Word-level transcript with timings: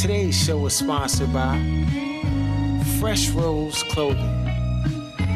Today's 0.00 0.34
show 0.34 0.64
is 0.66 0.74
sponsored 0.74 1.32
by 1.32 1.58
Fresh 2.98 3.30
Rose 3.30 3.82
Clothing. 3.84 4.50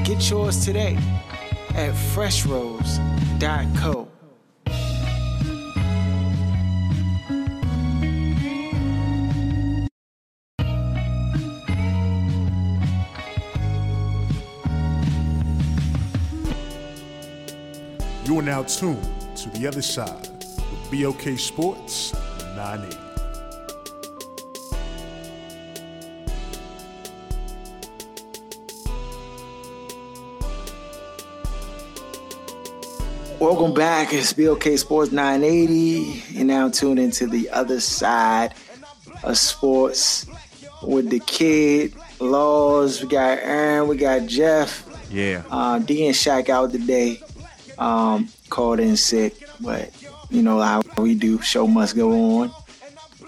Get 0.02 0.30
yours 0.30 0.64
today 0.64 0.96
at 1.74 1.92
freshrose.co. 2.14 4.08
You 18.24 18.38
are 18.38 18.42
now 18.42 18.62
tuned 18.62 19.36
to 19.36 19.50
the 19.50 19.66
other 19.68 19.82
side 19.82 20.28
with 20.28 20.90
BLK 20.90 21.38
Sports 21.38 22.14
980. 22.56 23.05
Welcome 33.38 33.74
back. 33.74 34.14
It's 34.14 34.32
BLK 34.32 34.78
Sports 34.78 35.12
980. 35.12 36.22
You're 36.30 36.46
now 36.46 36.70
tuned 36.70 36.98
into 36.98 37.26
the 37.26 37.50
other 37.50 37.80
side 37.80 38.54
of 39.24 39.36
sports 39.36 40.24
with 40.82 41.10
the 41.10 41.20
kid, 41.20 41.94
Laws. 42.18 43.02
We 43.02 43.08
got 43.08 43.38
Aaron. 43.42 43.88
We 43.88 43.98
got 43.98 44.26
Jeff. 44.26 44.88
Yeah. 45.10 45.42
Uh, 45.50 45.78
D 45.80 46.06
and 46.06 46.14
Shaq 46.14 46.48
out 46.48 46.72
today. 46.72 47.20
Um, 47.76 48.30
called 48.48 48.80
in 48.80 48.96
sick, 48.96 49.34
but 49.60 49.90
you 50.30 50.42
know 50.42 50.60
how 50.60 50.80
we 50.96 51.14
do. 51.14 51.42
Show 51.42 51.66
must 51.66 51.94
go 51.94 52.40
on. 52.40 52.50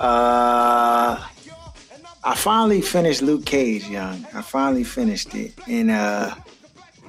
Uh, 0.00 1.22
I 2.24 2.34
finally 2.34 2.80
finished 2.80 3.20
Luke 3.20 3.44
Cage, 3.44 3.86
young. 3.88 4.26
I 4.32 4.40
finally 4.40 4.84
finished 4.84 5.34
it, 5.34 5.52
and 5.68 5.90
uh, 5.90 6.34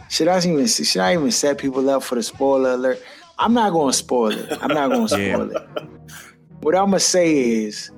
should 0.09 0.27
I 0.27 0.37
even 0.39 0.67
should 0.67 1.01
I 1.01 1.13
even 1.13 1.31
set 1.31 1.57
people 1.57 1.89
up 1.89 2.03
for 2.03 2.15
the 2.15 2.23
spoiler 2.23 2.71
alert? 2.71 3.01
I'm 3.37 3.53
not 3.53 3.71
going 3.71 3.91
to 3.91 3.97
spoil 3.97 4.31
it. 4.31 4.51
I'm 4.61 4.73
not 4.73 4.89
going 4.91 5.07
to 5.09 5.19
Yeah. 5.21 5.33
spoil 5.35 5.51
it. 5.55 5.67
What 6.61 6.75
I'm 6.75 6.87
gonna 6.87 6.99
say 6.99 7.37
is, 7.63 7.89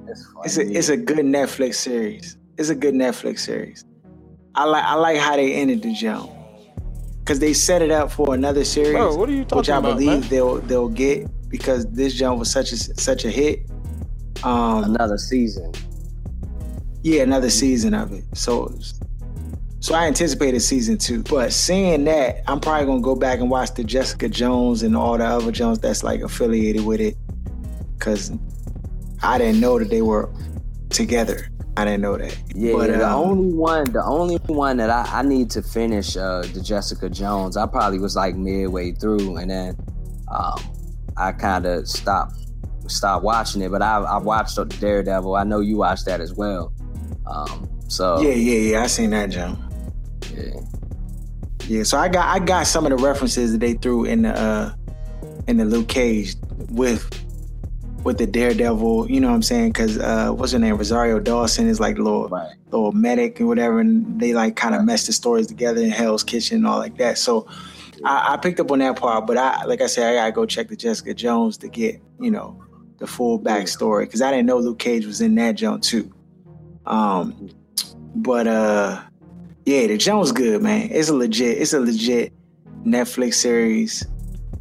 it's 0.45 0.57
a 0.57 0.61
it's 0.77 0.89
a 0.89 0.95
good 0.97 1.25
Netflix 1.25 1.75
series. 1.75 2.37
It's 2.59 2.69
a 2.69 2.75
good 2.75 2.93
Netflix 2.93 3.39
series. 3.39 3.83
I 4.53 4.65
like 4.65 4.83
I 4.83 4.93
like 4.93 5.17
how 5.17 5.35
they 5.35 5.53
ended 5.55 5.81
the 5.81 5.93
jump 5.95 6.29
because 7.21 7.39
they 7.39 7.53
set 7.53 7.81
it 7.81 7.89
up 7.89 8.11
for 8.11 8.35
another 8.35 8.63
series, 8.63 8.91
Bro, 8.93 9.15
what 9.15 9.29
are 9.29 9.31
you 9.31 9.45
talking 9.45 9.57
which 9.57 9.69
I 9.71 9.77
about, 9.77 9.97
believe 9.97 10.19
man? 10.21 10.29
they'll 10.29 10.57
they'll 10.59 10.89
get 10.89 11.25
because 11.49 11.87
this 11.87 12.13
jump 12.13 12.37
was 12.37 12.51
such 12.51 12.71
a 12.71 12.77
such 12.77 13.25
a 13.25 13.31
hit. 13.31 13.61
Um, 14.43 14.83
Another 14.83 15.17
season. 15.17 15.71
yeah, 17.01 17.23
another 17.23 17.49
season 17.49 17.95
of 17.95 18.11
it. 18.13 18.23
So, 18.35 18.71
so 19.81 19.95
I 19.95 20.05
anticipated 20.05 20.59
season 20.61 20.97
two. 20.97 21.23
But 21.23 21.51
seeing 21.51 22.05
that, 22.05 22.43
I'm 22.47 22.59
probably 22.59 22.85
gonna 22.85 23.01
go 23.01 23.15
back 23.15 23.39
and 23.39 23.49
watch 23.49 23.73
the 23.73 23.83
Jessica 23.83 24.29
Jones 24.29 24.83
and 24.83 24.95
all 24.95 25.17
the 25.17 25.25
other 25.25 25.51
Jones 25.51 25.79
that's 25.79 26.03
like 26.03 26.21
affiliated 26.21 26.85
with 26.85 27.01
it, 27.01 27.17
because 27.97 28.31
I 29.23 29.37
didn't 29.37 29.59
know 29.59 29.79
that 29.79 29.89
they 29.89 30.03
were 30.03 30.31
together. 30.89 31.47
I 31.77 31.85
didn't 31.85 32.01
know 32.01 32.17
that. 32.17 32.37
Yeah, 32.53 32.73
But, 32.73 32.89
yeah, 32.91 32.97
the 32.97 33.09
um, 33.09 33.29
only 33.29 33.53
one, 33.53 33.91
the 33.91 34.03
only 34.03 34.35
one 34.47 34.77
that 34.77 34.89
I, 34.89 35.19
I 35.19 35.21
need 35.23 35.49
to 35.51 35.61
finish 35.61 36.15
uh, 36.15 36.41
the 36.53 36.61
Jessica 36.61 37.09
Jones. 37.09 37.57
I 37.57 37.65
probably 37.65 37.97
was 37.97 38.15
like 38.15 38.35
midway 38.35 38.91
through, 38.91 39.37
and 39.37 39.49
then 39.49 39.77
um, 40.27 40.59
I 41.17 41.31
kind 41.31 41.65
of 41.65 41.87
stopped 41.87 42.35
stopped 42.87 43.23
watching 43.23 43.61
it. 43.61 43.71
But 43.71 43.81
I, 43.81 43.97
I 43.97 44.17
watched 44.17 44.57
the 44.57 44.65
Daredevil. 44.65 45.35
I 45.35 45.43
know 45.43 45.59
you 45.59 45.77
watched 45.77 46.05
that 46.05 46.21
as 46.21 46.33
well. 46.33 46.73
Um, 47.25 47.69
so 47.87 48.21
Yeah, 48.21 48.33
yeah, 48.33 48.73
yeah. 48.73 48.83
I 48.83 48.87
seen 48.87 49.09
that 49.11 49.29
jump. 49.29 49.70
Yeah. 50.35 50.59
Yeah, 51.67 51.83
so 51.83 51.97
I 51.97 52.09
got 52.09 52.27
I 52.27 52.43
got 52.43 52.67
some 52.67 52.85
of 52.85 52.89
the 52.89 52.97
references 53.03 53.51
that 53.53 53.59
they 53.59 53.73
threw 53.73 54.03
in 54.05 54.23
the 54.23 54.37
uh 54.37 54.73
in 55.47 55.57
the 55.57 55.65
Luke 55.65 55.87
Cage 55.87 56.35
with 56.69 57.07
with 58.03 58.17
the 58.17 58.25
Daredevil, 58.25 59.11
you 59.11 59.21
know 59.21 59.29
what 59.29 59.35
I'm 59.35 59.43
saying? 59.43 59.73
Cause 59.73 59.97
uh 59.99 60.31
what's 60.31 60.51
her 60.53 60.59
name? 60.59 60.75
Rosario 60.75 61.19
Dawson 61.19 61.67
is 61.67 61.79
like 61.79 61.97
the 61.97 62.01
little 62.03 62.27
Right. 62.27 62.55
little 62.71 62.91
medic 62.93 63.39
and 63.39 63.47
whatever, 63.47 63.79
and 63.79 64.19
they 64.19 64.33
like 64.33 64.55
kind 64.55 64.73
of 64.75 64.83
mesh 64.83 65.03
the 65.03 65.13
stories 65.13 65.47
together 65.47 65.81
in 65.81 65.91
Hell's 65.91 66.23
Kitchen 66.23 66.57
and 66.57 66.67
all 66.67 66.79
like 66.79 66.97
that. 66.97 67.17
So 67.19 67.47
I, 68.03 68.33
I 68.33 68.37
picked 68.37 68.59
up 68.59 68.71
on 68.71 68.79
that 68.79 68.95
part, 68.97 69.27
but 69.27 69.37
I 69.37 69.63
like 69.65 69.81
I 69.81 69.87
said, 69.87 70.11
I 70.11 70.15
gotta 70.15 70.31
go 70.31 70.45
check 70.47 70.67
the 70.67 70.75
Jessica 70.75 71.13
Jones 71.13 71.57
to 71.59 71.67
get, 71.69 72.01
you 72.19 72.31
know, 72.31 72.61
the 72.97 73.05
full 73.05 73.39
backstory. 73.39 74.09
Cause 74.11 74.21
I 74.21 74.31
didn't 74.31 74.47
know 74.47 74.57
Luke 74.57 74.79
Cage 74.79 75.05
was 75.05 75.21
in 75.21 75.35
that 75.35 75.53
jump 75.53 75.83
too. 75.83 76.11
Um 76.87 77.51
but 78.15 78.47
uh 78.47 79.01
yeah, 79.65 79.87
the 79.87 79.97
Jones 79.97 80.31
good, 80.31 80.61
man. 80.61 80.89
It's 80.91 81.09
a 81.09 81.15
legit, 81.15 81.57
it's 81.57 81.73
a 81.73 81.79
legit 81.79 82.33
Netflix 82.85 83.35
series. 83.35 84.05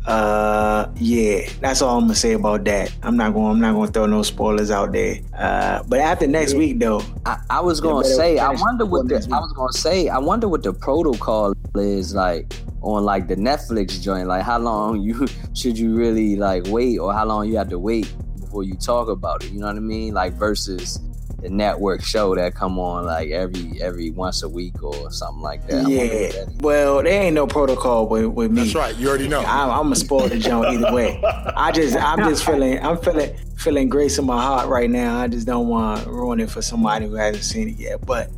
Uh 0.07 0.91
yeah, 0.97 1.47
that's 1.61 1.83
all 1.83 1.99
I'm 1.99 2.05
gonna 2.05 2.15
say 2.15 2.33
about 2.33 2.65
that. 2.65 2.91
I'm 3.03 3.19
not 3.19 3.35
gonna, 3.35 3.51
I'm 3.51 3.61
not 3.61 3.75
gonna 3.75 3.91
throw 3.91 4.07
no 4.07 4.23
spoilers 4.23 4.71
out 4.71 4.93
there. 4.93 5.21
Uh 5.37 5.83
but 5.89 6.01
after 6.01 6.27
next 6.27 6.55
week 6.55 6.79
though, 6.81 7.03
I, 7.27 7.39
I 7.51 7.61
was 7.61 7.81
gonna 7.81 8.07
say, 8.07 8.39
I 8.39 8.51
wonder 8.51 8.87
what 8.87 9.09
the 9.09 9.17
I 9.17 9.39
was 9.41 9.53
gonna 9.53 9.73
say, 9.73 10.09
I 10.09 10.19
wonder 10.19 10.49
what 10.49 10.63
the 10.63 10.73
protocol 10.73 11.53
is 11.75 12.15
like 12.15 12.55
on 12.83 13.05
like 13.05 13.29
the 13.29 13.37
Netflix 13.37 14.01
joint. 14.01 14.27
Like 14.27 14.43
how 14.43 14.59
long 14.59 15.03
you 15.03 15.27
should 15.55 15.79
you 15.79 15.95
really 15.95 16.37
like 16.37 16.67
wait, 16.69 16.99
or 16.99 17.13
how 17.13 17.27
long 17.27 17.49
you 17.49 17.57
have 17.59 17.69
to 17.69 17.79
wait 17.79 18.13
before 18.41 18.65
you 18.65 18.75
talk 18.75 19.09
about 19.09 19.45
it. 19.45 19.53
You 19.53 19.61
know 19.61 19.67
what 19.67 19.77
I 19.77 19.81
mean? 19.81 20.15
Like 20.15 20.33
versus 20.35 20.99
the 21.43 21.49
network 21.49 22.03
show 22.03 22.35
that 22.35 22.55
come 22.55 22.79
on 22.79 23.05
like 23.05 23.31
every 23.31 23.81
every 23.81 24.11
once 24.11 24.43
a 24.43 24.49
week 24.49 24.83
or 24.83 25.11
something 25.11 25.43
like 25.43 25.67
that. 25.67 25.73
I 25.73 25.83
wonder 25.83 25.97
what 25.97 26.07
yeah. 26.07 26.13
that 26.13 26.49
is. 26.49 26.57
Well, 26.61 27.03
there 27.03 27.23
ain't 27.23 27.35
no 27.35 27.47
protocol 27.47 28.07
with, 28.07 28.27
with 28.27 28.51
me. 28.51 28.63
That's 28.63 28.75
right. 28.75 28.97
You 28.97 29.09
already 29.09 29.29
know. 29.29 29.41
I'm, 29.41 29.71
I'm 29.71 29.83
gonna 29.85 29.97
spoil 29.97 30.29
the 30.29 30.39
jump 30.39 30.67
either 30.67 30.93
way. 30.93 31.21
I 31.57 31.73
just, 31.73 31.97
I'm 31.97 32.19
just 32.29 32.45
feeling, 32.45 32.79
I'm 32.85 32.99
feeling, 32.99 33.35
feeling 33.57 33.89
grace 33.89 34.19
in 34.19 34.27
my 34.27 34.41
heart 34.41 34.69
right 34.69 34.91
now. 34.91 35.19
I 35.19 35.29
just 35.29 35.47
don't 35.47 35.69
want 35.69 36.05
to 36.05 36.11
ruin 36.11 36.41
it 36.41 36.51
for 36.51 36.63
somebody 36.63 37.07
who 37.07 37.15
hasn't 37.15 37.45
seen 37.45 37.69
it 37.69 37.77
yet. 37.79 38.05
But 38.05 38.31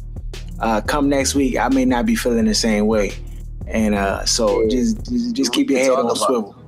uh, 0.60 0.80
come 0.80 1.08
next 1.08 1.34
week, 1.34 1.56
I 1.56 1.68
may 1.68 1.84
not 1.84 2.06
be 2.06 2.14
feeling 2.14 2.44
the 2.44 2.54
same 2.54 2.86
way, 2.86 3.12
and 3.66 3.94
uh, 3.94 4.24
so 4.24 4.62
Yeah. 4.62 4.68
just, 4.68 5.10
just, 5.10 5.34
just 5.34 5.52
keep 5.52 5.70
your 5.70 5.80
head 5.80 5.91
on 5.91 6.00
about 6.00 6.18
swivel. 6.18 6.61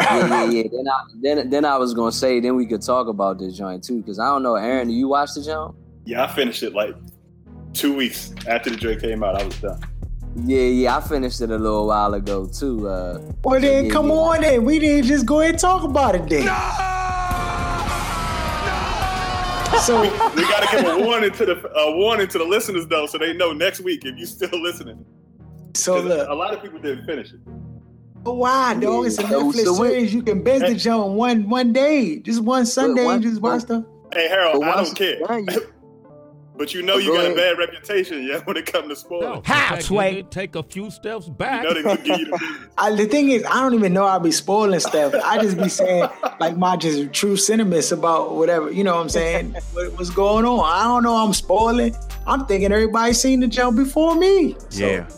Yeah, 0.00 0.26
yeah, 0.26 0.44
yeah. 0.50 0.62
Then 0.70 0.88
I 0.88 1.02
then 1.22 1.50
then 1.50 1.64
I 1.64 1.76
was 1.76 1.94
gonna 1.94 2.12
say 2.12 2.40
then 2.40 2.56
we 2.56 2.66
could 2.66 2.82
talk 2.82 3.06
about 3.08 3.38
this 3.38 3.56
joint 3.56 3.84
too, 3.84 3.98
because 4.00 4.18
I 4.18 4.26
don't 4.26 4.42
know, 4.42 4.56
Aaron, 4.56 4.88
do 4.88 4.94
you 4.94 5.08
watch 5.08 5.34
the 5.34 5.42
joint? 5.42 5.74
Yeah, 6.04 6.24
I 6.24 6.26
finished 6.28 6.62
it 6.62 6.74
like 6.74 6.94
two 7.72 7.94
weeks 7.94 8.32
after 8.48 8.70
the 8.70 8.76
Drake 8.76 9.00
came 9.00 9.22
out. 9.24 9.40
I 9.40 9.44
was 9.44 9.56
done. 9.58 9.80
Yeah, 10.44 10.62
yeah, 10.62 10.96
I 10.96 11.00
finished 11.00 11.40
it 11.40 11.50
a 11.50 11.56
little 11.58 11.86
while 11.86 12.12
ago 12.14 12.46
too. 12.46 12.88
Uh, 12.88 13.20
Well, 13.44 13.60
then 13.60 13.84
Yeah, 13.86 13.90
come 13.92 14.08
yeah. 14.08 14.12
on, 14.14 14.40
then 14.40 14.64
we 14.64 14.78
didn't 14.80 15.06
just 15.06 15.26
go 15.26 15.40
ahead 15.40 15.52
and 15.52 15.60
talk 15.60 15.84
about 15.84 16.16
it 16.16 16.28
then. 16.28 16.42
So 19.80 20.00
We 20.02 20.08
we, 20.08 20.42
got 20.48 20.68
to 20.70 20.76
give 20.76 20.86
a 20.86 20.98
warning 21.04 21.32
to 21.32 21.44
the 21.46 21.68
a 21.76 21.96
warning 21.96 22.28
to 22.28 22.38
the 22.38 22.44
listeners 22.44 22.86
though, 22.86 23.06
so 23.06 23.18
they 23.18 23.32
know 23.32 23.52
next 23.52 23.80
week 23.80 24.04
if 24.04 24.16
you 24.18 24.24
still 24.24 24.60
listening. 24.62 25.04
So 25.74 26.00
look, 26.00 26.28
a 26.28 26.34
lot 26.34 26.54
of 26.54 26.62
people 26.62 26.78
didn't 26.78 27.04
finish 27.06 27.32
it. 27.32 27.40
Oh, 28.26 28.30
but 28.30 28.34
why, 28.36 28.74
dog? 28.74 29.06
It's 29.06 29.18
a 29.18 29.22
Yeah, 29.22 29.28
so- 29.28 29.42
Netflix 29.52 29.64
so 29.64 29.80
we- 29.80 29.88
series. 29.88 30.14
You 30.14 30.22
can 30.22 30.42
binge 30.42 30.62
the 30.66 30.74
jump 30.74 31.06
in 31.06 31.14
one 31.14 31.48
one 31.48 31.72
day, 31.72 32.18
just 32.20 32.40
one 32.42 32.64
Sunday. 32.66 33.04
one- 33.04 33.22
you 33.22 33.28
just 33.30 33.42
watch 33.42 33.64
the. 33.64 33.84
Hey 34.12 34.28
Harold, 34.28 34.60
but 34.60 34.68
I 34.70 34.76
once 34.76 34.88
don't 34.90 34.96
care, 34.96 35.18
it's 35.18 35.28
done, 35.28 35.44
you- 35.48 35.68
but 36.56 36.72
you 36.72 36.82
know 36.82 36.94
But 36.94 37.02
you 37.02 37.10
go 37.12 37.16
got 37.22 37.32
a 37.32 37.34
bad 37.34 37.58
reputation, 37.58 38.22
yeah, 38.22 38.38
when 38.44 38.56
it 38.56 38.64
comes 38.64 38.88
to 38.88 38.96
spoilers. 38.96 39.40
How, 39.44 39.78
Sway? 39.80 40.22
Take 40.30 40.54
a 40.54 40.62
few 40.62 40.90
steps 40.90 41.26
You 41.26 41.32
back. 41.34 41.64
know 41.64 41.74
they 41.74 41.82
give 41.82 42.06
you 42.20 42.24
the. 42.26 42.68
I, 42.78 42.94
the 42.94 43.06
thing 43.06 43.30
is, 43.30 43.44
I 43.50 43.60
don't 43.60 43.74
even 43.74 43.92
know 43.92 44.04
I'll 44.04 44.20
be 44.20 44.30
spoiling 44.30 44.78
stuff. 44.80 45.14
I 45.24 45.38
just 45.42 45.58
be 45.58 45.68
saying 45.68 46.08
like 46.40 46.56
my 46.56 46.76
just 46.76 47.12
true 47.12 47.36
sentiments 47.36 47.90
about 47.92 48.36
whatever. 48.36 48.70
You 48.70 48.84
know 48.84 48.94
what 48.94 49.00
I'm 49.02 49.08
saying? 49.08 49.54
what, 49.72 49.92
what's 49.98 50.10
going 50.10 50.44
on? 50.46 50.60
I 50.64 50.84
don't 50.84 51.02
know. 51.02 51.16
I'm 51.16 51.34
spoiling. 51.34 51.94
I'm 52.26 52.46
thinking 52.46 52.72
everybody's 52.72 53.20
seen 53.20 53.40
the 53.40 53.48
jump 53.48 53.76
before 53.76 54.14
me. 54.14 54.56
So, 54.70 54.86
Yeah. 54.86 55.08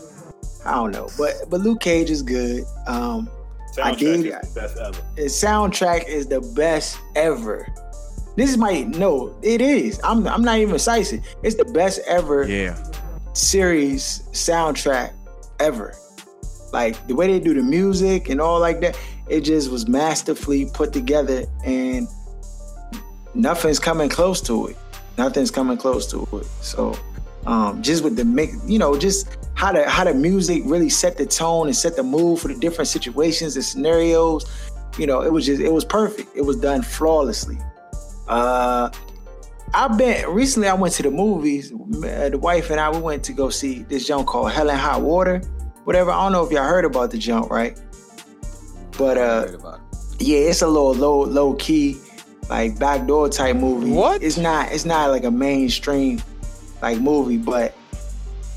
I 0.67 0.75
don't 0.75 0.91
know, 0.91 1.09
but 1.17 1.33
but 1.49 1.61
Luke 1.61 1.79
Cage 1.81 2.09
is 2.09 2.21
good. 2.21 2.63
Um, 2.87 3.29
I 3.81 3.93
Soundtrack 3.93 3.97
did- 3.99 4.25
is 4.25 4.53
the 4.53 4.59
best 4.61 4.77
ever. 4.77 5.01
his 5.15 5.33
soundtrack 5.33 6.07
is 6.07 6.27
the 6.27 6.41
best 6.55 6.97
ever. 7.15 7.67
This 8.35 8.49
is 8.51 8.57
my 8.57 8.81
no, 8.83 9.35
it 9.41 9.61
is. 9.61 9.99
I'm 10.03 10.27
I'm 10.27 10.43
not 10.43 10.59
even 10.59 10.77
sizing. 10.79 11.23
It's 11.43 11.55
the 11.55 11.65
best 11.65 11.99
ever 12.07 12.47
Yeah. 12.47 12.75
series 13.33 14.23
soundtrack 14.31 15.11
ever. 15.59 15.95
Like 16.73 16.95
the 17.07 17.15
way 17.15 17.27
they 17.27 17.39
do 17.39 17.53
the 17.53 17.63
music 17.63 18.29
and 18.29 18.41
all 18.41 18.59
like 18.59 18.79
that, 18.81 18.97
it 19.29 19.41
just 19.41 19.71
was 19.71 19.87
masterfully 19.87 20.65
put 20.73 20.91
together 20.93 21.45
and 21.65 22.07
nothing's 23.33 23.79
coming 23.79 24.09
close 24.09 24.41
to 24.41 24.67
it. 24.67 24.77
Nothing's 25.17 25.51
coming 25.51 25.77
close 25.77 26.05
to 26.11 26.27
it. 26.33 26.45
So 26.61 26.97
um 27.45 27.81
just 27.81 28.03
with 28.03 28.15
the 28.15 28.25
mix, 28.25 28.55
you 28.67 28.79
know, 28.79 28.97
just 28.97 29.27
how 29.57 29.71
the 29.71 29.89
how 29.89 30.03
the 30.03 30.13
music 30.13 30.61
really 30.65 30.87
set 30.87 31.17
the 31.17 31.25
tone 31.25 31.65
and 31.65 31.75
set 31.75 31.95
the 31.95 32.03
mood 32.03 32.39
for 32.39 32.47
the 32.47 32.53
different 32.55 32.87
situations 32.87 33.55
and 33.55 33.65
scenarios. 33.65 34.45
You 34.99 35.07
know, 35.07 35.21
it 35.21 35.33
was 35.33 35.47
just 35.47 35.59
it 35.61 35.73
was 35.73 35.83
perfect. 35.83 36.29
It 36.35 36.43
was 36.43 36.57
done 36.57 36.83
flawlessly. 36.83 37.57
Uh 38.27 38.91
I've 39.73 39.97
been 39.97 40.29
recently. 40.29 40.69
I 40.69 40.75
went 40.75 40.93
to 40.93 41.03
the 41.03 41.11
movies. 41.11 41.73
Uh, 41.73 42.29
the 42.29 42.39
wife 42.39 42.69
and 42.69 42.79
I 42.79 42.89
we 42.89 42.99
went 42.99 43.23
to 43.25 43.33
go 43.33 43.49
see 43.49 43.81
this 43.83 44.07
junk 44.07 44.27
called 44.27 44.51
Hell 44.51 44.69
and 44.69 44.79
Hot 44.79 45.01
Water, 45.01 45.39
whatever. 45.83 46.11
I 46.11 46.23
don't 46.23 46.33
know 46.33 46.45
if 46.45 46.51
y'all 46.51 46.63
heard 46.63 46.85
about 46.85 47.11
the 47.11 47.17
junk, 47.17 47.49
right? 47.49 47.79
But 48.97 49.17
uh, 49.17 49.79
yeah, 50.19 50.37
it's 50.37 50.61
a 50.61 50.67
little 50.67 50.93
low 50.93 51.23
low 51.23 51.55
key, 51.55 51.97
like 52.49 52.77
backdoor 52.79 53.29
type 53.29 53.55
movie. 53.55 53.91
What? 53.91 54.21
It's 54.21 54.37
not. 54.37 54.71
It's 54.71 54.85
not 54.85 55.09
like 55.09 55.23
a 55.23 55.31
mainstream 55.31 56.21
like 56.81 56.99
movie, 56.99 57.37
but 57.37 57.76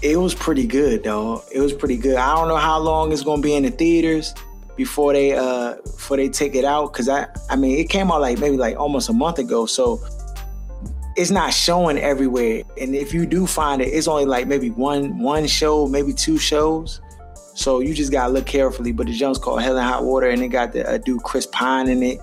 it 0.02 0.17
was 0.17 0.35
pretty 0.35 0.67
good 0.67 1.05
though. 1.05 1.43
It 1.52 1.61
was 1.61 1.73
pretty 1.73 1.97
good. 1.97 2.17
I 2.17 2.35
don't 2.35 2.49
know 2.49 2.56
how 2.56 2.79
long 2.79 3.12
it's 3.12 3.23
gonna 3.23 3.43
be 3.43 3.55
in 3.55 3.64
the 3.64 3.70
theaters 3.70 4.35
before 4.76 5.12
they 5.12 5.32
uh 5.35 5.75
before 5.82 6.17
they 6.17 6.29
take 6.29 6.55
it 6.55 6.64
out 6.64 6.93
because 6.93 7.08
I 7.08 7.26
I 7.50 7.56
mean 7.56 7.79
it 7.79 7.91
came 7.91 8.11
out 8.11 8.20
like 8.20 8.38
maybe 8.38 8.56
like 8.56 8.79
almost 8.79 9.08
a 9.08 9.12
month 9.12 9.38
ago, 9.38 9.67
so 9.67 10.00
it's 11.17 11.31
not 11.31 11.52
showing 11.52 11.99
everywhere. 11.99 12.62
And 12.81 12.94
if 12.94 13.12
you 13.12 13.26
do 13.26 13.47
find 13.47 13.82
it, 13.82 13.87
it's 13.87 14.08
only 14.08 14.25
like 14.25 14.47
maybe 14.47 14.70
one 14.70 15.19
one 15.19 15.47
show, 15.47 15.87
maybe 15.87 16.12
two 16.12 16.38
shows. 16.38 17.00
So 17.55 17.81
you 17.81 17.93
just 17.93 18.11
gotta 18.11 18.32
look 18.32 18.46
carefully. 18.46 18.93
But 18.93 19.06
the 19.06 19.12
Jones 19.12 19.37
called 19.37 19.61
Hell 19.61 19.76
and 19.76 19.87
Hot 19.87 20.05
Water, 20.05 20.29
and 20.29 20.43
it 20.43 20.49
got 20.49 20.73
the 20.73 20.88
uh, 20.88 20.99
dude 20.99 21.23
Chris 21.23 21.46
Pine 21.46 21.88
in 21.88 22.03
it, 22.03 22.19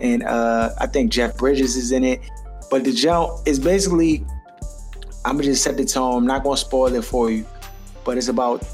and 0.00 0.22
uh, 0.22 0.70
I 0.78 0.86
think 0.86 1.10
Jeff 1.10 1.36
Bridges 1.36 1.76
is 1.76 1.90
in 1.90 2.04
it. 2.04 2.20
But 2.70 2.84
the 2.84 2.92
jump 2.92 3.46
is 3.46 3.58
basically, 3.58 4.24
I'm 5.26 5.32
gonna 5.32 5.42
just 5.42 5.64
set 5.64 5.76
the 5.76 5.84
tone. 5.84 6.18
I'm 6.18 6.26
not 6.26 6.44
gonna 6.44 6.56
spoil 6.56 6.94
it 6.94 7.04
for 7.04 7.30
you, 7.30 7.44
but 8.04 8.16
it's 8.16 8.28
about. 8.28 8.64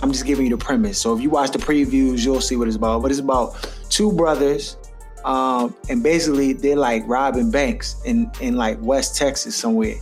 I'm 0.00 0.12
just 0.12 0.24
giving 0.24 0.46
you 0.46 0.56
the 0.56 0.64
premise. 0.64 1.00
So 1.00 1.12
if 1.16 1.20
you 1.20 1.28
watch 1.28 1.50
the 1.50 1.58
previews, 1.58 2.24
you'll 2.24 2.40
see 2.40 2.54
what 2.54 2.68
it's 2.68 2.76
about. 2.76 3.02
But 3.02 3.10
it's 3.10 3.18
about 3.18 3.68
two 3.90 4.12
brothers, 4.12 4.76
um, 5.24 5.74
and 5.88 6.00
basically 6.00 6.52
they're 6.52 6.76
like 6.76 7.02
robbing 7.06 7.50
banks 7.50 7.96
in 8.04 8.30
in 8.40 8.56
like 8.56 8.78
West 8.80 9.16
Texas 9.16 9.56
somewhere, 9.56 9.96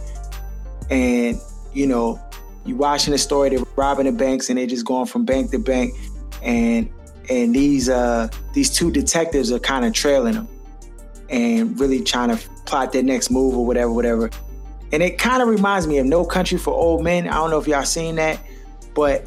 and 0.90 1.40
you 1.72 1.86
know 1.86 2.20
you 2.66 2.76
watching 2.76 3.12
the 3.12 3.18
story, 3.18 3.48
they're 3.48 3.64
robbing 3.76 4.04
the 4.04 4.12
banks 4.12 4.50
and 4.50 4.58
they're 4.58 4.66
just 4.66 4.84
going 4.84 5.06
from 5.06 5.24
bank 5.24 5.50
to 5.52 5.58
bank, 5.58 5.94
and 6.42 6.90
and 7.30 7.54
these 7.54 7.88
uh 7.88 8.28
these 8.52 8.70
two 8.70 8.90
detectives 8.90 9.50
are 9.50 9.58
kind 9.58 9.86
of 9.86 9.94
trailing 9.94 10.34
them, 10.34 10.48
and 11.30 11.80
really 11.80 12.02
trying 12.02 12.36
to 12.36 12.48
plot 12.66 12.92
their 12.92 13.02
next 13.02 13.30
move 13.30 13.56
or 13.56 13.64
whatever, 13.64 13.92
whatever. 13.92 14.30
And 14.92 15.02
it 15.02 15.18
kind 15.18 15.42
of 15.42 15.48
reminds 15.48 15.86
me 15.86 15.98
of 15.98 16.06
No 16.06 16.24
Country 16.24 16.58
for 16.58 16.72
Old 16.72 17.02
Men. 17.02 17.28
I 17.28 17.34
don't 17.34 17.50
know 17.50 17.58
if 17.58 17.66
y'all 17.66 17.84
seen 17.84 18.16
that, 18.16 18.40
but 18.94 19.26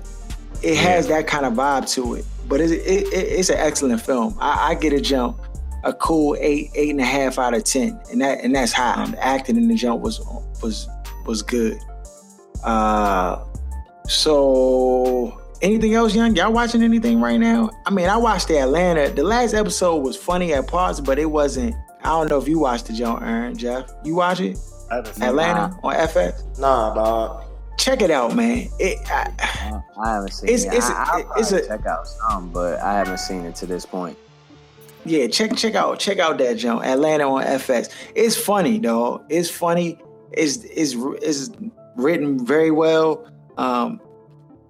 it 0.62 0.78
has 0.78 1.08
that 1.08 1.28
kind 1.28 1.46
of 1.46 1.54
vibe 1.54 1.92
to 1.94 2.16
it. 2.16 2.26
But 2.48 2.62
it, 2.62 2.72
it, 2.72 3.08
it, 3.08 3.14
it's 3.14 3.50
an 3.50 3.58
excellent 3.58 4.02
film. 4.02 4.36
I, 4.40 4.70
I 4.70 4.76
get 4.76 4.94
a 4.94 5.02
jump, 5.02 5.40
a 5.84 5.94
cool 5.94 6.36
eight, 6.40 6.72
eight 6.76 6.90
and 6.90 7.00
a 7.00 7.06
half 7.06 7.38
out 7.38 7.54
of 7.54 7.64
ten, 7.64 8.00
and 8.12 8.22
that 8.22 8.44
and 8.44 8.56
that's 8.56 8.72
high. 8.72 9.06
The 9.06 9.24
acting 9.24 9.58
in 9.58 9.68
the 9.68 9.76
jump 9.76 10.02
was 10.02 10.20
was 10.64 10.88
was 11.26 11.44
good. 11.44 11.78
Uh, 12.64 13.44
so 14.08 15.40
anything 15.62 15.94
else, 15.94 16.16
young? 16.16 16.36
Y'all 16.36 16.52
watching 16.52 16.82
anything 16.82 17.22
right 17.22 17.40
now? 17.40 17.70
I 17.86 17.92
mean, 17.92 18.10
I 18.10 18.18
watched 18.18 18.48
the 18.48 18.60
Atlanta. 18.60 19.10
The 19.10 19.24
last 19.24 19.54
episode 19.54 19.98
was 19.98 20.16
funny 20.18 20.54
at 20.54 20.68
parts, 20.68 21.00
but 21.00 21.20
it 21.20 21.28
wasn't. 21.28 21.76
I 22.02 22.08
don't 22.10 22.30
know 22.30 22.40
if 22.40 22.48
you 22.48 22.60
watched 22.60 22.88
the 22.88 22.94
Joe 22.94 23.18
Aaron 23.18 23.58
Jeff. 23.58 23.92
You 24.04 24.16
watch 24.16 24.40
it? 24.40 24.58
I 24.92 24.96
haven't 24.96 25.14
seen 25.16 25.24
Atlanta 25.24 25.78
on 25.84 25.96
FX. 25.96 26.60
Nah, 26.60 26.94
dog. 26.94 27.44
Check 27.78 28.02
it 28.02 28.12
out, 28.12 28.36
man. 28.36 28.68
It. 28.80 28.98
I, 29.10 29.32
I 30.04 30.10
haven't 30.14 30.34
seen 30.34 30.50
It's- 30.50 30.64
it. 30.66 30.68
it's- 30.74 30.90
I, 30.90 31.24
I'll 31.30 31.40
it's 31.40 31.52
a- 31.52 31.66
check 31.68 31.86
out 31.86 32.08
some, 32.08 32.50
but 32.52 32.80
I 32.80 32.94
haven't 32.94 33.20
seen 33.20 33.46
it 33.46 33.56
to 33.56 33.66
this 33.66 33.86
point. 33.86 34.18
Yeah, 35.06 35.28
check 35.28 35.56
check 35.56 35.76
out 35.76 35.98
check 35.98 36.20
out 36.20 36.38
that 36.40 36.58
jump 36.58 36.84
Atlanta 36.84 37.24
on 37.24 37.44
FX. 37.44 37.90
It's 38.16 38.36
funny, 38.36 38.80
dog. 38.80 39.24
It's 39.30 39.50
funny. 39.50 39.98
It's 40.34 40.58
it's 40.66 40.94
it's 41.24 41.50
written 41.96 42.46
very 42.46 42.70
well. 42.70 43.26
Um, 43.58 44.02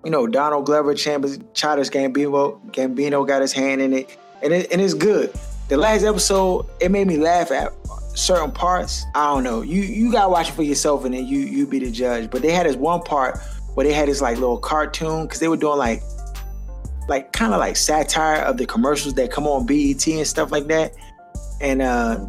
you 0.06 0.12
know, 0.12 0.28
Donald 0.28 0.66
Glover, 0.68 0.94
Chambers, 0.94 1.40
Childish 1.56 1.90
Gambino, 1.90 2.62
Gambino 2.72 3.28
got 3.28 3.42
his 3.42 3.52
hand 3.52 3.82
in 3.82 3.92
it, 3.94 4.16
and 4.44 4.54
it 4.54 4.72
and 4.72 4.80
it's 4.82 4.94
good. 4.94 5.34
The 5.68 5.78
last 5.78 6.04
episode, 6.04 6.68
it 6.80 6.92
made 6.92 7.08
me 7.08 7.18
laugh 7.18 7.52
at 7.52 7.74
certain 8.20 8.52
parts. 8.52 9.06
I 9.16 9.34
don't 9.34 9.44
know. 9.44 9.62
You 9.62 9.82
you 9.82 10.12
gotta 10.12 10.30
watch 10.30 10.50
it 10.50 10.54
for 10.54 10.64
yourself, 10.64 11.06
and 11.06 11.14
then 11.14 11.26
you 11.26 11.40
you 11.40 11.66
be 11.68 11.80
the 11.80 11.92
judge. 11.92 12.30
But 12.30 12.42
they 12.42 12.52
had 12.52 12.66
this 12.66 12.76
one 12.76 13.02
part 13.02 13.40
where 13.76 13.86
they 13.86 13.94
had 13.94 14.08
this 14.08 14.22
like 14.22 14.38
little 14.38 14.58
cartoon 14.58 15.26
because 15.26 15.40
they 15.40 15.48
were 15.48 15.58
doing 15.58 15.78
like 15.78 16.02
like 17.08 17.32
kind 17.32 17.54
of 17.54 17.60
like 17.60 17.76
satire 17.76 18.42
of 18.42 18.58
the 18.58 18.66
commercials 18.66 19.16
that 19.16 19.32
come 19.32 19.48
on 19.48 19.66
BET 19.66 20.08
and 20.08 20.28
stuff 20.28 20.52
like 20.52 20.68
that. 20.68 20.94
And 21.62 21.82
uh, 21.82 22.26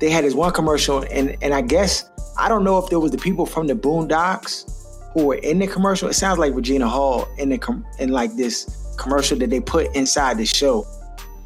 they 0.00 0.10
had 0.10 0.24
this 0.24 0.34
one 0.34 0.52
commercial, 0.52 1.04
and 1.10 1.36
and 1.42 1.54
I 1.54 1.60
guess 1.60 2.10
I 2.38 2.48
don't 2.48 2.64
know 2.64 2.78
if 2.78 2.90
there 2.90 3.00
was 3.00 3.12
the 3.12 3.18
people 3.18 3.46
from 3.46 3.66
the 3.66 3.74
Boondocks 3.74 4.68
who 5.12 5.26
were 5.26 5.36
in 5.36 5.58
the 5.58 5.66
commercial. 5.66 6.08
It 6.08 6.14
sounds 6.14 6.38
like 6.38 6.54
Regina 6.54 6.88
Hall 6.88 7.28
in 7.38 7.50
the 7.50 7.58
com- 7.58 7.84
in 7.98 8.10
like 8.10 8.34
this 8.34 8.94
commercial 8.98 9.38
that 9.38 9.50
they 9.50 9.60
put 9.60 9.94
inside 9.94 10.38
the 10.38 10.46
show, 10.46 10.86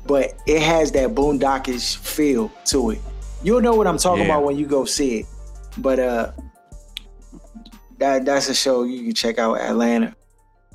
but 0.06 0.34
it 0.46 0.62
has 0.62 0.92
that 0.92 1.10
Boondockish 1.10 1.96
feel 1.96 2.50
to 2.66 2.90
it. 2.90 3.00
You'll 3.42 3.60
know 3.60 3.74
what 3.74 3.86
I'm 3.86 3.98
talking 3.98 4.20
Yeah. 4.26 4.32
about 4.32 4.44
when 4.44 4.56
you 4.58 4.66
go 4.66 4.84
see 4.84 5.20
it. 5.20 5.26
But 5.78 5.98
uh, 5.98 6.32
that 7.98 8.24
that's 8.24 8.48
a 8.48 8.54
show 8.54 8.84
you 8.84 9.02
can 9.04 9.14
check 9.14 9.38
out 9.38 9.60
Atlanta. 9.60 10.14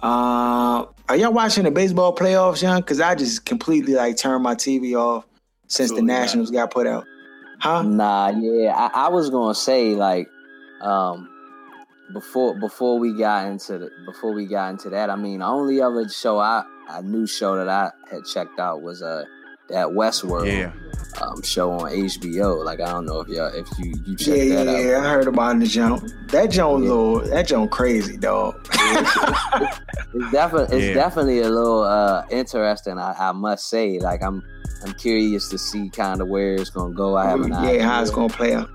Uh, 0.02 0.86
are 1.10 1.16
y'all 1.16 1.34
watching 1.34 1.64
the 1.64 1.72
baseball 1.72 2.16
playoffs, 2.16 2.62
young? 2.62 2.82
Because 2.82 3.00
I 3.02 3.16
just 3.16 3.46
completely 3.46 3.94
like 3.94 4.18
turned 4.18 4.44
my 4.44 4.56
TV 4.56 4.96
off 4.96 5.26
since 5.68 5.92
Absolutely 5.92 6.08
the 6.08 6.14
not. 6.14 6.20
Nationals 6.22 6.52
got 6.52 6.72
put 6.72 6.88
out. 6.88 7.06
Huh? 7.60 7.84
Nah, 7.84 8.30
yeah, 8.30 8.74
I, 8.74 9.06
I 9.06 9.10
was 9.10 9.30
gonna 9.30 9.54
say 9.54 9.94
like, 9.96 10.28
um, 10.82 11.30
before 12.14 12.60
before 12.60 12.98
we 13.00 13.14
got 13.16 13.46
into 13.48 13.78
the 13.78 13.90
before 14.06 14.34
we 14.34 14.46
got 14.48 14.70
into 14.72 14.90
that, 14.90 15.10
I 15.10 15.16
mean, 15.16 15.40
the 15.40 15.46
only 15.46 15.82
other 15.82 16.08
show 16.10 16.40
I 16.40 16.64
a 16.90 17.02
new 17.02 17.28
show 17.28 17.56
that 17.56 17.70
I 17.70 17.92
had 18.10 18.26
checked 18.26 18.60
out 18.60 18.82
was 18.82 19.02
uh 19.04 19.24
that 19.72 19.88
Westworld 19.88 20.46
Yeah. 20.48 20.72
um 21.22 21.42
show 21.44 21.72
on 21.72 21.92
HBO. 21.92 22.64
Like 22.64 22.80
I 22.80 22.92
don't 22.92 23.06
know 23.06 23.20
if 23.22 23.28
y'all 23.28 23.48
if 23.54 23.68
you 23.80 23.94
you 24.06 24.16
Yeah, 24.16 24.16
checked 24.18 24.44
yeah, 24.46 24.64
that 24.64 24.68
out. 24.68 24.84
yeah. 24.86 24.98
I 25.00 25.10
heard 25.12 25.28
about 25.28 25.60
the 25.60 25.66
jump. 25.66 26.04
That 26.30 26.52
jump, 26.52 26.84
Yeah. 26.84 26.90
little, 26.90 27.20
that 27.30 27.48
jump 27.48 27.72
crazy, 27.72 28.18
dog. 28.18 28.56
It's 30.14 30.32
definitely 30.32 30.78
it's 30.78 30.86
Yeah. 30.88 30.94
definitely 30.94 31.40
a 31.40 31.50
little 31.50 31.84
uh 31.84 32.24
interesting. 32.30 32.98
I, 32.98 33.14
I 33.18 33.32
must 33.32 33.70
say, 33.70 34.00
like 34.00 34.22
I'm 34.22 34.44
I'm 34.86 34.94
curious 34.94 35.48
to 35.50 35.58
see 35.58 35.90
kind 35.90 36.22
of 36.22 36.28
where 36.28 36.56
it's 36.56 36.70
gonna 36.70 36.94
go. 36.94 37.16
I 37.16 37.26
haven't. 37.30 37.52
yeah, 37.52 37.84
how 37.88 38.02
it's 38.02 38.12
gonna 38.12 38.30
play 38.34 38.54
out. 38.54 38.70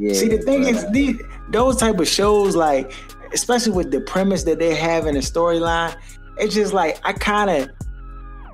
Yeah, 0.00 0.12
See, 0.14 0.28
the 0.28 0.38
thing 0.38 0.62
but, 0.64 0.74
is, 0.74 0.90
these, 0.90 1.20
those 1.50 1.76
type 1.76 2.00
of 2.00 2.08
shows, 2.08 2.56
like, 2.56 2.92
especially 3.32 3.70
with 3.72 3.92
the 3.92 4.00
premise 4.00 4.42
that 4.42 4.58
they 4.58 4.74
have 4.74 5.06
in 5.06 5.14
the 5.14 5.20
storyline, 5.20 5.94
it's 6.38 6.52
just 6.54 6.72
like 6.72 6.98
I 7.04 7.12
kind 7.12 7.48
of 7.48 7.70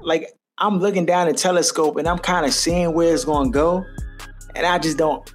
like 0.02 0.28
I'm 0.60 0.78
looking 0.78 1.06
down 1.06 1.26
the 1.26 1.32
telescope 1.32 1.96
and 1.96 2.06
I'm 2.06 2.18
kind 2.18 2.44
of 2.44 2.52
seeing 2.52 2.92
where 2.92 3.14
it's 3.14 3.24
gonna 3.24 3.50
go, 3.50 3.84
and 4.54 4.66
I 4.66 4.78
just 4.78 4.98
don't. 4.98 5.28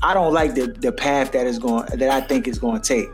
I 0.00 0.14
don't 0.14 0.32
like 0.32 0.54
the 0.54 0.68
the 0.68 0.92
path 0.92 1.32
that 1.32 1.46
is 1.46 1.58
going 1.58 1.86
that 1.86 2.08
I 2.08 2.20
think 2.20 2.46
it's 2.46 2.58
going 2.58 2.80
to 2.80 2.86
take. 2.86 3.08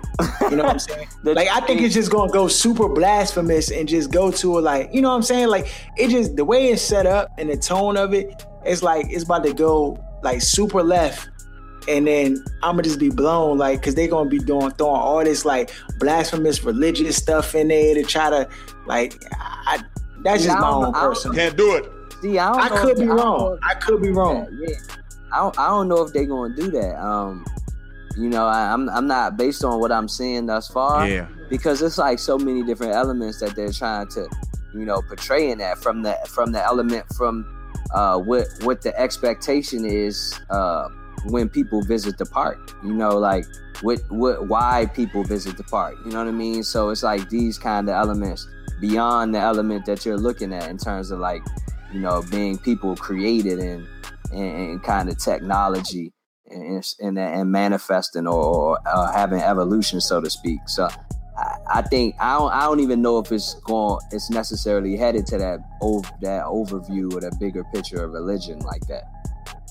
You 0.50 0.56
know 0.56 0.64
what 0.64 0.72
I'm 0.72 0.78
saying? 0.90 1.08
Like 1.22 1.48
I 1.48 1.60
think 1.60 1.80
it's 1.80 1.94
just 1.94 2.10
going 2.10 2.28
to 2.28 2.32
go 2.32 2.46
super 2.46 2.90
blasphemous 2.90 3.70
and 3.70 3.88
just 3.88 4.12
go 4.12 4.30
to 4.32 4.58
a 4.58 4.60
like, 4.60 4.92
you 4.92 5.00
know 5.00 5.08
what 5.08 5.16
I'm 5.16 5.22
saying? 5.22 5.48
Like 5.48 5.72
it 5.96 6.08
just 6.08 6.36
the 6.36 6.44
way 6.44 6.68
it's 6.68 6.82
set 6.82 7.06
up 7.06 7.30
and 7.38 7.48
the 7.48 7.56
tone 7.56 7.96
of 7.96 8.12
it, 8.12 8.44
it's 8.66 8.82
like 8.82 9.06
it's 9.08 9.24
about 9.24 9.44
to 9.44 9.54
go 9.54 9.98
like 10.22 10.42
super 10.42 10.82
left. 10.82 11.30
And 11.88 12.06
then 12.06 12.42
I'm 12.62 12.76
gonna 12.76 12.82
just 12.82 12.98
be 12.98 13.10
blown, 13.10 13.58
like, 13.58 13.82
cause 13.82 13.94
they're 13.94 14.08
gonna 14.08 14.28
be 14.28 14.38
doing 14.38 14.70
throwing 14.72 15.00
all 15.00 15.22
this 15.22 15.44
like 15.44 15.70
blasphemous 15.98 16.64
religious 16.64 17.16
stuff 17.16 17.54
in 17.54 17.68
there 17.68 17.94
to 17.94 18.02
try 18.02 18.30
to, 18.30 18.48
like, 18.86 19.22
I, 19.34 19.82
that's 20.24 20.42
Yeah, 20.44 20.52
just 20.52 20.60
my 20.60 20.70
own 20.70 20.82
I 20.82 20.90
don't- 20.90 20.94
personal. 20.94 21.36
Can't 21.36 21.56
do 21.56 21.74
it. 21.76 21.92
see, 22.22 22.38
I, 22.38 22.50
don't 22.52 22.60
I 22.62 22.68
know 22.68 22.82
could 22.82 22.96
be 22.96 23.02
I 23.02 23.06
don't 23.06 23.16
know 23.16 23.22
wrong. 23.24 23.52
if- 23.54 23.64
I 23.64 23.74
could 23.74 24.02
be 24.02 24.10
wrong. 24.10 24.46
Yeah, 24.60 24.68
yeah. 24.70 24.76
I 25.32 25.36
don't, 25.38 25.58
I 25.58 25.66
don't 25.68 25.88
know 25.88 26.02
if 26.02 26.12
they're 26.12 26.26
gonna 26.26 26.54
do 26.54 26.70
that. 26.70 27.04
Um, 27.04 27.44
you 28.16 28.28
know, 28.30 28.46
I, 28.46 28.72
I'm 28.72 28.88
I'm 28.90 29.06
not 29.08 29.36
based 29.36 29.64
on 29.64 29.80
what 29.80 29.90
I'm 29.92 30.08
seeing 30.08 30.46
thus 30.46 30.68
far 30.68 31.08
Yeah. 31.08 31.26
because 31.50 31.82
it's 31.82 31.98
like 31.98 32.18
so 32.20 32.38
many 32.38 32.62
different 32.62 32.92
elements 32.94 33.40
that 33.40 33.56
they're 33.56 33.72
trying 33.72 34.06
to, 34.08 34.28
you 34.72 34.84
know, 34.84 35.02
portray 35.02 35.50
in 35.50 35.58
that 35.58 35.78
from 35.78 36.02
the 36.02 36.16
from 36.28 36.52
the 36.52 36.62
element 36.64 37.04
from 37.16 37.44
uh, 37.92 38.16
what 38.18 38.46
what 38.62 38.82
the 38.82 38.96
expectation 38.98 39.84
is 39.84 40.38
uh, 40.50 40.88
when 41.26 41.48
people 41.48 41.82
visit 41.82 42.16
the 42.16 42.26
park. 42.26 42.72
You 42.84 42.94
know, 42.94 43.18
like 43.18 43.44
what 43.82 43.98
what 44.10 44.46
why 44.46 44.86
people 44.94 45.24
visit 45.24 45.56
the 45.56 45.64
park. 45.64 45.96
You 46.04 46.12
know 46.12 46.18
what 46.18 46.28
I 46.28 46.32
mean? 46.32 46.62
So 46.62 46.90
it's 46.90 47.02
like 47.02 47.28
these 47.28 47.58
kind 47.58 47.88
of 47.88 47.96
elements 47.96 48.46
beyond 48.88 49.34
the 49.34 49.38
element 49.38 49.86
that 49.86 50.04
you're 50.04 50.18
looking 50.18 50.52
at 50.52 50.68
in 50.68 50.76
terms 50.76 51.10
of 51.10 51.18
like 51.18 51.42
you 51.92 52.00
know 52.00 52.22
being 52.30 52.58
people 52.58 52.94
created 52.96 53.58
and 53.58 53.86
and, 54.30 54.70
and 54.70 54.82
kind 54.82 55.08
of 55.08 55.18
technology 55.18 56.12
and 56.50 56.84
and, 57.00 57.18
and 57.18 57.50
manifesting 57.50 58.26
or, 58.26 58.44
or 58.44 58.78
uh, 58.86 59.10
having 59.12 59.40
evolution 59.40 60.00
so 60.00 60.20
to 60.20 60.28
speak 60.28 60.60
so 60.66 60.88
I, 61.38 61.56
I 61.76 61.82
think 61.82 62.14
I 62.20 62.38
don't, 62.38 62.52
I 62.52 62.60
don't 62.62 62.80
even 62.80 63.00
know 63.00 63.18
if 63.18 63.32
it's 63.32 63.54
going 63.60 64.00
it's 64.10 64.28
necessarily 64.28 64.96
headed 64.96 65.26
to 65.28 65.38
that 65.38 65.60
ov- 65.80 66.20
that 66.20 66.44
overview 66.44 67.12
or 67.14 67.20
that 67.20 67.38
bigger 67.40 67.64
picture 67.72 68.04
of 68.04 68.12
religion 68.12 68.58
like 68.60 68.86
that 68.88 69.04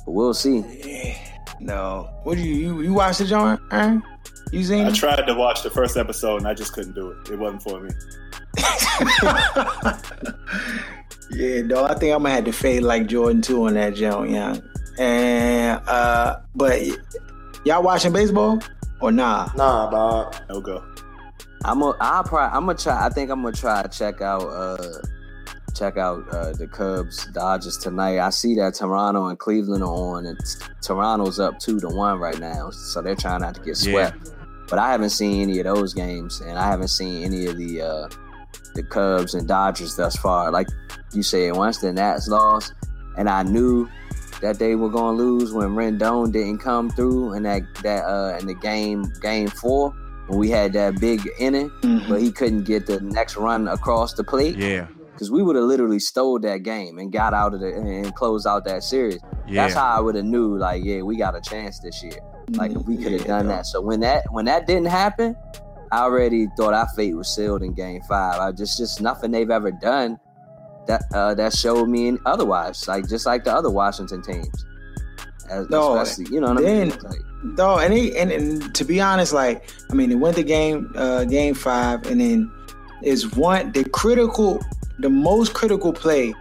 but 0.05 0.11
we'll 0.11 0.33
see 0.33 0.63
Yeah. 0.83 1.33
No. 1.59 2.09
What 2.23 2.35
do 2.35 2.41
you 2.41 2.55
you, 2.55 2.81
you 2.81 2.93
watch 2.93 3.19
the 3.19 3.25
joint? 3.25 3.59
Aaron? 3.71 4.03
You 4.51 4.63
seen 4.63 4.85
I 4.85 4.91
tried 4.91 5.25
to 5.25 5.33
watch 5.33 5.63
the 5.63 5.69
first 5.69 5.97
episode 5.97 6.37
and 6.37 6.47
I 6.47 6.53
just 6.53 6.73
couldn't 6.73 6.93
do 6.93 7.11
it. 7.11 7.31
It 7.31 7.39
wasn't 7.39 7.63
for 7.63 7.79
me. 7.79 7.89
Yeah, 11.31 11.61
dog. 11.63 11.89
I 11.89 11.95
think 11.95 12.13
I'm 12.13 12.23
gonna 12.23 12.31
have 12.31 12.45
to 12.45 12.51
fade 12.51 12.83
like 12.83 13.07
Jordan 13.07 13.41
too 13.41 13.65
on 13.65 13.73
that 13.75 13.95
joint, 13.95 14.31
yeah. 14.31 14.57
And 14.99 15.81
uh, 15.87 16.39
but 16.55 16.81
y- 16.81 16.95
y'all 17.65 17.83
watching 17.83 18.13
baseball 18.13 18.59
or 19.01 19.11
nah? 19.11 19.49
Nah, 19.55 19.89
dog. 19.89 20.35
No 20.49 20.61
go. 20.61 20.83
I'm 21.65 21.81
a, 21.81 21.95
I'll 21.99 22.23
probably, 22.23 22.55
I'm 22.57 22.65
gonna 22.65 22.77
try. 22.77 23.05
I 23.05 23.09
think 23.09 23.29
I'm 23.31 23.41
gonna 23.41 23.55
try 23.55 23.81
to 23.83 23.89
check 23.89 24.21
out, 24.21 24.43
uh, 24.43 24.77
check 25.73 25.97
out 25.97 26.27
uh, 26.33 26.51
the 26.53 26.67
Cubs 26.67 27.25
Dodgers 27.27 27.77
tonight. 27.77 28.19
I 28.19 28.29
see 28.29 28.55
that 28.55 28.75
Toronto 28.75 29.27
and 29.27 29.39
Cleveland 29.39 29.81
are 29.83 29.87
on, 29.87 30.25
and 30.25 30.37
t- 30.39 30.65
Toronto's 30.81 31.39
up 31.39 31.59
two 31.59 31.79
to 31.79 31.87
one 31.87 32.19
right 32.19 32.37
now, 32.39 32.69
so 32.69 33.01
they're 33.01 33.15
trying 33.15 33.41
not 33.41 33.55
to 33.55 33.61
get 33.61 33.81
Yeah. 33.83 33.91
swept. 34.11 34.31
But 34.69 34.79
I 34.79 34.91
haven't 34.91 35.11
seen 35.11 35.41
any 35.49 35.59
of 35.59 35.65
those 35.65 35.93
games, 35.93 36.41
and 36.41 36.57
I 36.59 36.65
haven't 36.67 36.87
seen 36.89 37.23
any 37.23 37.45
of 37.45 37.57
the 37.57 37.81
uh, 37.81 38.09
the 38.75 38.83
Cubs 38.83 39.33
and 39.33 39.47
Dodgers 39.47 39.95
thus 39.95 40.15
far. 40.15 40.51
Like 40.51 40.67
you 41.13 41.23
said, 41.23 41.55
once 41.55 41.77
the 41.79 41.91
Nats 41.93 42.27
lost, 42.27 42.73
and 43.17 43.29
I 43.29 43.43
knew 43.43 43.87
that 44.41 44.59
they 44.59 44.75
were 44.75 44.89
gonna 44.89 45.15
lose 45.17 45.53
when 45.53 45.69
Rendon 45.69 46.31
didn't 46.31 46.57
come 46.59 46.89
through, 46.89 47.33
and 47.33 47.45
that 47.45 47.61
that 47.83 48.03
uh, 48.05 48.37
in 48.39 48.47
the 48.47 48.55
game 48.55 49.05
game 49.21 49.47
four 49.47 49.93
when 50.27 50.39
we 50.39 50.49
had 50.49 50.73
that 50.73 50.99
big 50.99 51.21
inning 51.37 51.69
Mhm. 51.81 52.07
but 52.09 52.21
he 52.21 52.31
couldn't 52.31 52.63
get 52.63 52.85
the 52.87 52.99
next 53.01 53.35
run 53.37 53.67
across 53.67 54.13
the 54.13 54.23
plate 54.23 54.55
Yeah. 54.57 54.87
because 55.11 55.29
we 55.29 55.43
would 55.43 55.55
have 55.57 55.65
literally 55.65 55.99
stole 55.99 56.39
that 56.39 56.63
game 56.63 56.97
and 56.97 57.11
got 57.11 57.33
out 57.33 57.53
of 57.53 57.61
it 57.61 57.75
and 57.75 58.15
closed 58.15 58.47
out 58.47 58.63
that 58.65 58.83
series. 58.83 59.19
Yeah. 59.47 59.63
That's 59.63 59.73
how 59.75 59.85
I 59.85 59.99
would 59.99 60.15
have 60.15 60.23
knew, 60.23 60.57
like, 60.57 60.81
yeah, 60.85 61.01
we 61.01 61.17
got 61.17 61.35
a 61.35 61.41
chance 61.41 61.79
this 61.79 62.01
year. 62.01 62.17
Like, 62.51 62.71
if 62.71 62.85
we 62.87 62.95
could 62.95 63.11
have 63.11 63.21
Yeah, 63.21 63.27
done 63.27 63.47
dog. 63.47 63.57
that. 63.57 63.65
So 63.65 63.81
when 63.81 63.99
that 63.99 64.23
when 64.31 64.45
that 64.45 64.65
didn't 64.65 64.87
happen, 64.87 65.35
I 65.93 65.99
already 66.05 66.47
thought 66.57 66.73
our 66.73 66.87
fate 66.95 67.15
was 67.15 67.27
sealed 67.33 67.61
in 67.61 67.73
Game 67.73 68.01
Five. 68.09 68.39
I 68.39 68.51
just 68.51 68.77
just 68.79 68.99
nothing 68.99 69.29
they've 69.31 69.51
ever 69.51 69.71
done 69.71 70.19
that 70.87 71.03
uh, 71.13 71.35
that 71.35 71.53
showed 71.53 71.87
me 71.87 72.07
in- 72.07 72.19
otherwise. 72.25 72.87
Like 72.87 73.07
just 73.07 73.25
like 73.27 73.43
the 73.43 73.53
other 73.53 73.69
Washington 73.69 74.23
teams, 74.23 74.65
As, 75.49 75.69
No, 75.69 75.97
especially 75.99 76.33
you 76.33 76.41
know 76.41 76.47
what 76.53 76.57
I 76.57 76.61
mean. 76.61 76.89
then- 76.89 76.99
Like, 76.99 77.19
No, 77.43 77.77
and, 77.77 77.93
they, 77.93 78.17
and 78.17 78.31
and 78.31 78.73
to 78.73 78.83
be 78.83 78.99
honest, 78.99 79.33
like 79.33 79.69
I 79.91 79.93
mean, 79.93 80.09
they 80.09 80.15
went 80.15 80.35
to 80.37 80.43
game 80.43 80.91
uh, 80.95 81.25
game 81.25 81.53
five, 81.53 82.07
and 82.07 82.19
then 82.19 82.51
is 83.03 83.35
one 83.35 83.71
the 83.73 83.83
critical, 83.89 84.59
the 84.99 85.09
most 85.09 85.53
critical 85.53 85.93
play 85.93 86.33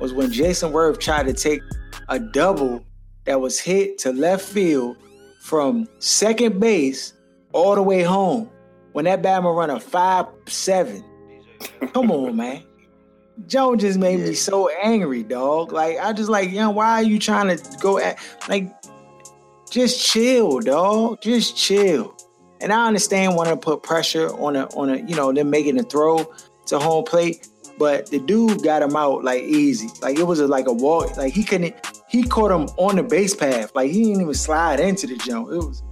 was 0.00 0.14
when 0.14 0.30
Jayson 0.32 0.72
Werth 0.72 1.00
tried 1.00 1.26
to 1.26 1.32
take 1.34 1.60
a 2.08 2.18
double 2.18 2.82
that 3.26 3.40
was 3.40 3.58
hit 3.60 3.98
to 3.98 4.12
left 4.12 4.44
field 4.44 4.96
from 5.42 5.86
second 5.98 6.60
base 6.60 7.12
all 7.52 7.74
the 7.74 7.82
way 7.82 8.02
home. 8.02 8.48
When 8.96 9.04
that 9.04 9.20
Batman 9.20 9.52
run 9.52 9.68
a 9.68 9.78
five 9.78 10.24
seven, 10.46 11.04
come 11.92 12.10
on, 12.10 12.34
man. 12.34 12.62
Joe 13.46 13.76
just 13.76 13.98
made 13.98 14.20
me 14.20 14.32
so 14.32 14.70
angry, 14.70 15.22
dog. 15.22 15.70
Like 15.70 15.98
I 15.98 16.14
just 16.14 16.30
like, 16.30 16.50
yo, 16.50 16.70
why 16.70 16.92
are 16.92 17.02
you 17.02 17.18
trying 17.18 17.54
to 17.54 17.78
go 17.78 17.98
at 17.98 18.18
like 18.48 18.74
just 19.70 20.02
chill, 20.02 20.60
dog. 20.60 21.20
Just 21.20 21.58
chill. 21.58 22.16
And 22.62 22.72
I 22.72 22.86
understand 22.86 23.36
wanting 23.36 23.52
to 23.52 23.60
put 23.60 23.82
pressure 23.82 24.30
on 24.30 24.56
a 24.56 24.64
on 24.74 24.88
a, 24.88 24.96
you 24.96 25.14
know, 25.14 25.30
them 25.30 25.50
making 25.50 25.78
a 25.78 25.82
throw 25.82 26.32
to 26.64 26.78
home 26.78 27.04
plate, 27.04 27.46
but 27.78 28.06
the 28.06 28.18
dude 28.18 28.62
got 28.62 28.80
him 28.80 28.96
out 28.96 29.22
like 29.22 29.42
easy. 29.42 29.90
Like 30.00 30.18
it 30.18 30.26
was 30.26 30.40
a, 30.40 30.46
like 30.46 30.68
a 30.68 30.72
walk. 30.72 31.18
Like 31.18 31.34
he 31.34 31.44
couldn't. 31.44 31.74
He 32.08 32.22
caught 32.22 32.50
him 32.50 32.74
on 32.78 32.96
the 32.96 33.02
base 33.02 33.34
path. 33.34 33.72
Like 33.74 33.90
he 33.90 34.04
didn't 34.04 34.22
even 34.22 34.32
slide 34.32 34.80
into 34.80 35.06
the 35.06 35.18
jump. 35.18 35.52
It 35.52 35.56
was 35.58 35.82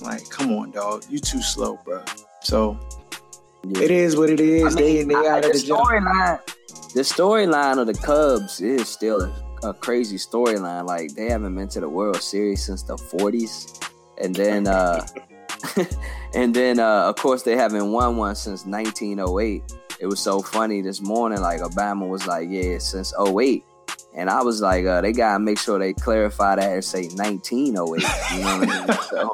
like, 0.00 0.26
come 0.30 0.50
on, 0.52 0.70
dog. 0.70 1.04
You 1.10 1.18
too 1.18 1.42
slow, 1.42 1.78
bro. 1.84 2.02
So 2.42 2.78
yeah. 3.64 3.82
it 3.82 3.90
is 3.90 4.16
what 4.16 4.30
it 4.30 4.40
is. 4.40 4.76
I 4.76 4.80
mean, 4.80 5.08
they 5.08 5.14
they 5.14 5.14
I- 5.14 5.38
out 5.38 5.44
of 5.44 5.52
the 5.52 5.58
the 5.58 5.74
storyline. 5.74 6.40
The 6.94 7.02
storyline 7.02 7.78
of 7.78 7.86
the 7.86 7.94
Cubs 7.94 8.60
is 8.60 8.88
still 8.88 9.20
a, 9.22 9.68
a 9.68 9.74
crazy 9.74 10.16
storyline. 10.16 10.86
Like 10.86 11.14
they 11.14 11.28
haven't 11.28 11.54
been 11.54 11.68
to 11.68 11.80
the 11.80 11.88
World 11.88 12.22
Series 12.22 12.64
since 12.64 12.82
the 12.82 12.96
'40s, 12.96 13.84
and 14.22 14.34
then, 14.34 14.66
uh, 14.66 15.06
and 16.34 16.54
then, 16.54 16.78
uh, 16.80 17.02
of 17.08 17.16
course, 17.16 17.42
they 17.42 17.56
haven't 17.56 17.92
won 17.92 18.16
one 18.16 18.34
since 18.34 18.64
1908. 18.64 19.62
It 20.00 20.06
was 20.06 20.20
so 20.20 20.40
funny 20.40 20.80
this 20.80 21.00
morning. 21.02 21.40
Like 21.40 21.60
Obama 21.60 22.08
was 22.08 22.26
like, 22.26 22.48
"Yeah, 22.50 22.78
since 22.78 23.12
08. 23.18 23.64
And 24.14 24.28
I 24.30 24.42
was 24.42 24.60
like, 24.60 24.84
uh, 24.84 25.00
they 25.00 25.12
gotta 25.12 25.38
make 25.38 25.58
sure 25.58 25.78
they 25.78 25.92
clarify 25.92 26.56
that 26.56 26.72
and 26.72 26.84
say 26.84 27.08
1908. 27.08 27.66
You 27.66 27.72
know 27.72 27.84
what 27.84 28.02
I 28.02 28.86
mean? 28.86 28.98
So, 29.08 29.30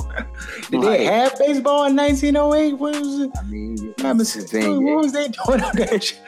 Did 0.70 0.80
like, 0.80 0.98
they 0.98 1.04
have 1.04 1.38
baseball 1.38 1.86
in 1.86 1.96
1908? 1.96 2.72
What 2.74 2.98
was 3.00 3.20
it? 3.20 3.30
I 3.38 3.42
mean, 3.44 3.76
What 3.76 4.00
happened 4.00 4.18
to- 4.18 4.22
it's 4.22 4.34
the 4.34 4.42
thing, 4.60 4.84
what 4.84 4.96
was 5.04 5.12
they 5.12 5.28
doing 5.28 5.62
on 5.62 5.76
that? 5.76 6.18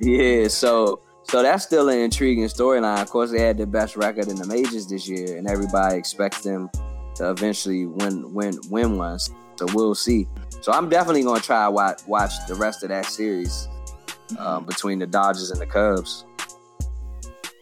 Yeah, 0.00 0.48
so 0.48 1.00
so 1.24 1.42
that's 1.42 1.64
still 1.64 1.88
an 1.88 1.98
intriguing 1.98 2.44
storyline. 2.44 3.02
Of 3.02 3.10
course, 3.10 3.30
they 3.32 3.40
had 3.40 3.58
the 3.58 3.66
best 3.66 3.96
record 3.96 4.28
in 4.28 4.36
the 4.36 4.46
majors 4.46 4.86
this 4.86 5.08
year, 5.08 5.36
and 5.36 5.48
everybody 5.48 5.96
expects 5.96 6.42
them 6.42 6.70
to 7.16 7.30
eventually 7.30 7.86
win 7.86 8.32
win 8.32 8.58
win 8.70 8.96
one. 8.98 9.18
So 9.18 9.66
we'll 9.72 9.94
see. 9.94 10.28
So 10.60 10.70
I'm 10.72 10.88
definitely 10.88 11.22
gonna 11.24 11.40
try 11.40 11.66
watch 11.68 12.00
watch 12.06 12.32
the 12.46 12.54
rest 12.54 12.82
of 12.82 12.90
that 12.90 13.06
series 13.06 13.68
um, 14.38 14.64
between 14.66 14.98
the 14.98 15.06
Dodgers 15.06 15.50
and 15.50 15.60
the 15.60 15.66
Cubs. 15.66 16.24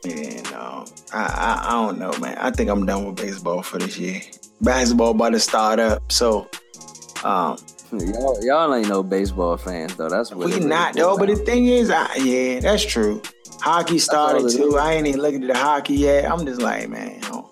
Yeah, 0.05 0.43
no, 0.51 0.85
I, 1.13 1.23
I 1.23 1.65
I 1.69 1.71
don't 1.73 1.99
know, 1.99 2.13
man. 2.19 2.37
I 2.39 2.51
think 2.51 2.71
I'm 2.71 2.85
done 2.87 3.07
with 3.07 3.17
baseball 3.17 3.63
for 3.63 3.79
this 3.79 3.99
year. 3.99 4.21
Basketball 4.61 5.11
about 5.11 5.31
to 5.31 5.41
start 5.41 5.81
up, 5.81 6.11
so 6.13 6.49
um, 7.25 7.57
Y'all, 8.01 8.45
y'all 8.45 8.75
ain't 8.75 8.89
no 8.89 9.03
baseball 9.03 9.57
fans 9.57 9.95
though. 9.97 10.09
That's 10.09 10.33
what 10.33 10.47
we 10.47 10.59
not 10.59 10.95
boils 10.95 10.97
though. 10.97 11.19
But 11.19 11.29
the 11.29 11.37
thing 11.37 11.67
is, 11.67 11.91
I, 11.91 12.13
yeah, 12.17 12.61
that's 12.61 12.85
true. 12.85 13.23
Hockey 13.61 13.99
started 13.99 14.51
too. 14.51 14.77
I 14.79 14.95
ain't 14.95 15.07
even 15.07 15.21
looking 15.21 15.43
at 15.45 15.49
the 15.49 15.59
hockey 15.59 15.95
yet. 15.95 16.31
I'm 16.31 16.45
just 16.45 16.61
like, 16.61 16.89
man, 16.89 17.21
I 17.23 17.29
don't, 17.29 17.47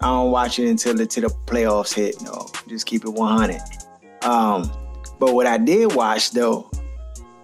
I 0.00 0.06
don't 0.06 0.30
watch 0.30 0.58
it 0.58 0.68
until 0.68 0.94
the, 0.94 1.06
till 1.06 1.28
the 1.28 1.34
playoffs 1.46 1.92
hit. 1.92 2.22
No, 2.22 2.46
just 2.68 2.86
keep 2.86 3.04
it 3.04 3.10
100. 3.10 3.60
Um, 4.22 4.70
but 5.18 5.34
what 5.34 5.46
I 5.46 5.58
did 5.58 5.94
watch 5.94 6.30
though 6.32 6.70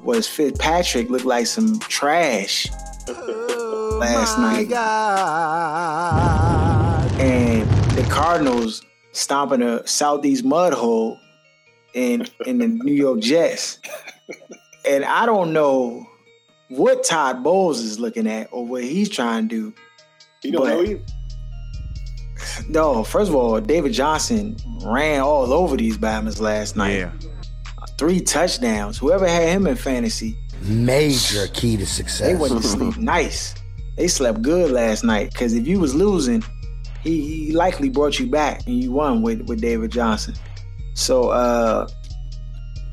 was 0.02 0.28
Fitzpatrick 0.28 1.10
looked 1.10 1.24
like 1.24 1.46
some 1.46 1.78
trash 1.80 2.68
last 3.98 4.38
night. 4.38 4.70
and 7.20 7.68
the 7.96 8.02
Cardinals 8.10 8.82
stomping 9.12 9.62
a 9.62 9.86
Southeast 9.86 10.44
mud 10.44 10.72
hole 10.72 11.18
in 11.94 12.26
in 12.44 12.58
the 12.58 12.68
New 12.68 12.92
York 12.94 13.20
Jets. 13.20 13.78
And 14.88 15.04
I 15.04 15.26
don't 15.26 15.52
know 15.52 16.06
what 16.68 17.02
Todd 17.02 17.42
Bowles 17.42 17.80
is 17.80 17.98
looking 17.98 18.26
at 18.28 18.48
or 18.52 18.64
what 18.66 18.84
he's 18.84 19.08
trying 19.08 19.48
to 19.48 19.72
do. 19.72 19.74
You 20.42 20.52
don't 20.52 20.66
know 20.68 20.82
either. 20.82 21.00
No, 22.68 23.02
first 23.02 23.28
of 23.30 23.34
all, 23.34 23.60
David 23.60 23.92
Johnson 23.92 24.56
ran 24.84 25.20
all 25.22 25.52
over 25.52 25.76
these 25.76 25.98
Bama's 25.98 26.40
last 26.40 26.76
night. 26.76 26.98
Yeah. 26.98 27.10
Three 27.98 28.20
touchdowns. 28.20 28.96
Whoever 28.98 29.26
had 29.26 29.48
him 29.48 29.66
in 29.66 29.74
fantasy, 29.74 30.36
Major 30.62 31.48
key 31.48 31.76
to 31.78 31.86
success. 31.86 32.20
they 32.28 32.34
went 32.36 32.52
to 32.52 32.62
sleep 32.62 32.96
nice. 32.98 33.54
They 33.96 34.08
slept 34.08 34.42
good 34.42 34.70
last 34.70 35.04
night. 35.04 35.34
Cause 35.34 35.52
if 35.54 35.66
you 35.66 35.80
was 35.80 35.94
losing, 35.94 36.44
he, 37.02 37.46
he 37.46 37.52
likely 37.52 37.88
brought 37.88 38.18
you 38.18 38.26
back 38.26 38.66
and 38.66 38.82
you 38.82 38.92
won 38.92 39.22
with, 39.22 39.42
with 39.48 39.60
David 39.60 39.90
Johnson. 39.90 40.34
So 40.94 41.30
uh 41.30 41.88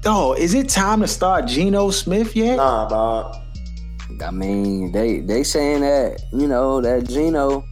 oh, 0.05 0.33
is 0.33 0.53
it 0.53 0.69
time 0.69 1.01
to 1.01 1.07
start 1.07 1.45
Geno 1.48 1.89
Smith 1.91 2.36
yet? 2.36 2.57
Nah, 2.57 2.88
dog. 2.88 3.36
I 4.24 4.31
mean, 4.31 4.91
they 4.91 5.22
they 5.22 5.43
saying 5.43 5.81
that 5.81 6.22
you 6.31 6.48
know 6.48 6.81
that 6.81 7.07
Geno 7.07 7.63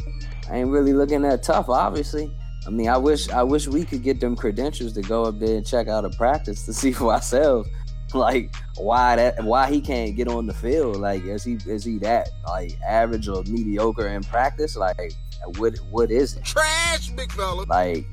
ain't 0.49 0.69
really 0.69 0.93
looking 0.93 1.21
that 1.23 1.43
tough. 1.43 1.69
Obviously, 1.69 2.31
I 2.65 2.69
mean, 2.69 2.89
I 2.89 2.97
wish 2.97 3.29
I 3.29 3.43
wish 3.43 3.67
we 3.67 3.83
could 3.83 4.03
get 4.03 4.19
them 4.19 4.35
credentials 4.35 4.93
to 4.93 5.01
go 5.01 5.23
up 5.23 5.39
there 5.39 5.57
and 5.57 5.65
check 5.65 5.87
out 5.87 6.05
a 6.05 6.09
practice 6.11 6.65
to 6.65 6.73
see 6.73 6.91
for 6.93 7.13
ourselves, 7.13 7.69
like 8.15 8.53
why 8.77 9.15
that 9.15 9.43
why 9.43 9.69
he 9.71 9.81
can't 9.81 10.15
get 10.15 10.27
on 10.27 10.45
the 10.47 10.53
field. 10.53 10.97
Like, 10.97 11.23
is 11.23 11.43
he 11.43 11.57
is 11.65 11.83
he 11.83 11.97
that 11.99 12.29
like 12.47 12.79
average 12.87 13.27
or 13.27 13.43
mediocre 13.43 14.07
in 14.07 14.23
practice? 14.23 14.75
Like, 14.75 15.13
what 15.57 15.77
what 15.89 16.11
is 16.11 16.37
it? 16.37 16.43
Trash, 16.43 17.09
big 17.09 17.31
fella. 17.31 17.65
Like, 17.67 18.05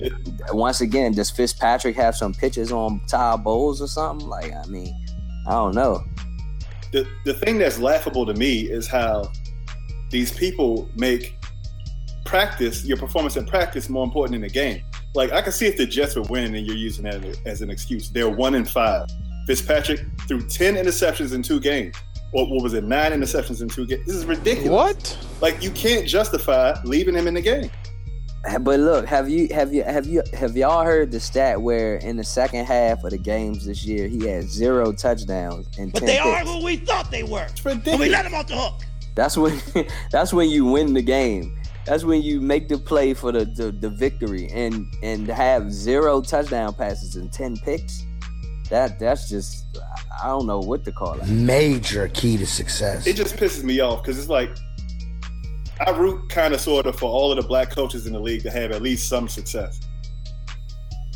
once 0.52 0.80
again, 0.80 1.12
does 1.12 1.30
Fitzpatrick 1.30 1.96
have 1.96 2.16
some 2.16 2.32
pitches 2.32 2.72
on 2.72 3.00
Todd 3.06 3.44
Bowles 3.44 3.82
or 3.82 3.88
something? 3.88 4.28
Like, 4.28 4.52
I 4.52 4.66
mean, 4.66 4.94
I 5.46 5.52
don't 5.52 5.74
know. 5.74 6.02
the 6.92 7.06
the 7.24 7.34
thing 7.34 7.58
that's 7.58 7.78
laughable 7.78 8.26
to 8.26 8.34
me 8.34 8.60
is 8.60 8.86
how 8.86 9.30
these 10.10 10.32
people 10.32 10.88
make 10.96 11.36
practice 12.24 12.84
your 12.84 12.96
performance 12.96 13.36
in 13.36 13.46
practice 13.46 13.88
more 13.88 14.04
important 14.04 14.32
than 14.32 14.42
the 14.42 14.48
game. 14.48 14.82
Like 15.14 15.32
I 15.32 15.40
can 15.40 15.52
see 15.52 15.66
if 15.66 15.76
the 15.76 15.86
Jets 15.86 16.16
were 16.16 16.22
winning 16.22 16.54
and 16.56 16.66
you're 16.66 16.76
using 16.76 17.04
that 17.04 17.24
as 17.46 17.62
an 17.62 17.70
excuse. 17.70 18.10
They're 18.10 18.28
one 18.28 18.54
in 18.54 18.64
five. 18.64 19.06
Fitzpatrick 19.48 20.00
threw 20.28 20.42
ten 20.42 20.74
interceptions 20.74 21.32
in 21.32 21.42
two 21.42 21.58
games. 21.58 21.96
Or 22.34 22.46
what 22.46 22.62
was 22.62 22.74
it? 22.74 22.84
Nine 22.84 23.12
interceptions 23.12 23.62
in 23.62 23.68
two 23.70 23.86
games. 23.86 24.04
This 24.04 24.16
is 24.16 24.26
ridiculous. 24.26 24.68
What? 24.70 25.26
Like 25.40 25.62
you 25.62 25.70
can't 25.70 26.06
justify 26.06 26.76
leaving 26.84 27.14
him 27.14 27.26
in 27.26 27.32
the 27.32 27.40
game. 27.40 27.70
But 28.60 28.80
look, 28.80 29.06
have 29.06 29.30
you 29.30 29.48
have 29.52 29.72
you 29.72 29.84
have 29.84 30.06
you 30.06 30.22
have 30.34 30.54
y'all 30.54 30.84
heard 30.84 31.10
the 31.10 31.18
stat 31.18 31.60
where 31.62 31.96
in 31.96 32.18
the 32.18 32.24
second 32.24 32.66
half 32.66 33.02
of 33.04 33.10
the 33.10 33.18
games 33.18 33.64
this 33.64 33.86
year 33.86 34.06
he 34.06 34.26
had 34.26 34.44
zero 34.44 34.92
touchdowns 34.92 35.66
and 35.78 35.92
But 35.94 36.00
10 36.00 36.06
they 36.06 36.18
are 36.18 36.36
picks? 36.40 36.50
who 36.50 36.62
we 36.62 36.76
thought 36.76 37.10
they 37.10 37.22
were. 37.22 37.46
It's 37.46 37.64
And 37.64 37.98
we 37.98 38.10
let 38.10 38.24
them 38.24 38.34
off 38.34 38.48
the 38.48 38.56
hook. 38.56 38.82
That's 39.14 39.38
when 39.38 39.58
that's 40.10 40.34
when 40.34 40.50
you 40.50 40.66
win 40.66 40.92
the 40.92 41.02
game. 41.02 41.58
That's 41.86 42.04
when 42.04 42.20
you 42.20 42.42
make 42.42 42.68
the 42.68 42.76
play 42.76 43.14
for 43.14 43.32
the, 43.32 43.46
the, 43.46 43.72
the 43.72 43.88
victory 43.88 44.50
and 44.52 44.86
and 45.02 45.26
have 45.26 45.72
zero 45.72 46.20
touchdown 46.20 46.74
passes 46.74 47.16
and 47.16 47.32
ten 47.32 47.56
picks. 47.56 48.04
That 48.70 48.98
that's 48.98 49.28
just 49.28 49.64
I 50.22 50.28
don't 50.28 50.46
know 50.46 50.58
what 50.60 50.84
to 50.84 50.92
call 50.92 51.14
it. 51.14 51.26
Major 51.28 52.08
key 52.08 52.36
to 52.36 52.46
success. 52.46 53.06
It 53.06 53.16
just 53.16 53.36
pisses 53.36 53.64
me 53.64 53.80
off 53.80 54.02
because 54.02 54.18
it's 54.18 54.28
like 54.28 54.50
I 55.86 55.90
root 55.92 56.28
kind 56.28 56.52
of 56.54 56.60
sort 56.60 56.86
of 56.86 56.96
for 56.98 57.08
all 57.08 57.30
of 57.30 57.40
the 57.40 57.46
black 57.46 57.70
coaches 57.70 58.06
in 58.06 58.12
the 58.12 58.18
league 58.20 58.42
to 58.42 58.50
have 58.50 58.72
at 58.72 58.82
least 58.82 59.08
some 59.08 59.28
success. 59.28 59.80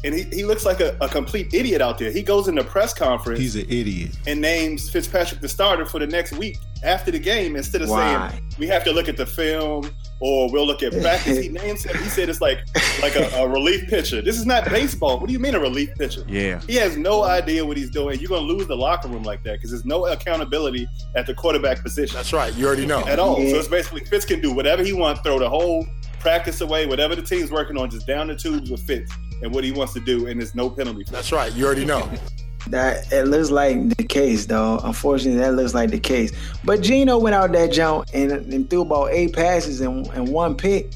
And 0.04 0.12
he, 0.14 0.22
he 0.24 0.44
looks 0.44 0.64
like 0.64 0.80
a, 0.80 0.96
a 1.00 1.08
complete 1.08 1.54
idiot 1.54 1.80
out 1.80 1.96
there. 1.96 2.10
He 2.10 2.22
goes 2.22 2.48
in 2.48 2.56
the 2.56 2.64
press 2.64 2.92
conference 2.92 3.38
He's 3.38 3.54
an 3.54 3.66
idiot. 3.68 4.10
and 4.26 4.40
names 4.40 4.90
Fitzpatrick 4.90 5.40
the 5.40 5.48
starter 5.48 5.86
for 5.86 6.00
the 6.00 6.08
next 6.08 6.32
week 6.32 6.58
after 6.82 7.12
the 7.12 7.20
game 7.20 7.54
instead 7.54 7.82
of 7.82 7.88
Why? 7.88 8.28
saying 8.30 8.42
we 8.58 8.66
have 8.66 8.82
to 8.84 8.92
look 8.92 9.08
at 9.08 9.16
the 9.16 9.26
film 9.26 9.90
or 10.22 10.48
we'll 10.52 10.64
look 10.64 10.84
at 10.84 10.92
practice. 11.02 11.36
He 11.36 11.48
names 11.48 11.84
him. 11.84 12.00
He 12.00 12.08
said 12.08 12.28
it's 12.28 12.40
like 12.40 12.60
like 13.02 13.16
a, 13.16 13.28
a 13.34 13.48
relief 13.48 13.88
pitcher. 13.88 14.22
This 14.22 14.38
is 14.38 14.46
not 14.46 14.64
baseball. 14.70 15.18
What 15.18 15.26
do 15.26 15.32
you 15.32 15.40
mean 15.40 15.56
a 15.56 15.60
relief 15.60 15.90
pitcher? 15.96 16.24
Yeah. 16.28 16.60
He 16.60 16.76
has 16.76 16.96
no 16.96 17.24
idea 17.24 17.66
what 17.66 17.76
he's 17.76 17.90
doing. 17.90 18.20
You're 18.20 18.28
gonna 18.28 18.46
lose 18.46 18.68
the 18.68 18.76
locker 18.76 19.08
room 19.08 19.24
like 19.24 19.42
that 19.42 19.54
because 19.54 19.70
there's 19.70 19.84
no 19.84 20.06
accountability 20.06 20.86
at 21.16 21.26
the 21.26 21.34
quarterback 21.34 21.82
position 21.82 22.14
That's 22.16 22.32
right. 22.32 22.54
You 22.54 22.66
already 22.66 22.86
know. 22.86 23.04
at 23.06 23.18
all. 23.18 23.40
Yeah. 23.40 23.50
So 23.50 23.56
it's 23.56 23.68
basically 23.68 24.04
Fitz 24.04 24.24
can 24.24 24.40
do 24.40 24.52
whatever 24.52 24.84
he 24.84 24.92
wants, 24.92 25.22
throw 25.22 25.40
the 25.40 25.48
whole 25.48 25.84
practice 26.20 26.60
away, 26.60 26.86
whatever 26.86 27.16
the 27.16 27.22
team's 27.22 27.50
working 27.50 27.76
on, 27.76 27.90
just 27.90 28.06
down 28.06 28.28
the 28.28 28.36
tubes 28.36 28.70
with 28.70 28.80
Fitz 28.82 29.10
and 29.42 29.52
what 29.52 29.64
he 29.64 29.72
wants 29.72 29.92
to 29.94 30.00
do, 30.00 30.28
and 30.28 30.40
there's 30.40 30.54
no 30.54 30.70
penalty. 30.70 31.02
For. 31.04 31.10
That's 31.10 31.32
right. 31.32 31.52
You 31.52 31.66
already 31.66 31.84
know. 31.84 32.08
That 32.68 33.12
it 33.12 33.24
looks 33.24 33.50
like 33.50 33.96
the 33.96 34.04
case, 34.04 34.46
though. 34.46 34.78
Unfortunately, 34.84 35.40
that 35.40 35.54
looks 35.54 35.74
like 35.74 35.90
the 35.90 35.98
case. 36.00 36.32
But 36.64 36.80
Geno 36.80 37.18
went 37.18 37.34
out 37.34 37.52
that 37.52 37.72
jump 37.72 38.06
and, 38.14 38.30
and 38.32 38.70
threw 38.70 38.82
about 38.82 39.10
eight 39.12 39.32
passes 39.32 39.80
and, 39.80 40.06
and 40.08 40.28
one 40.28 40.56
pick. 40.56 40.92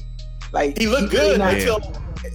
Like 0.53 0.77
He 0.77 0.87
looked 0.87 1.11
really 1.13 1.37
good 1.37 1.41
until 1.41 1.79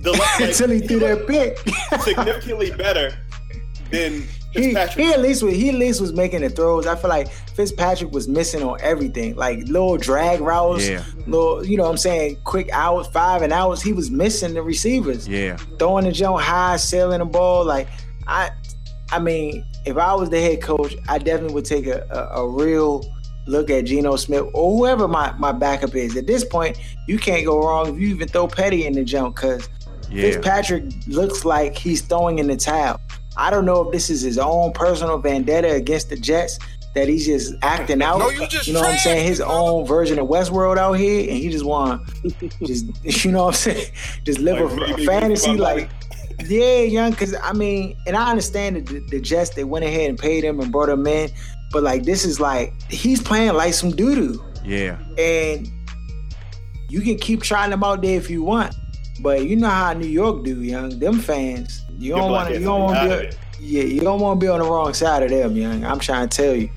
the 0.02 0.12
like, 0.38 0.40
until 0.48 0.70
he 0.70 0.80
threw 0.80 0.98
that 1.00 1.26
pick. 1.26 1.58
significantly 2.02 2.70
better 2.72 3.16
than 3.90 4.22
he, 4.52 4.68
he 4.70 4.76
at 4.76 5.20
least 5.20 5.42
was 5.42 5.54
he 5.54 5.70
at 5.70 5.76
least 5.76 6.00
was 6.00 6.12
making 6.12 6.42
the 6.42 6.50
throws. 6.50 6.86
I 6.86 6.94
feel 6.94 7.08
like 7.08 7.30
Fitzpatrick 7.30 8.12
was 8.12 8.28
missing 8.28 8.62
on 8.62 8.78
everything, 8.82 9.34
like 9.34 9.60
little 9.60 9.96
drag 9.96 10.40
routes, 10.42 10.86
Yeah. 10.86 11.02
little 11.26 11.64
you 11.64 11.78
know 11.78 11.84
what 11.84 11.90
I'm 11.90 11.96
saying, 11.96 12.36
quick 12.44 12.68
outs, 12.70 13.08
five 13.08 13.40
and 13.40 13.52
outs. 13.52 13.80
He 13.80 13.94
was 13.94 14.10
missing 14.10 14.52
the 14.52 14.62
receivers, 14.62 15.26
Yeah. 15.26 15.56
throwing 15.78 16.04
the 16.04 16.12
jump 16.12 16.38
high, 16.40 16.76
sailing 16.76 17.20
the 17.20 17.24
ball. 17.24 17.64
Like 17.64 17.88
I, 18.26 18.50
I 19.12 19.19
mean, 19.19 19.64
if 19.85 19.97
I 19.97 20.14
was 20.14 20.31
the 20.31 20.40
head 20.40 20.62
coach, 20.62 20.97
I 21.09 21.19
definitely 21.19 21.54
would 21.54 21.66
take 21.66 21.87
a, 21.87 22.07
a, 22.11 22.42
a 22.42 22.49
real 22.49 23.04
look 23.47 23.71
at 23.71 23.85
Geno 23.85 24.16
Smith 24.16 24.45
or 24.54 24.76
whoever 24.76 25.07
my, 25.07 25.33
my 25.38 25.52
backup 25.52 25.95
is. 25.95 26.16
At 26.16 26.26
this 26.26 26.45
point, 26.45 26.78
you 27.07 27.19
can't 27.19 27.45
go 27.45 27.61
wrong 27.61 27.95
if 27.95 28.00
you 28.00 28.09
even 28.09 28.28
throw 28.28 28.49
Petty 28.49 28.87
in 28.87 28.95
the 28.95 29.04
jump 29.04 29.37
because 29.37 29.69
Yeah. 30.11 30.23
Fitzpatrick 30.23 30.85
looks 31.07 31.45
like 31.45 31.76
he's 31.76 32.00
throwing 32.02 32.38
in 32.38 32.47
the 32.47 32.57
towel. 32.57 33.00
I 33.37 33.50
don't 33.50 33.64
know 33.64 33.83
if 33.87 33.92
this 33.92 34.11
is 34.11 34.23
his 34.23 34.38
own 34.38 34.73
personal 34.73 35.19
vendetta 35.19 35.73
against 35.73 36.09
the 36.11 36.16
Jets 36.16 36.59
that 36.95 37.09
he's 37.09 37.26
just 37.26 37.54
acting 37.62 38.02
out. 38.09 38.19
No, 38.19 38.28
you 38.31 38.47
just 38.47 38.69
know 38.69 38.81
what 38.81 38.90
I'm 38.90 38.99
saying? 38.99 39.26
His 39.26 39.40
own 39.40 39.87
version 39.87 40.19
of 40.19 40.28
Westworld 40.28 40.78
out 40.78 40.92
here, 40.95 41.21
and 41.21 41.38
he 41.38 41.49
just 41.50 41.64
want 41.64 42.02
just 42.64 42.87
you 43.25 43.33
know 43.33 43.45
what 43.45 43.49
I'm 43.49 43.54
saying? 43.54 43.92
Just 44.25 44.38
live 44.38 44.73
Like, 44.73 44.90
a, 44.90 45.02
a 45.02 45.07
fantasy 45.07 45.47
fun 45.49 45.59
like. 45.59 45.90
Yeah, 46.49 46.80
young, 46.82 47.11
because 47.12 47.34
I 47.42 47.52
mean, 47.52 47.96
and 48.06 48.16
I 48.16 48.30
understand 48.30 48.76
that 48.76 48.87
the, 48.87 49.00
the 49.11 49.20
Jets 49.20 49.50
they 49.50 49.64
went 49.64 49.85
ahead 49.85 50.09
and 50.11 50.18
paid 50.18 50.44
him 50.44 50.61
and 50.61 50.70
brought 50.72 50.88
him 50.88 51.07
in, 51.07 51.31
but 51.70 51.83
like 51.83 52.05
this 52.05 52.24
is 52.24 52.40
like 52.40 52.72
he's 52.90 53.22
playing 53.22 53.55
like 53.55 53.74
some 53.74 53.90
doo 53.90 54.14
doo 54.14 54.44
Yeah. 54.64 54.98
and 55.18 55.68
you 56.88 57.00
can 57.00 57.16
keep 57.18 57.42
trying 57.42 57.70
them 57.70 57.83
out 57.83 58.02
there 58.02 58.16
if 58.16 58.28
you 58.31 58.42
want. 58.42 58.74
But 59.20 59.46
you 59.46 59.57
know 59.57 59.68
how 59.68 59.92
New 59.92 60.07
York 60.09 60.44
do, 60.44 60.62
young. 60.62 60.98
Them 60.98 61.20
fans, 61.20 61.83
you 61.96 62.14
don't 62.14 62.31
want 62.31 62.48
to. 62.48 62.59
You 62.59 62.64
don't 62.64 62.83
want 62.83 63.11
to 63.11 63.31
be. 63.31 63.37
Yeah, 63.64 63.85
you 63.85 64.00
don't 64.00 64.18
want 64.20 64.40
to 64.40 64.44
be 64.44 64.48
on 64.50 64.59
the 64.59 64.66
wrong 64.66 64.92
side 64.92 65.22
of 65.22 65.31
them, 65.31 65.55
young. 65.57 65.85
I'm 65.85 66.00
trying 66.00 66.28
to 66.28 66.37
tell 66.37 66.55
you. 66.57 66.68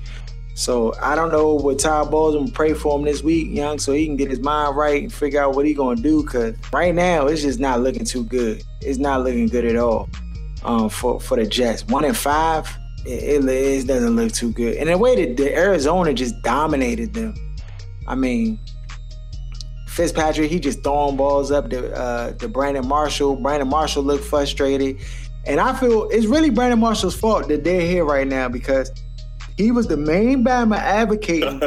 So 0.56 0.94
I 1.02 1.14
don't 1.14 1.30
know 1.30 1.52
what 1.52 1.78
Todd 1.78 2.10
Bowles. 2.10 2.34
I'm 2.34 2.50
pray 2.50 2.72
for 2.72 2.98
him 2.98 3.04
this 3.04 3.22
week, 3.22 3.48
young, 3.50 3.78
so 3.78 3.92
he 3.92 4.06
can 4.06 4.16
get 4.16 4.30
his 4.30 4.40
mind 4.40 4.74
right 4.74 5.02
and 5.02 5.12
figure 5.12 5.38
out 5.42 5.54
what 5.54 5.66
he 5.66 5.74
gonna 5.74 6.00
do. 6.00 6.24
Cause 6.24 6.54
right 6.72 6.94
now 6.94 7.26
it's 7.26 7.42
just 7.42 7.60
not 7.60 7.80
looking 7.80 8.06
too 8.06 8.24
good. 8.24 8.64
It's 8.80 8.98
not 8.98 9.22
looking 9.22 9.48
good 9.48 9.66
at 9.66 9.76
all. 9.76 10.08
Um, 10.64 10.88
for 10.88 11.20
for 11.20 11.36
the 11.36 11.46
Jets, 11.46 11.86
one 11.88 12.06
and 12.06 12.16
five, 12.16 12.74
it, 13.04 13.44
it, 13.44 13.48
it 13.48 13.86
doesn't 13.86 14.16
look 14.16 14.32
too 14.32 14.50
good. 14.50 14.76
And 14.76 14.88
the 14.88 14.96
way 14.96 15.26
that 15.26 15.36
the 15.36 15.54
Arizona 15.54 16.14
just 16.14 16.40
dominated 16.40 17.12
them, 17.12 17.34
I 18.08 18.14
mean, 18.14 18.58
Fitzpatrick, 19.88 20.50
he 20.50 20.58
just 20.58 20.82
throwing 20.82 21.18
balls 21.18 21.50
up 21.50 21.68
to 21.68 21.94
uh, 21.94 22.32
to 22.32 22.48
Brandon 22.48 22.88
Marshall. 22.88 23.36
Brandon 23.36 23.68
Marshall 23.68 24.04
looked 24.04 24.24
frustrated, 24.24 25.00
and 25.44 25.60
I 25.60 25.78
feel 25.78 26.08
it's 26.08 26.24
really 26.24 26.48
Brandon 26.48 26.80
Marshall's 26.80 27.14
fault 27.14 27.46
that 27.48 27.62
they're 27.62 27.82
here 27.82 28.06
right 28.06 28.26
now 28.26 28.48
because 28.48 28.90
he 29.56 29.70
was 29.70 29.86
the 29.86 29.96
main 29.96 30.44
Bama 30.44 30.76
advocating 30.76 31.60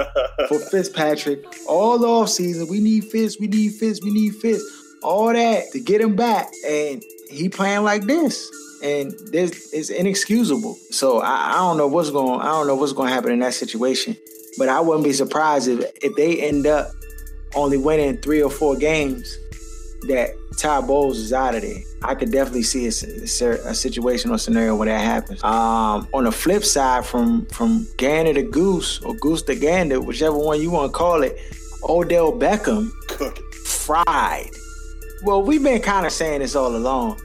for 0.47 0.59
Fitzpatrick 0.71 1.43
all 1.67 2.05
off 2.05 2.29
season. 2.29 2.67
We 2.67 2.79
need 2.79 3.05
Fitz, 3.05 3.39
we 3.39 3.47
need 3.47 3.73
Fitz, 3.73 4.01
we 4.03 4.11
need 4.11 4.35
Fitz, 4.35 4.63
all 5.01 5.33
that 5.33 5.71
to 5.71 5.79
get 5.79 6.01
him 6.01 6.15
back, 6.15 6.51
and 6.67 7.03
he 7.29 7.49
playing 7.49 7.83
like 7.83 8.03
this. 8.03 8.49
And 8.81 9.11
this 9.31 9.73
is 9.73 9.89
inexcusable. 9.89 10.75
So 10.91 11.19
I, 11.19 11.51
I 11.51 11.57
don't 11.57 11.77
know 11.77 11.87
what's 11.87 12.11
going. 12.11 12.39
I 12.39 12.45
don't 12.45 12.65
know 12.65 12.75
what's 12.75 12.93
going 12.93 13.09
to 13.09 13.13
happen 13.13 13.31
in 13.31 13.39
that 13.39 13.53
situation. 13.53 14.15
But 14.57 14.69
I 14.69 14.79
wouldn't 14.79 15.03
be 15.03 15.11
surprised 15.11 15.67
if 15.67 15.91
if 16.01 16.15
they 16.15 16.41
end 16.41 16.65
up 16.65 16.91
only 17.55 17.77
winning 17.77 18.17
three 18.17 18.41
or 18.41 18.49
four 18.49 18.77
games, 18.77 19.37
that 20.07 20.35
Todd 20.57 20.87
Bowles 20.87 21.17
is 21.17 21.33
out 21.33 21.55
of 21.55 21.61
there. 21.61 21.83
I 22.01 22.15
could 22.15 22.31
definitely 22.31 22.63
see 22.63 22.87
a 22.87 22.91
situation 22.91 24.31
or 24.31 24.37
scenario 24.37 24.75
where 24.75 24.87
that 24.87 25.01
happens. 25.01 25.43
Um, 25.43 26.07
on 26.13 26.23
the 26.23 26.31
flip 26.31 26.63
side, 26.63 27.05
from 27.05 27.45
from 27.47 27.87
Gander 27.97 28.33
to 28.33 28.43
Goose 28.43 29.01
or 29.01 29.13
Goose 29.15 29.41
to 29.43 29.55
Gander, 29.55 29.99
whichever 29.99 30.37
one 30.37 30.61
you 30.61 30.71
want 30.71 30.91
to 30.91 30.97
call 30.97 31.23
it, 31.23 31.37
Odell 31.83 32.31
Beckham 32.31 32.91
fried. 33.65 34.51
Well, 35.23 35.43
we've 35.43 35.63
been 35.63 35.81
kind 35.81 36.05
of 36.05 36.13
saying 36.13 36.39
this 36.39 36.55
all 36.55 36.75
along. 36.75 37.19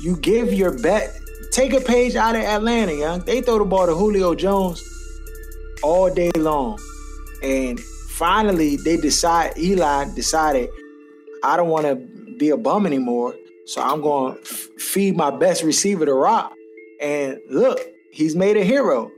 You 0.00 0.16
give 0.16 0.52
your 0.52 0.78
bet, 0.78 1.18
take 1.50 1.74
a 1.74 1.80
page 1.80 2.16
out 2.16 2.34
of 2.34 2.42
Atlanta, 2.42 2.92
young. 2.92 3.20
They 3.20 3.42
throw 3.42 3.58
the 3.58 3.64
ball 3.64 3.86
to 3.86 3.94
Julio 3.94 4.34
Jones 4.34 4.82
all 5.82 6.12
day 6.12 6.30
long. 6.36 6.78
And 7.42 7.78
finally, 7.78 8.76
they 8.76 8.96
decide, 8.96 9.58
Eli 9.58 10.06
decided, 10.14 10.70
I 11.44 11.56
don't 11.56 11.68
want 11.68 11.86
to 11.86 11.94
be 12.38 12.50
a 12.50 12.56
bum 12.56 12.86
anymore. 12.86 13.34
So 13.66 13.80
I'm 13.80 14.00
going 14.00 14.34
to 14.34 14.40
f- 14.40 14.68
feed 14.78 15.16
my 15.16 15.30
best 15.30 15.62
receiver 15.62 16.04
to 16.04 16.14
Rock. 16.14 16.52
And 17.00 17.38
look, 17.50 17.78
he's 18.10 18.34
made 18.34 18.56
a 18.56 18.64
hero. 18.64 19.10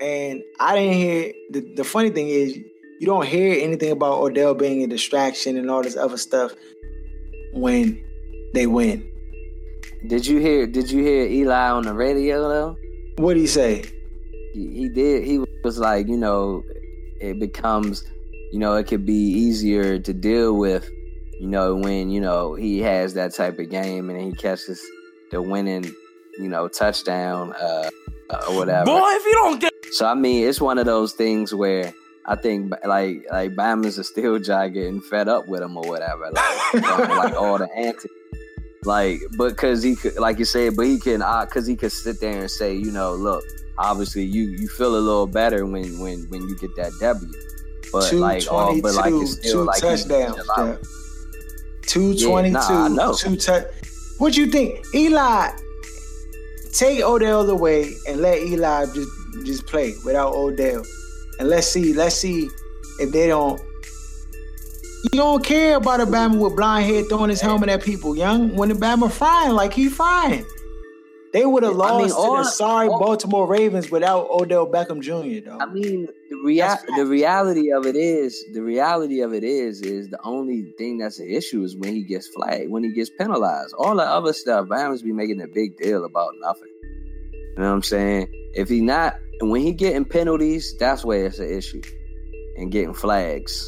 And 0.00 0.42
I 0.58 0.74
didn't 0.74 0.94
hear, 0.94 1.32
the, 1.50 1.74
the 1.76 1.84
funny 1.84 2.10
thing 2.10 2.28
is, 2.28 2.56
you 2.56 3.06
don't 3.06 3.26
hear 3.26 3.62
anything 3.62 3.90
about 3.90 4.20
Odell 4.20 4.54
being 4.54 4.82
a 4.82 4.86
distraction 4.86 5.56
and 5.56 5.70
all 5.70 5.82
this 5.82 5.96
other 5.96 6.18
stuff 6.18 6.52
when 7.54 8.02
they 8.52 8.66
win. 8.66 9.06
Did 10.06 10.26
you 10.26 10.38
hear? 10.38 10.66
Did 10.66 10.90
you 10.90 11.02
hear 11.02 11.26
Eli 11.26 11.70
on 11.70 11.84
the 11.84 11.94
radio 11.94 12.48
though? 12.48 12.76
What 13.16 13.34
do 13.34 13.40
you 13.40 13.46
say? 13.46 13.84
He, 14.52 14.68
he 14.74 14.88
did. 14.88 15.24
He 15.24 15.44
was 15.64 15.78
like, 15.78 16.08
you 16.08 16.16
know, 16.16 16.62
it 17.20 17.38
becomes, 17.38 18.04
you 18.52 18.58
know, 18.58 18.74
it 18.74 18.86
could 18.86 19.06
be 19.06 19.12
easier 19.12 19.98
to 19.98 20.12
deal 20.12 20.56
with, 20.56 20.88
you 21.40 21.48
know, 21.48 21.74
when 21.74 22.10
you 22.10 22.20
know 22.20 22.54
he 22.54 22.80
has 22.80 23.14
that 23.14 23.32
type 23.32 23.58
of 23.58 23.70
game 23.70 24.10
and 24.10 24.20
he 24.20 24.32
catches 24.32 24.84
the 25.30 25.40
winning, 25.40 25.90
you 26.38 26.48
know, 26.48 26.68
touchdown 26.68 27.54
uh, 27.54 27.88
or 28.46 28.56
whatever. 28.56 28.84
Boy, 28.84 29.00
if 29.00 29.24
you 29.24 29.32
don't 29.32 29.58
get 29.58 29.72
So 29.92 30.06
I 30.06 30.12
mean, 30.12 30.46
it's 30.46 30.60
one 30.60 30.76
of 30.76 30.84
those 30.84 31.14
things 31.14 31.54
where 31.54 31.94
I 32.26 32.36
think 32.36 32.74
like 32.84 33.24
like 33.32 33.52
Bama's 33.52 33.96
a 33.96 34.04
still 34.04 34.38
guy 34.52 34.68
getting 34.68 35.00
fed 35.00 35.28
up 35.28 35.48
with 35.48 35.62
him 35.62 35.78
or 35.78 35.88
whatever, 35.88 36.30
like, 36.30 36.74
like 37.08 37.34
all 37.34 37.56
the 37.56 37.68
antics. 37.74 38.06
Like, 38.84 39.20
but 39.38 39.50
because 39.50 39.82
he 39.82 39.96
could, 39.96 40.16
like 40.16 40.38
you 40.38 40.44
said, 40.44 40.76
but 40.76 40.86
he 40.86 40.98
can, 40.98 41.20
uh, 41.20 41.44
cause 41.46 41.66
he 41.66 41.76
could 41.76 41.92
sit 41.92 42.18
there 42.20 42.40
and 42.40 42.50
say, 42.50 42.74
you 42.74 42.90
know, 42.90 43.14
look, 43.14 43.44
obviously 43.78 44.24
you 44.24 44.44
you 44.44 44.68
feel 44.68 44.94
a 44.94 45.00
little 45.00 45.26
better 45.26 45.64
when 45.64 45.98
when 46.00 46.28
when 46.28 46.42
you 46.48 46.58
get 46.58 46.76
that 46.76 46.92
W, 47.00 47.32
but 47.92 48.12
like, 48.12 48.44
oh, 48.50 48.78
but 48.82 48.94
like 48.94 49.14
it's 49.14 49.36
222, 49.36 49.48
still 49.48 49.52
two 49.52 49.64
like 49.64 49.80
touchdowns. 49.80 50.86
He's 51.92 52.22
allowed- 52.22 52.42
Jeff. 52.42 52.58
222, 52.60 52.94
nah, 52.94 53.12
two 53.12 53.36
touch. 53.36 53.64
What 54.18 54.36
you 54.36 54.46
think? 54.46 54.84
Eli, 54.94 55.50
take 56.72 57.02
Odell 57.02 57.48
away 57.48 57.94
and 58.08 58.20
let 58.20 58.38
Eli 58.42 58.86
just 58.86 59.08
just 59.44 59.66
play 59.66 59.94
without 60.04 60.34
Odell. 60.34 60.82
And 61.38 61.48
let's 61.48 61.66
see, 61.66 61.94
let's 61.94 62.16
see 62.16 62.50
if 62.98 63.10
they 63.12 63.28
don't 63.28 63.60
You 65.12 65.16
don't 65.18 65.42
care 65.42 65.76
about 65.76 66.00
a 66.00 66.06
Bama 66.06 66.36
with 66.38 66.54
blind 66.56 66.84
head 66.86 67.08
throwing 67.08 67.30
his 67.30 67.40
helmet 67.40 67.70
at 67.70 67.82
people, 67.82 68.14
young. 68.14 68.54
When 68.54 68.68
the 68.68 68.74
Bama 68.74 69.10
frying 69.10 69.52
like 69.54 69.72
he 69.72 69.88
frying. 69.88 70.44
They 71.32 71.46
would 71.46 71.62
have 71.62 71.78
I 71.80 71.98
mean, 71.98 72.08
lost 72.08 72.16
all- 72.16 72.36
to 72.38 72.42
the 72.42 72.48
sorry 72.50 72.88
all- 72.88 72.98
Baltimore 72.98 73.46
Ravens 73.46 73.90
without 73.90 74.28
Odell 74.30 74.66
Beckham 74.66 75.00
Jr. 75.00 75.48
Though. 75.48 75.58
I 75.60 75.66
mean, 75.72 76.08
the 76.28 76.36
rea- 76.44 76.96
the 76.96 77.06
reality 77.06 77.70
of 77.72 77.86
it 77.86 77.94
is, 77.94 78.44
the 78.52 78.62
reality 78.62 79.20
of 79.20 79.32
it 79.32 79.44
is, 79.44 79.80
is 79.80 80.08
the 80.08 80.18
only 80.24 80.72
thing 80.76 80.98
that's 80.98 81.20
an 81.20 81.28
issue 81.30 81.62
is 81.62 81.76
when 81.76 81.94
he 81.94 82.02
gets 82.02 82.26
flagged, 82.28 82.70
when 82.70 82.82
he 82.82 82.92
gets 82.92 83.10
penalized. 83.16 83.74
All 83.78 83.94
the 83.94 84.02
other 84.02 84.32
stuff, 84.32 84.66
Bama's 84.66 85.02
be 85.02 85.12
making 85.12 85.40
a 85.40 85.46
big 85.46 85.76
deal 85.76 86.04
about 86.04 86.32
nothing. 86.40 86.68
You 87.32 87.54
know 87.58 87.68
what 87.68 87.74
I'm 87.76 87.82
saying? 87.82 88.28
If 88.54 88.68
he 88.68 88.80
not, 88.80 89.14
and 89.40 89.50
when 89.50 89.60
he 89.60 89.72
getting 89.72 90.04
penalties, 90.04 90.74
that's 90.80 91.04
where 91.04 91.26
it's 91.26 91.38
an 91.38 91.48
issue, 91.50 91.82
and 92.56 92.72
getting 92.72 92.94
flags. 92.94 93.64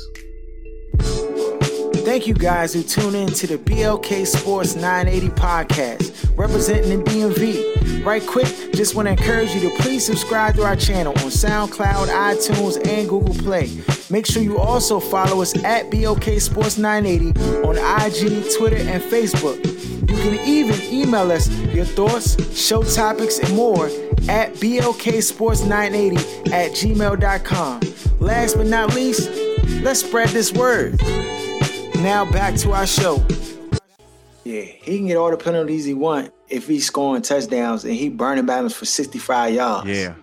Thank 2.05 2.27
you 2.27 2.35
guys 2.35 2.75
who 2.75 2.83
tune 2.83 3.15
in 3.15 3.29
to 3.29 3.47
the 3.47 3.59
BLK 3.59 4.27
Sports 4.27 4.75
980 4.75 5.29
podcast, 5.31 6.37
representing 6.37 6.99
the 6.99 7.05
DMV. 7.05 8.05
Right 8.05 8.27
quick, 8.27 8.49
just 8.75 8.97
want 8.97 9.07
to 9.07 9.12
encourage 9.12 9.55
you 9.55 9.61
to 9.71 9.71
please 9.83 10.05
subscribe 10.05 10.57
to 10.57 10.65
our 10.65 10.75
channel 10.75 11.12
on 11.19 11.31
SoundCloud, 11.31 12.09
iTunes, 12.09 12.85
and 12.88 13.09
Google 13.09 13.35
Play. 13.35 13.71
Make 14.11 14.27
sure 14.27 14.43
you 14.43 14.59
also 14.59 14.99
follow 14.99 15.43
us 15.43 15.55
at 15.65 15.91
BLK 15.91 16.41
Sports 16.41 16.77
980 16.77 17.41
on 17.67 17.79
IG, 17.79 18.53
Twitter, 18.59 18.79
and 18.79 19.01
Facebook. 19.01 19.65
You 20.11 20.17
can 20.17 20.35
even 20.47 20.83
email 20.93 21.31
us 21.31 21.49
your 21.73 21.85
thoughts, 21.85 22.37
show 22.61 22.83
topics, 22.83 23.38
and 23.38 23.55
more 23.55 23.87
at 24.29 24.55
blksports980 24.55 26.53
at 26.53 26.73
gmail.com. 26.73 27.81
Last 28.19 28.57
but 28.57 28.67
not 28.67 28.93
least, 28.93 29.31
let's 29.83 30.01
spread 30.01 30.29
this 30.31 30.53
word. 30.53 31.01
Now 32.03 32.25
back 32.31 32.57
to 32.57 32.73
our 32.73 32.87
show. 32.87 33.25
Yeah, 34.45 34.62
he 34.62 34.99
can 34.99 35.07
get 35.07 35.17
all 35.17 35.31
the 35.31 35.37
penalties 35.37 35.85
he 35.85 35.95
want 35.95 36.33
if 36.49 36.67
he's 36.67 36.85
scoring 36.87 37.23
touchdowns 37.23 37.85
and 37.85 37.95
he 37.95 38.09
burning 38.09 38.45
battles 38.45 38.75
for 38.75 38.85
65 38.87 39.55
yards. 39.55 39.88
Yeah. 39.88 40.15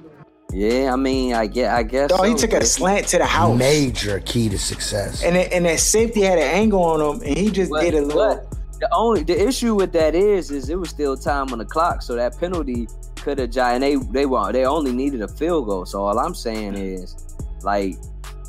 Yeah, 0.51 0.91
I 0.91 0.95
mean, 0.97 1.33
I 1.33 1.47
get, 1.47 1.71
I 1.73 1.83
guess. 1.83 2.09
Dog, 2.09 2.25
he 2.27 2.33
took 2.35 2.51
a 2.53 2.65
slant 2.65 3.07
to 3.09 3.17
the 3.19 3.25
house. 3.25 3.57
Major 3.57 4.19
key 4.19 4.49
to 4.49 4.57
success. 4.57 5.23
And, 5.23 5.37
it- 5.37 5.53
and 5.53 5.65
that 5.65 5.79
safety 5.79 6.21
had 6.21 6.37
an 6.37 6.43
angle 6.43 6.83
on 6.83 6.99
him 7.15 7.21
and 7.25 7.37
he 7.37 7.49
just 7.49 7.71
But- 7.71 7.81
did 7.81 7.93
a 7.93 8.01
little. 8.01 8.45
the 8.79 8.89
only 8.93 9.23
the 9.23 9.47
issue 9.47 9.75
with 9.75 9.91
that 9.93 10.15
is 10.15 10.51
is 10.51 10.69
it 10.69 10.77
was 10.79 10.89
still 10.89 11.15
time 11.15 11.51
on 11.53 11.59
the 11.59 11.65
clock, 11.65 12.01
so 12.01 12.15
that 12.15 12.37
penalty 12.39 12.87
could 13.21 13.37
have 13.39 13.51
giant. 13.51 13.81
They 13.81 13.95
they 14.11 14.25
were 14.25 14.51
they 14.51 14.65
only 14.65 14.91
needed 14.91 15.21
a 15.21 15.27
field 15.27 15.67
goal. 15.67 15.85
So 15.85 16.03
all 16.03 16.17
I'm 16.19 16.33
saying 16.35 16.75
is, 16.75 17.15
like, 17.63 17.95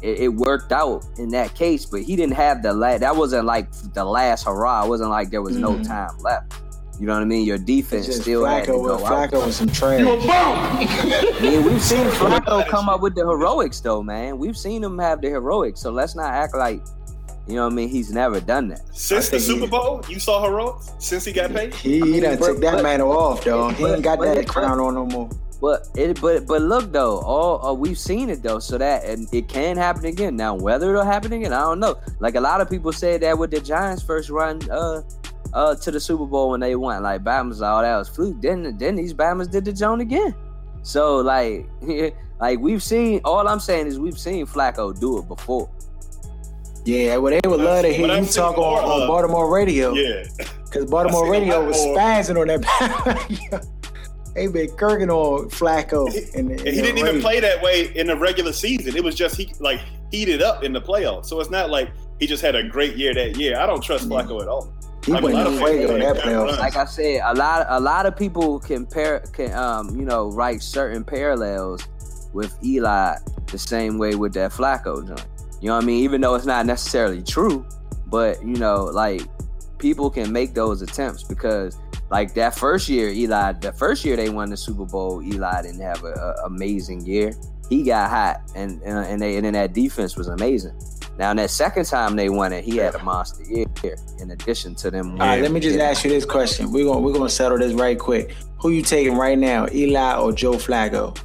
it, 0.03 0.19
it 0.21 0.29
worked 0.29 0.73
out 0.73 1.05
in 1.19 1.29
that 1.31 1.55
case, 1.55 1.85
but 1.87 2.03
he 2.03 2.17
didn't 2.17 2.35
have 2.37 2.63
the 2.63 2.73
last. 2.73 3.01
That 3.01 3.17
wasn't 3.17 3.45
like 3.47 3.71
the 3.95 4.05
last 4.05 4.45
hurrah. 4.47 4.85
It 4.85 4.89
wasn't 4.89 5.11
like 5.11 5.31
there 5.31 5.43
was 5.43 5.57
no 5.57 5.73
Mhm. 5.75 5.87
time 5.87 6.17
left. 6.21 6.55
You 6.99 7.07
know 7.07 7.15
what 7.15 7.23
I 7.23 7.27
mean? 7.27 7.47
Your 7.47 7.57
defense 7.57 8.05
Just 8.07 8.23
still 8.23 8.45
had 8.45 8.65
to 8.65 8.73
Flacco, 8.73 8.85
go 8.87 8.95
with, 8.97 9.05
out. 9.05 9.31
Flacco 9.31 9.47
with 9.47 9.55
some 9.55 9.69
trash. 9.69 10.01
I 10.03 11.39
mean, 11.41 11.65
we've 11.65 11.81
seen 11.83 12.05
Flacco 12.21 12.67
come 12.69 12.89
up 12.91 13.01
with 13.01 13.15
the 13.15 13.23
heroics, 13.27 13.81
though, 13.81 14.03
man. 14.03 14.37
We've 14.39 14.57
seen 14.57 14.85
him 14.85 14.99
have 14.99 15.23
the 15.23 15.29
heroics, 15.31 15.81
so 15.81 15.91
let's 15.91 16.15
not 16.15 16.31
act 16.33 16.55
like, 16.55 16.83
you 17.47 17.55
know 17.55 17.65
what 17.65 17.73
I 17.73 17.77
mean? 17.77 17.89
He's 17.89 18.13
never 18.13 18.39
done 18.39 18.69
that. 18.69 18.83
Since 18.95 19.31
the 19.31 19.39
think 19.39 19.43
Super 19.43 19.61
he- 19.65 19.71
Bowl, 19.71 20.05
you 20.11 20.19
saw 20.21 20.43
heroics 20.45 20.93
since 20.99 21.25
he 21.25 21.33
got 21.33 21.53
paid. 21.55 21.73
He, 21.75 21.95
he 21.95 22.03
mean, 22.03 22.23
done 22.23 22.39
but- 22.39 22.47
took 22.49 22.61
that 22.61 22.75
but- 22.75 22.83
mantle 22.83 23.13
off, 23.17 23.45
dog. 23.45 23.75
He 23.75 23.83
but- 23.85 23.95
ain't 23.95 24.03
got 24.05 24.19
but- 24.19 24.27
that 24.27 24.37
but- 24.37 24.49
crown 24.49 24.79
on 24.79 24.95
no 24.95 25.07
more. 25.07 25.31
But 25.61 25.89
it, 25.95 26.21
but 26.21 26.47
but 26.47 26.63
look 26.63 26.91
though, 26.91 27.19
all 27.21 27.67
uh, 27.67 27.75
we've 27.75 27.99
seen 27.99 28.31
it 28.31 28.43
though, 28.43 28.59
so 28.59 28.79
that 28.79 29.05
and 29.05 29.29
it 29.33 29.49
can 29.49 29.77
happen 29.77 30.07
again. 30.07 30.35
Now 30.35 30.55
whether 30.55 30.91
it'll 30.91 31.05
happen 31.05 31.33
again, 31.35 31.53
I 31.53 31.61
don't 31.61 31.81
know. 31.81 31.97
Like 32.19 32.35
a 32.35 32.41
lot 32.41 32.63
of 32.63 32.71
people 32.71 32.93
said 32.93 33.21
that 33.21 33.37
with 33.37 33.51
the 33.51 33.61
Giants 33.61 34.03
first 34.03 34.31
run 34.31 34.59
uh 34.71 35.03
uh 35.53 35.75
to 35.75 35.91
the 35.91 36.01
Super 36.01 36.25
Bowl 36.25 36.51
when 36.51 36.61
they 36.61 36.77
won, 36.77 37.03
like 37.03 37.23
Bama's 37.23 37.61
all 37.61 37.83
that 37.83 37.97
was 37.97 38.09
fluke. 38.09 38.41
Then 38.41 38.77
then 38.79 38.97
these 38.97 39.13
Bama's 39.13 39.49
did 39.49 39.67
the 39.67 39.73
Joan 39.73 40.01
again. 40.01 40.35
So 40.83 41.19
like 41.19 41.69
like 42.41 42.59
we've 42.59 42.83
seen. 42.83 43.21
All 43.25 43.47
I'm 43.47 43.61
saying 43.61 43.87
is 43.87 43.99
we've 43.99 44.19
seen 44.19 44.47
Flacco 44.47 44.99
do 44.99 45.19
it 45.19 45.29
before. 45.29 45.71
Yeah, 46.87 47.19
well, 47.19 47.39
they 47.39 47.47
would 47.47 47.61
love 47.61 47.83
to 47.83 47.93
hear 47.93 48.07
you 48.07 48.27
talk 48.27 48.57
on, 48.57 48.85
on 48.85 49.07
Baltimore 49.07 49.55
radio. 49.55 49.93
Yeah, 49.93 50.25
Because 50.65 50.91
Baltimore 50.91 51.27
I've 51.27 51.43
seen 51.43 51.51
a 51.51 51.57
radio 51.59 51.67
was 51.67 51.77
spazzing 51.77 52.41
on 52.41 52.47
that. 52.47 53.67
they 54.35 54.47
been 54.47 54.69
kirking 54.71 55.09
on 55.09 55.51
Flacco. 55.51 56.07
In 56.35 56.49
the, 56.49 56.55
in 56.55 56.67
and 56.67 56.69
he 56.69 56.83
didn't 56.83 56.99
even 56.99 57.05
radio. 57.05 57.21
play 57.21 57.41
that 57.41 57.63
way 57.63 57.93
in 57.95 58.07
the 58.07 58.17
regular 58.17 58.53
season. 58.53 58.97
It 58.97 59.05
was 59.05 59.15
just 59.15 59.37
he 59.37 59.53
like 59.61 59.81
heated 60.11 60.43
up 60.43 60.65
in 60.65 60.73
the 60.73 60.81
playoffs. 60.81 61.27
So 61.27 61.41
it's 61.41 61.51
not 61.51 61.71
like 61.71 61.91
he 62.19 62.27
just 62.27 62.43
had 62.43 62.55
a 62.55 62.63
great 62.63 62.97
year 62.97 63.15
that 63.15 63.37
year. 63.37 63.59
I 63.59 63.67
don't 63.67 63.83
trust 63.83 64.09
Flacco 64.09 64.41
at 64.43 64.49
all. 64.49 64.73
He 65.05 65.13
I 65.13 65.21
mean, 65.21 65.33
went 65.33 65.35
a 65.35 65.39
lot 65.39 65.47
in 65.47 65.53
of 65.55 65.59
fuego 65.59 65.79
people 65.79 65.99
that 65.99 66.23
think 66.23 66.25
playoff. 66.25 66.59
Like 66.59 66.77
I 66.77 66.85
said, 66.85 67.23
a 67.25 67.35
lot 67.35 67.67
a 67.69 67.81
lot 67.81 68.07
of 68.07 68.17
people 68.17 68.61
compare 68.61 69.21
can 69.33 69.53
um 69.55 69.99
you 69.99 70.05
know 70.05 70.31
write 70.31 70.63
certain 70.63 71.05
parallels 71.05 71.89
with 72.33 72.57
Eli 72.65 73.17
the 73.47 73.59
same 73.59 73.99
way 73.99 74.15
with 74.15 74.35
that 74.35 74.53
Flacco 74.53 75.07
joint. 75.07 75.27
You 75.61 75.69
know 75.69 75.77
what 75.77 75.85
I 75.85 75.87
mean? 75.87 76.05
Even 76.05 76.21
though 76.21 76.35
it's 76.35 76.47
not 76.47 76.67
necessarily 76.67 77.23
true, 77.23 77.67
but 78.07 78.41
you 78.43 78.57
know, 78.57 78.85
like 78.85 79.23
people 79.79 80.11
can 80.11 80.33
make 80.33 80.55
those 80.55 80.83
attempts 80.83 81.23
because 81.23 81.79
like 82.11 82.35
that 82.35 82.57
first 82.57 82.89
year, 82.89 83.09
Eli, 83.11 83.53
the 83.53 83.73
first 83.73 84.05
year 84.05 84.17
they 84.17 84.29
won 84.29 84.51
the 84.51 84.57
Super 84.57 84.85
Bowl, 84.85 85.23
Eli 85.23 85.63
didn't 85.63 85.81
have 85.81 86.03
a, 86.05 86.13
a 86.13 86.47
amazing 86.47 87.07
year. 87.07 87.33
He 87.69 87.85
got 87.85 88.11
hot, 88.11 88.41
and 88.57 88.83
and 88.83 88.99
and, 89.07 89.23
they, 89.23 89.37
and 89.37 89.47
then 89.47 89.53
that 89.53 89.73
defense 89.73 90.17
was 90.17 90.27
amazing. 90.29 90.73
Now, 91.19 91.35
that 91.35 91.51
second 91.51 91.85
time 91.85 92.17
they 92.17 92.29
won 92.31 92.53
it, 92.53 92.65
he 92.65 92.79
had 92.79 92.95
a 92.95 93.03
monster 93.05 93.45
year. 93.45 93.67
In 94.21 94.31
addition 94.31 94.75
to 94.77 94.91
them, 94.91 95.13
All 95.13 95.19
right, 95.19 95.43
let 95.43 95.53
me 95.53 95.61
just 95.61 95.75
winning. 95.75 95.87
ask 95.87 96.03
you 96.05 96.11
this 96.11 96.25
question. 96.25 96.73
We're 96.73 96.87
gonna 96.87 97.01
we're 97.01 97.13
gonna 97.13 97.29
settle 97.29 97.59
this 97.59 97.75
right 97.75 97.99
quick. 97.99 98.35
Who 98.61 98.71
you 98.71 98.83
taking 98.83 99.17
right 99.17 99.39
now, 99.39 99.67
Eli 99.73 100.17
or 100.19 100.33
Joe 100.33 100.55
Flacco? 100.55 101.17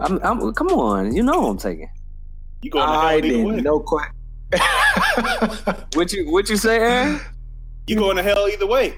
I'm, 0.00 0.18
I'm, 0.22 0.52
come 0.54 0.68
on, 0.68 1.14
you 1.14 1.22
know 1.22 1.46
I'm 1.46 1.56
taking. 1.58 1.88
You 2.62 2.70
going 2.70 2.86
to 2.86 2.92
All 2.92 3.00
hell 3.08 3.18
either 3.18 3.28
then, 3.28 3.44
way. 3.44 3.56
no 3.60 3.80
question. 3.80 4.14
What 5.94 6.12
you 6.12 6.30
what 6.30 6.48
you 6.48 6.56
say, 6.56 6.78
Aaron? 6.78 7.20
You 7.86 7.96
going 7.96 8.16
to 8.16 8.22
hell 8.22 8.48
either 8.48 8.66
way. 8.66 8.94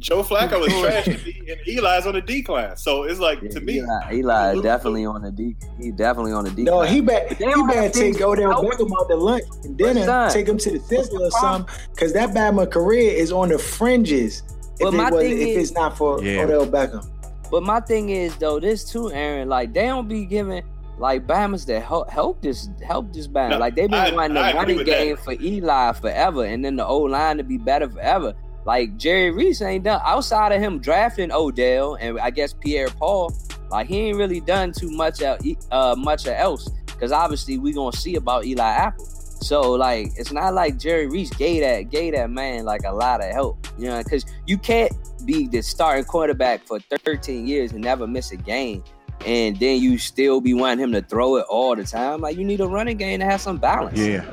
Joe 0.00 0.22
Flacco 0.22 0.66
is 0.66 0.72
trash 0.80 1.04
to 1.04 1.10
me, 1.24 1.42
and 1.50 1.60
Eli's 1.68 2.06
on 2.06 2.14
the 2.14 2.20
decline. 2.22 2.74
So 2.76 3.02
it's 3.04 3.20
like 3.20 3.40
to 3.50 3.60
me, 3.60 3.78
Eli, 3.78 4.12
Eli 4.14 4.52
is 4.54 4.62
definitely 4.62 5.04
on 5.04 5.22
the 5.22 5.30
de- 5.30 5.56
he 5.78 5.90
definitely 5.92 6.32
on 6.32 6.44
the 6.44 6.50
decline. 6.50 6.64
no, 6.66 6.80
he 6.82 7.00
bet 7.00 7.28
But 7.28 7.36
he 7.38 7.44
they 7.44 7.50
don't 7.50 7.66
better 7.68 7.82
have 7.82 7.92
things 7.92 8.16
take 8.16 8.24
Odell 8.24 8.48
to 8.48 8.62
help 8.62 8.66
Beckham 8.78 8.90
out 9.00 9.08
to 9.08 9.16
lunch 9.16 9.44
and 9.64 9.76
dinner, 9.76 10.28
take 10.30 10.48
him 10.48 10.56
to 10.58 10.70
the 10.70 10.78
Sizzler 10.78 11.12
or 11.14 11.18
the 11.20 11.30
something, 11.40 11.74
because 11.94 12.12
that 12.14 12.30
Bama 12.30 12.70
career 12.70 13.12
is 13.12 13.30
on 13.30 13.50
the 13.50 13.58
fringes. 13.58 14.42
If, 14.74 14.78
But 14.80 14.94
it 14.94 14.96
my 14.96 15.10
was, 15.10 15.20
thing 15.22 15.32
if 15.32 15.48
is- 15.48 15.56
it's 15.68 15.72
not 15.72 15.96
for 15.96 16.22
Yeah. 16.24 16.42
Odell 16.44 16.66
Beckham. 16.66 17.06
But 17.50 17.62
my 17.62 17.80
thing 17.80 18.08
is 18.10 18.34
though, 18.36 18.58
this 18.58 18.90
too, 18.90 19.12
Aaron. 19.12 19.48
Like 19.48 19.74
they 19.74 19.86
don't 19.86 20.08
be 20.08 20.24
giving 20.24 20.62
like 20.98 21.26
Bama's 21.26 21.64
that 21.66 21.80
help 21.82 22.08
help 22.10 22.40
this 22.40 22.68
help 22.82 23.12
this 23.12 23.26
Bama. 23.26 23.50
No, 23.50 23.58
like 23.58 23.74
they've 23.74 23.90
been 23.90 23.98
I- 23.98 24.12
wanting 24.14 24.34
the 24.34 24.40
I 24.40 24.48
agree 24.50 24.58
running 24.60 24.76
with 24.78 24.86
that. 24.86 24.98
game 25.04 25.16
for 25.18 25.32
Eli 25.32 25.92
forever, 25.92 26.44
and 26.44 26.64
then 26.64 26.76
the 26.76 26.86
old 26.86 27.10
line 27.10 27.36
to 27.36 27.42
be 27.44 27.58
better 27.58 27.88
forever. 27.90 28.34
Like 28.64 28.96
Jerry 28.96 29.30
Reese 29.30 29.62
ain't 29.62 29.84
done 29.84 30.00
outside 30.04 30.52
of 30.52 30.60
him 30.60 30.78
drafting 30.78 31.32
Odell 31.32 31.94
and 31.94 32.18
I 32.20 32.30
guess 32.30 32.52
Pierre 32.52 32.88
Paul. 32.88 33.34
Like 33.70 33.86
he 33.86 33.98
ain't 33.98 34.18
really 34.18 34.40
done 34.40 34.72
too 34.72 34.90
much 34.90 35.22
of, 35.22 35.40
uh 35.70 35.94
much 35.96 36.26
else 36.26 36.68
because 36.86 37.12
obviously 37.12 37.58
we 37.58 37.72
gonna 37.72 37.96
see 37.96 38.16
about 38.16 38.44
Eli 38.44 38.62
Apple. 38.62 39.06
So 39.40 39.72
like 39.72 40.08
it's 40.16 40.32
not 40.32 40.54
like 40.54 40.78
Jerry 40.78 41.06
Reese 41.06 41.30
gave 41.30 41.62
that 41.62 41.90
gave 41.90 42.14
that 42.14 42.30
man 42.30 42.64
like 42.64 42.82
a 42.84 42.92
lot 42.92 43.24
of 43.24 43.32
help, 43.32 43.66
you 43.78 43.86
know, 43.86 44.02
because 44.02 44.26
you 44.46 44.58
can't 44.58 44.92
be 45.24 45.46
the 45.46 45.62
starting 45.62 46.04
quarterback 46.04 46.66
for 46.66 46.78
13 46.78 47.46
years 47.46 47.72
and 47.72 47.82
never 47.82 48.06
miss 48.06 48.32
a 48.32 48.36
game, 48.36 48.84
and 49.24 49.58
then 49.58 49.80
you 49.80 49.96
still 49.96 50.40
be 50.40 50.52
wanting 50.52 50.84
him 50.84 50.92
to 50.92 51.00
throw 51.00 51.36
it 51.36 51.46
all 51.48 51.74
the 51.74 51.84
time. 51.84 52.20
Like 52.20 52.36
you 52.36 52.44
need 52.44 52.60
a 52.60 52.68
running 52.68 52.98
game 52.98 53.20
to 53.20 53.24
have 53.24 53.40
some 53.40 53.56
balance. 53.56 53.98
Yeah. 53.98 54.24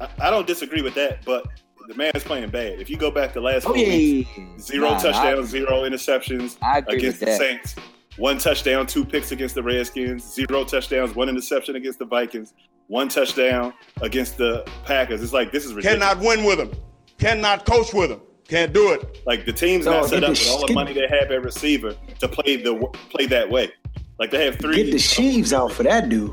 I, 0.00 0.08
I 0.20 0.30
don't 0.30 0.46
disagree 0.46 0.82
with 0.82 0.94
that. 0.94 1.24
But 1.24 1.46
the 1.88 1.94
man 1.94 2.12
is 2.14 2.22
playing 2.22 2.50
bad. 2.50 2.78
If 2.80 2.90
you 2.90 2.96
go 2.96 3.10
back 3.10 3.32
to 3.32 3.40
last 3.40 3.64
Oh 3.66 3.70
four 3.70 3.78
yeah, 3.78 3.88
weeks, 3.88 4.30
yeah, 4.36 4.44
yeah. 4.44 4.58
zero 4.58 4.90
Nah, 4.90 4.98
touchdowns, 4.98 5.48
zero 5.48 5.82
interceptions 5.82 6.58
I, 6.62 6.66
I 6.66 6.78
agree 6.78 6.98
against 6.98 7.20
with 7.20 7.20
the 7.20 7.26
that. 7.26 7.38
Saints. 7.38 7.74
One 8.18 8.36
touchdown, 8.38 8.86
two 8.86 9.04
picks 9.04 9.32
against 9.32 9.54
the 9.54 9.62
Redskins. 9.62 10.24
Zero 10.34 10.64
touchdowns, 10.64 11.14
one 11.14 11.28
interception 11.28 11.76
against 11.76 11.98
the 11.98 12.04
Vikings. 12.04 12.52
One 12.88 13.08
touchdown 13.08 13.72
against 14.02 14.36
the 14.36 14.68
Packers. 14.84 15.22
It's 15.22 15.32
like 15.32 15.50
this 15.52 15.64
is 15.64 15.72
ridiculous. 15.74 16.04
Cannot 16.06 16.24
win 16.24 16.44
with 16.44 16.58
him. 16.58 16.70
Cannot 17.18 17.64
coach 17.64 17.92
with 17.94 18.10
him. 18.10 18.20
Can't 18.48 18.72
do 18.72 18.92
it. 18.92 19.20
Like 19.26 19.44
the 19.46 19.52
team's 19.52 19.84
No, 19.84 19.92
not 20.00 20.08
set 20.08 20.24
up 20.24 20.30
with 20.30 20.48
all 20.48 20.66
the 20.66 20.72
money 20.72 20.92
they 20.92 21.06
have 21.08 21.30
at 21.30 21.42
receiver 21.42 21.94
to 22.18 22.28
play 22.28 22.56
the 22.56 22.74
play 23.10 23.26
that 23.26 23.48
way. 23.48 23.72
Like 24.18 24.30
they 24.30 24.44
have 24.46 24.56
three. 24.56 24.76
Get 24.82 24.92
the 24.92 24.98
sheaves 24.98 25.52
out 25.52 25.72
for 25.72 25.82
that 25.84 26.08
dude. 26.08 26.32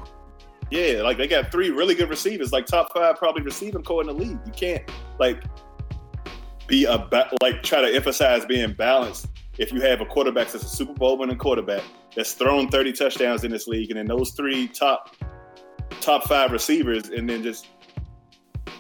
Yeah, 0.72 1.02
like 1.04 1.18
they 1.18 1.28
got 1.28 1.52
three 1.52 1.70
really 1.70 1.96
good 1.96 2.10
receivers, 2.10 2.52
like 2.52 2.66
top 2.66 2.92
five 2.94 3.18
probably 3.18 3.44
receiving 3.44 3.84
core 3.84 4.02
in 4.02 4.08
the 4.08 4.14
league. 4.14 4.40
You 4.46 4.52
can't 4.52 4.84
like 5.20 5.44
be 6.68 6.86
a 6.86 6.98
ba- 6.98 7.30
like 7.42 7.62
try 7.62 7.82
to 7.82 7.96
emphasize 7.96 8.46
being 8.46 8.74
balanced 8.74 9.28
if 9.58 9.72
you 9.72 9.82
have 9.82 10.02
a 10.02 10.06
quarterback 10.06 10.52
that's 10.52 10.64
a 10.64 10.68
Super 10.68 10.94
Bowl 10.94 11.18
winning 11.18 11.38
quarterback 11.38 11.84
that's 12.16 12.34
thrown 12.34 12.70
30 12.70 12.94
touchdowns 12.94 13.44
in 13.44 13.52
this 13.52 13.68
league, 13.68 13.90
and 13.92 14.00
then 14.00 14.08
those 14.08 14.32
three 14.32 14.68
top 14.68 15.16
top 16.02 16.28
five 16.28 16.52
receivers, 16.52 17.10
and 17.10 17.30
then 17.30 17.44
just 17.44 17.68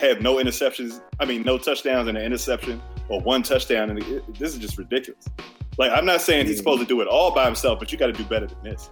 have 0.02 0.22
no 0.22 0.36
interceptions. 0.36 1.02
I 1.20 1.26
mean, 1.26 1.44
no 1.44 1.58
touchdowns 1.58 2.08
and 2.08 2.18
an 2.18 2.24
interception, 2.24 2.82
or 3.10 3.22
one 3.22 3.44
touchdown, 3.44 3.90
and 3.90 4.00
it, 4.00 4.40
this 4.40 4.54
is 4.54 4.60
just 4.60 4.78
ridiculous. 4.78 5.28
Like, 5.78 5.92
I'm 5.92 6.06
not 6.06 6.22
saying 6.22 6.48
he's 6.48 6.58
supposed 6.58 6.82
to 6.82 6.88
do 6.88 7.02
it 7.02 7.08
all 7.08 7.34
by 7.34 7.46
himself, 7.46 7.80
but 7.80 7.92
you 7.92 7.98
got 7.98 8.08
to 8.08 8.14
do 8.14 8.24
better 8.24 8.48
than 8.48 8.64
this. 8.64 8.90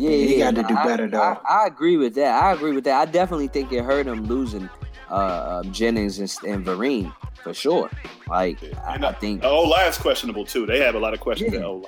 Yeah, 0.00 0.10
He 0.10 0.38
yeah, 0.38 0.50
got 0.50 0.62
to 0.62 0.74
do 0.74 0.76
I- 0.78 0.84
better, 0.86 1.08
though. 1.08 1.20
I, 1.20 1.38
I 1.48 1.66
agree 1.66 1.96
with 1.96 2.14
that. 2.14 2.42
I 2.42 2.52
agree 2.52 2.72
with 2.72 2.84
that. 2.84 3.00
I 3.00 3.10
definitely 3.10 3.48
think 3.48 3.72
it 3.72 3.84
hurt 3.84 4.06
him 4.06 4.24
losing 4.24 4.68
uh, 5.10 5.60
um, 5.64 5.72
Jennings 5.72 6.18
and, 6.18 6.34
and 6.54 6.64
Vereen 6.66 7.12
for 7.42 7.52
sure. 7.54 7.90
Like 8.28 8.58
I, 8.86 8.94
And 8.94 9.04
I 9.04 9.12
think, 9.12 9.42
the 9.42 9.48
O 9.48 9.62
line's 9.62 9.98
questionable 9.98 10.44
too. 10.44 10.66
They 10.66 10.78
have 10.80 10.94
a 10.94 10.98
lot 11.00 11.14
of 11.14 11.20
questions 11.20 11.52
Yeah. 11.52 11.60
at 11.60 11.64
O 11.64 11.74
line. 11.76 11.84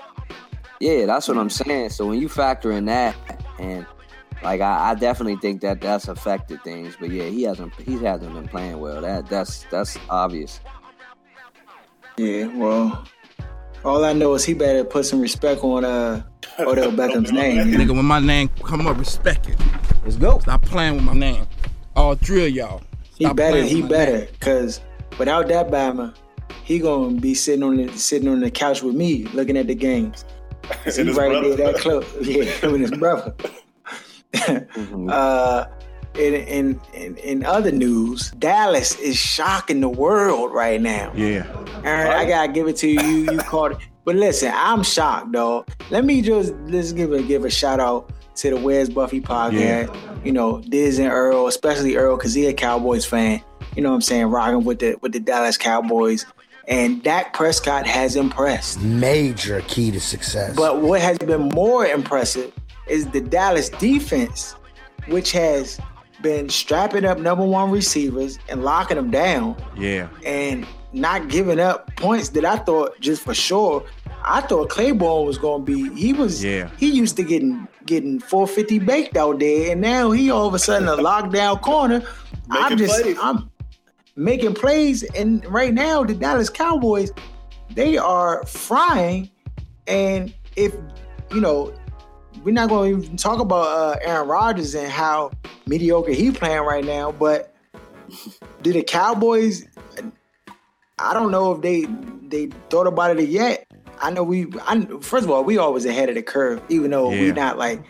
yeah, 0.80 1.06
that's 1.06 1.28
what 1.28 1.36
I'm 1.38 1.50
saying. 1.50 1.90
So 1.90 2.06
when 2.06 2.20
you 2.20 2.28
factor 2.28 2.72
in 2.72 2.84
that, 2.86 3.14
and 3.58 3.86
like 4.42 4.60
I, 4.60 4.90
I 4.90 4.94
definitely 4.96 5.36
think 5.36 5.60
that 5.60 5.80
that's 5.80 6.08
affected 6.08 6.62
things. 6.64 6.96
But 6.98 7.10
yeah, 7.10 7.26
he 7.26 7.44
hasn't 7.44 7.72
he 7.80 7.96
hasn't 8.02 8.34
been 8.34 8.48
playing 8.48 8.80
well. 8.80 9.00
That 9.00 9.28
that's 9.28 9.64
that's 9.70 9.96
obvious. 10.10 10.60
Yeah, 12.18 12.46
well, 12.56 13.04
all 13.84 14.04
I 14.04 14.12
know 14.12 14.34
is 14.34 14.44
he 14.44 14.54
better 14.54 14.84
put 14.84 15.04
some 15.06 15.20
respect 15.20 15.62
on 15.64 15.84
uh 15.84 16.22
Odell 16.58 16.90
Beckham's 17.00 17.32
name. 17.32 17.68
Nigga, 17.72 17.94
when 17.94 18.04
my 18.04 18.20
name 18.20 18.48
come 18.64 18.86
up, 18.86 18.98
respect 18.98 19.48
it. 19.48 19.58
Let's 20.04 20.16
go. 20.16 20.38
Stop 20.40 20.62
playing 20.62 20.94
with 20.96 21.04
my 21.04 21.14
name. 21.14 21.46
All 21.96 22.14
three 22.14 22.46
of 22.46 22.52
y'all. 22.52 22.82
He 23.16 23.24
Stop 23.24 23.36
better, 23.36 23.62
he 23.62 23.82
better, 23.82 24.18
name. 24.18 24.28
cause 24.40 24.80
without 25.18 25.48
that 25.48 25.70
Bama, 25.70 26.14
he 26.64 26.78
gonna 26.78 27.20
be 27.20 27.34
sitting 27.34 27.62
on 27.62 27.76
the 27.76 27.88
sitting 27.96 28.28
on 28.28 28.40
the 28.40 28.50
couch 28.50 28.82
with 28.82 28.94
me 28.94 29.24
looking 29.34 29.56
at 29.56 29.66
the 29.66 29.74
games. 29.74 30.24
And 30.86 30.94
he 30.94 31.02
right 31.14 31.28
brother. 31.30 31.56
there 31.56 31.72
that 31.72 31.80
close. 31.80 32.06
Yeah, 32.22 32.44
him 32.44 32.74
and 32.74 32.80
his 32.82 32.90
brother. 32.92 33.34
Mhm. 34.32 35.10
uh, 35.10 35.66
in, 36.14 36.34
in 36.34 36.80
in 36.92 37.16
in 37.16 37.44
other 37.44 37.72
news, 37.72 38.30
Dallas 38.32 38.98
is 38.98 39.16
shocking 39.16 39.80
the 39.80 39.88
world 39.88 40.52
right 40.52 40.80
now. 40.80 41.12
Yeah. 41.14 41.46
Aaron, 41.84 42.12
I 42.12 42.26
gotta 42.26 42.52
give 42.52 42.68
it 42.68 42.76
to 42.78 42.88
you. 42.88 43.00
You, 43.00 43.32
you 43.32 43.38
caught 43.38 43.72
it. 43.72 43.78
But 44.04 44.16
listen, 44.16 44.52
I'm 44.54 44.82
shocked, 44.82 45.32
dog. 45.32 45.68
Let 45.90 46.04
me 46.04 46.22
just 46.22 46.54
let's 46.66 46.92
give 46.92 47.12
a 47.12 47.22
give 47.22 47.44
a 47.44 47.50
shout 47.50 47.80
out 47.80 48.12
to 48.36 48.50
the 48.50 48.56
Where's 48.56 48.90
Buffy 48.90 49.20
podcast. 49.20 49.94
You 50.24 50.32
know, 50.32 50.60
Diz 50.60 50.98
and 50.98 51.10
Earl, 51.10 51.46
especially 51.46 51.96
Earl, 51.96 52.16
because 52.16 52.34
he 52.34 52.46
a 52.46 52.52
Cowboys 52.52 53.04
fan. 53.04 53.42
You 53.76 53.82
know 53.82 53.90
what 53.90 53.96
I'm 53.96 54.00
saying? 54.02 54.26
Rocking 54.26 54.64
with 54.64 54.80
the 54.80 54.96
with 55.00 55.12
the 55.12 55.20
Dallas 55.20 55.56
Cowboys. 55.56 56.26
And 56.68 57.02
Dak 57.02 57.32
Prescott 57.32 57.88
has 57.88 58.14
impressed. 58.14 58.80
Major 58.80 59.62
key 59.62 59.90
to 59.90 60.00
success. 60.00 60.54
But 60.54 60.80
what 60.80 61.00
has 61.00 61.18
been 61.18 61.48
more 61.48 61.84
impressive 61.84 62.52
is 62.86 63.06
the 63.08 63.20
Dallas 63.20 63.68
defense, 63.68 64.52
which 65.08 65.32
has 65.32 65.80
been 66.22 66.48
strapping 66.48 67.04
up 67.04 67.18
number 67.18 67.44
one 67.44 67.70
receivers 67.70 68.38
and 68.48 68.62
locking 68.64 68.96
them 68.96 69.10
down 69.10 69.56
Yeah. 69.76 70.08
and 70.24 70.66
not 70.92 71.28
giving 71.28 71.58
up 71.60 71.94
points 71.96 72.28
that 72.30 72.44
I 72.44 72.56
thought 72.58 72.98
just 73.00 73.22
for 73.22 73.34
sure. 73.34 73.84
I 74.24 74.40
thought 74.42 74.68
Claiborne 74.68 75.26
was 75.26 75.36
gonna 75.38 75.64
be. 75.64 75.92
He 75.94 76.12
was. 76.12 76.42
Yeah. 76.44 76.70
He 76.78 76.90
used 76.90 77.16
to 77.16 77.24
getting 77.24 77.66
getting 77.86 78.20
450 78.20 78.78
baked 78.80 79.16
out 79.16 79.40
there, 79.40 79.72
and 79.72 79.80
now 79.80 80.12
he 80.12 80.30
all 80.30 80.46
of 80.46 80.54
a 80.54 80.58
sudden 80.60 80.86
a 80.88 80.96
lockdown 80.96 81.60
corner. 81.60 82.02
I'm 82.50 82.76
just. 82.76 83.02
plays. 83.02 83.16
I'm 83.20 83.50
making 84.14 84.54
plays, 84.54 85.02
and 85.02 85.44
right 85.46 85.74
now 85.74 86.04
the 86.04 86.14
Dallas 86.14 86.50
Cowboys, 86.50 87.10
they 87.74 87.96
are 87.98 88.44
frying, 88.46 89.28
and 89.86 90.32
if 90.56 90.74
you 91.32 91.40
know. 91.40 91.74
We're 92.44 92.52
not 92.54 92.70
going 92.70 92.96
to 92.98 93.04
even 93.04 93.16
talk 93.16 93.38
about 93.40 93.66
uh, 93.66 93.98
Aaron 94.02 94.26
Rodgers 94.26 94.74
and 94.74 94.90
how 94.90 95.30
mediocre 95.76 96.12
he 96.12 96.30
playing 96.30 96.62
right 96.62 96.84
now, 96.84 97.10
but 97.12 97.54
do 98.62 98.72
the 98.74 98.82
Cowboys 98.82 99.64
I 100.98 101.14
don't 101.14 101.30
know 101.30 101.52
if 101.52 101.62
they 101.62 101.86
they 102.28 102.46
thought 102.70 102.86
about 102.86 103.16
it 103.18 103.28
yet. 103.28 103.66
I 104.00 104.10
know 104.10 104.22
we. 104.22 104.46
I, 104.66 104.84
first 105.00 105.24
of 105.24 105.30
all, 105.30 105.42
we 105.42 105.58
always 105.58 105.84
ahead 105.84 106.08
of 106.08 106.14
the 106.14 106.22
curve, 106.22 106.60
even 106.68 106.90
though 106.90 107.10
Yeah. 107.10 107.20
we're 107.20 107.34
not 107.34 107.58
like 107.58 107.82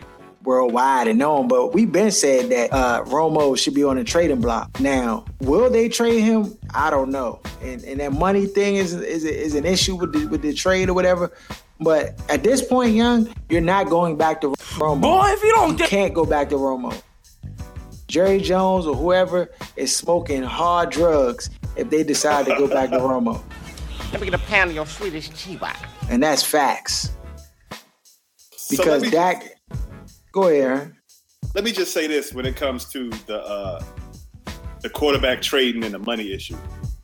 worldwide 0.43 1.07
and 1.07 1.19
known. 1.19 1.47
But 1.47 1.73
we've 1.73 1.91
been 1.91 2.11
said 2.11 2.49
that 2.49 2.71
uh, 2.73 3.03
Romo 3.05 3.57
should 3.57 3.73
be 3.75 3.83
on 3.83 3.97
the 3.97 4.03
trading 4.03 4.41
block. 4.41 4.79
Now, 4.79 5.25
will 5.41 5.69
they 5.69 5.89
trade 5.89 6.21
him? 6.21 6.57
I 6.73 6.89
don't 6.89 7.11
know. 7.11 7.39
And 7.61 7.83
and 7.83 7.99
that 7.99 8.13
money 8.13 8.45
thing 8.45 8.77
is 8.77 8.93
is 8.93 9.25
is 9.25 9.53
an 9.53 9.65
issue 9.65 9.95
with 9.95 10.13
the 10.13 10.25
with 10.27 10.41
the 10.41 10.53
trade 10.53 10.89
or 10.89 10.93
whatever. 10.93 11.31
But 11.79 12.19
at 12.29 12.43
this 12.43 12.61
point, 12.65 12.95
young, 12.95 13.27
you're 13.49 13.61
not 13.61 13.89
going 13.89 14.15
back 14.17 14.41
to 14.41 14.47
Romo. 14.79 15.01
Boy, 15.01 15.27
if 15.33 15.43
you 15.43 15.51
don't 15.51 15.77
You 15.79 15.85
can't 15.85 16.13
go 16.13 16.25
back 16.25 16.49
to 16.49 16.55
Romo. 16.55 16.93
Jerry 18.13 18.39
Jones 18.39 18.85
or 18.85 18.95
whoever 18.95 19.49
is 19.75 19.95
smoking 19.95 20.43
hard 20.43 20.91
drugs 20.91 21.49
if 21.75 21.89
they 21.89 22.03
decide 22.03 22.45
to 22.45 22.55
go 22.59 22.67
back 22.67 22.91
to 22.91 22.97
Romo. 22.97 23.41
Let 24.11 24.21
me 24.21 24.29
get 24.29 24.39
a 24.39 24.43
pound 24.43 24.69
of 24.69 24.75
your 24.75 24.85
Swedish 24.85 25.31
cheese. 25.31 25.57
And 26.11 26.21
that's 26.21 26.43
facts. 26.43 27.15
Because 28.69 29.01
let 29.01 29.01
me, 29.01 29.09
Dak, 29.09 29.59
go 30.31 30.47
ahead, 30.47 30.61
Aaron. 30.61 30.97
let 31.55 31.63
me 31.63 31.71
just 31.71 31.91
say 31.91 32.05
this 32.05 32.35
when 32.35 32.45
it 32.45 32.55
comes 32.55 32.85
to 32.91 33.09
the 33.25 33.41
uh, 33.41 33.83
the 34.81 34.91
quarterback 34.91 35.41
trading 35.41 35.83
and 35.83 35.95
the 35.95 35.99
money 35.99 36.31
issue. 36.31 36.57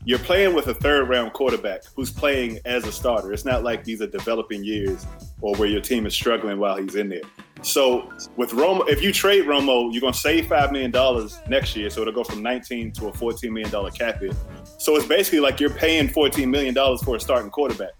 You're 0.10 0.18
playing 0.18 0.56
with 0.56 0.66
a 0.66 0.74
third 0.74 1.08
round 1.08 1.34
quarterback 1.34 1.84
who's 1.96 2.10
playing 2.12 2.58
as 2.66 2.84
a 2.88 2.92
starter. 2.92 3.32
It's 3.32 3.46
not 3.46 3.64
like 3.64 3.84
these 3.84 4.02
are 4.02 4.08
developing 4.08 4.64
years 4.64 5.06
or 5.40 5.56
where 5.58 5.70
your 5.70 5.82
team 5.82 6.08
is 6.08 6.16
struggling 6.16 6.58
while 6.58 6.78
he's 6.78 6.96
in 6.96 7.10
there. 7.10 7.22
So 7.62 8.12
with 8.36 8.50
Romo, 8.50 8.90
if 8.90 9.04
you 9.04 9.14
trade 9.14 9.46
Romo, 9.46 9.94
you're 9.94 10.02
gonna 10.02 10.16
save 10.16 10.48
five 10.48 10.72
million 10.72 10.90
dollars 10.90 11.40
next 11.48 11.76
year, 11.76 11.92
so 11.92 12.02
it'll 12.02 12.12
go 12.12 12.24
from 12.24 12.42
19 12.42 12.92
to 12.94 13.10
a 13.10 13.14
14 13.14 13.54
million 13.54 13.70
dollar 13.70 13.92
cap 13.92 14.20
hit. 14.20 14.36
So 14.80 14.96
it's 14.96 15.06
basically 15.06 15.42
like 15.42 15.60
you're 15.60 15.70
paying 15.70 16.08
14 16.08 16.50
million 16.50 16.74
dollars 16.74 17.04
for 17.04 17.16
a 17.16 17.20
starting 17.20 17.52
quarterback, 17.52 17.92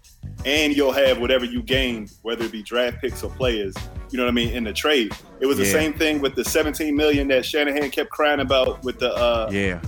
and 0.44 0.74
you'll 0.76 0.90
have 0.90 1.20
whatever 1.20 1.44
you 1.44 1.62
gained, 1.62 2.10
whether 2.22 2.44
it 2.44 2.50
be 2.50 2.64
draft 2.64 3.00
picks 3.00 3.22
or 3.22 3.30
players. 3.30 3.76
You 4.10 4.16
know 4.16 4.24
what 4.24 4.30
I 4.30 4.34
mean 4.34 4.48
in 4.52 4.64
the 4.64 4.72
trade. 4.72 5.12
It 5.38 5.46
was 5.46 5.58
the 5.58 5.64
same 5.64 5.92
thing 5.92 6.20
with 6.20 6.34
the 6.34 6.44
17 6.44 6.96
million 6.96 7.28
that 7.28 7.44
Shanahan 7.46 7.88
kept 7.92 8.10
crying 8.10 8.40
about 8.40 8.82
with 8.82 8.98
the 8.98 9.14
uh, 9.14 9.48
Yeah. 9.52 9.80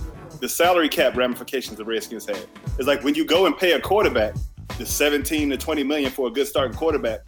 The 0.43 0.49
salary 0.49 0.89
cap 0.89 1.15
ramifications 1.15 1.77
the 1.77 1.85
Redskins 1.85 2.25
had. 2.27 2.45
It's 2.77 2.85
like 2.85 3.01
when 3.01 3.15
you 3.15 3.23
go 3.23 3.45
and 3.45 3.57
pay 3.57 3.71
a 3.71 3.79
quarterback 3.79 4.35
the 4.77 4.85
17 4.85 5.49
to 5.51 5.55
20 5.55 5.83
million 5.85 6.11
for 6.11 6.27
a 6.27 6.31
good 6.31 6.45
starting 6.47 6.75
quarterback, 6.75 7.21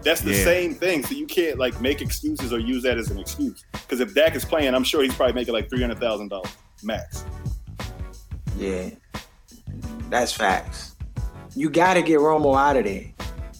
that's 0.00 0.22
the 0.22 0.32
Yeah. 0.32 0.44
same 0.44 0.74
thing. 0.74 1.04
So 1.04 1.14
you 1.14 1.26
can't 1.26 1.58
like 1.58 1.78
make 1.82 2.00
excuses 2.00 2.50
or 2.50 2.58
use 2.58 2.82
that 2.84 2.96
as 2.96 3.10
an 3.10 3.18
excuse. 3.18 3.62
Because 3.72 4.00
if 4.00 4.14
Dak 4.14 4.34
is 4.34 4.46
playing, 4.46 4.74
I'm 4.74 4.84
sure 4.84 5.02
he's 5.02 5.14
probably 5.14 5.34
making 5.34 5.52
like 5.52 5.68
three 5.68 5.82
hundred 5.82 6.00
thousand 6.00 6.28
dollars 6.28 6.48
max. 6.82 7.26
Yeah, 8.56 8.88
that's 10.08 10.32
facts. 10.32 10.96
You 11.54 11.68
got 11.68 11.94
to 11.94 12.02
get 12.02 12.20
Romo 12.20 12.58
out 12.58 12.78
of 12.78 12.84
there 12.84 13.04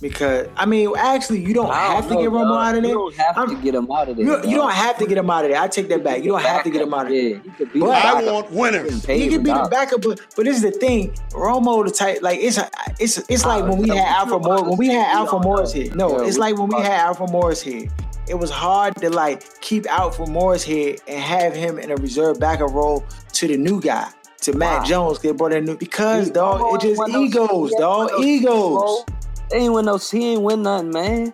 because 0.02 0.48
I 0.56 0.66
mean, 0.66 0.92
actually, 0.98 1.40
you 1.40 1.54
don't 1.54 1.70
I 1.70 1.94
have 1.94 2.08
to 2.08 2.14
know, 2.14 2.20
get 2.22 2.30
Romo 2.30 2.42
dog. 2.48 2.66
out 2.66 2.74
of 2.74 2.82
there. 2.82 2.90
You 2.92 2.98
don't 2.98 3.14
have 3.14 3.38
I'm- 3.38 3.48
to 3.56 3.62
get 3.62 3.74
him 3.74 3.90
out 3.90 4.08
of 4.10 4.16
there. 4.16 4.26
You, 4.26 4.50
you 4.50 4.56
don't 4.56 4.72
have 4.72 4.98
to 4.98 5.06
get 5.06 5.16
him 5.16 5.30
out 5.30 5.44
of 5.46 5.50
there. 5.52 5.60
I 5.60 5.68
take 5.68 5.88
that 5.88 6.04
back. 6.04 6.22
You 6.22 6.32
don't 6.32 6.42
have 6.42 6.64
to 6.64 6.70
get 6.70 6.82
him 6.82 6.92
out 6.92 7.06
of 7.06 7.12
there. 7.12 7.22
Yeah, 7.22 7.38
he 7.42 7.50
could 7.50 7.72
be 7.72 7.80
But- 7.80 7.90
I 8.04 8.22
want 8.30 8.50
winners. 8.50 9.06
He 9.06 9.28
could 9.30 9.44
be 9.44 9.50
the 9.52 9.68
backup, 9.70 10.02
but, 10.02 10.20
but 10.36 10.44
this 10.44 10.56
is 10.56 10.62
the 10.62 10.72
thing. 10.72 11.12
Romo, 11.30 11.84
the 11.86 11.90
type 11.92 12.18
like 12.20 12.40
it's 12.40 12.58
it's 13.00 13.18
it's 13.30 13.46
like 13.46 13.64
when 13.64 13.78
we 13.78 13.88
had 13.88 14.06
Alfred 14.06 14.42
Morris 14.42 14.62
when 14.62 14.76
we 14.76 14.88
had 14.88 15.06
Alfred 15.16 15.42
Morris 15.42 15.72
here. 15.72 15.94
No, 15.94 16.20
it's 16.20 16.36
like 16.36 16.58
when 16.58 16.68
we 16.68 16.82
had 16.82 16.92
Alfred 17.00 17.30
Morris 17.30 17.62
here. 17.62 17.88
It 18.28 18.34
was 18.36 18.50
hard 18.50 18.94
to 18.96 19.10
like 19.10 19.60
keep 19.60 19.86
out 19.86 20.14
for 20.14 20.26
Morris 20.26 20.62
here 20.62 20.96
and 21.08 21.20
have 21.20 21.54
him 21.54 21.78
in 21.78 21.90
a 21.90 21.96
reserve 21.96 22.38
backup 22.38 22.70
role 22.72 23.04
to 23.34 23.48
the 23.48 23.56
new 23.56 23.80
guy. 23.80 24.08
To 24.42 24.52
Matt 24.56 24.80
Why? 24.82 24.86
Jones, 24.88 25.18
get 25.20 25.36
brought 25.36 25.52
in 25.52 25.64
new 25.64 25.76
because 25.76 26.26
He- 26.26 26.32
dog, 26.32 26.60
it 26.74 26.80
just 26.80 27.00
ain't 27.00 27.12
win 27.12 27.12
no- 27.12 27.22
egos, 27.22 27.68
he 27.70 27.74
ain't 27.74 27.80
dog, 27.80 28.10
win 28.12 28.20
no- 28.20 28.26
egos. 28.26 29.04
They 29.52 29.58
ain't 29.58 29.72
win 29.74 29.84
no. 29.84 29.98
He 29.98 30.32
ain't 30.32 30.42
win 30.42 30.62
nothing, 30.62 30.90
man. 30.90 31.32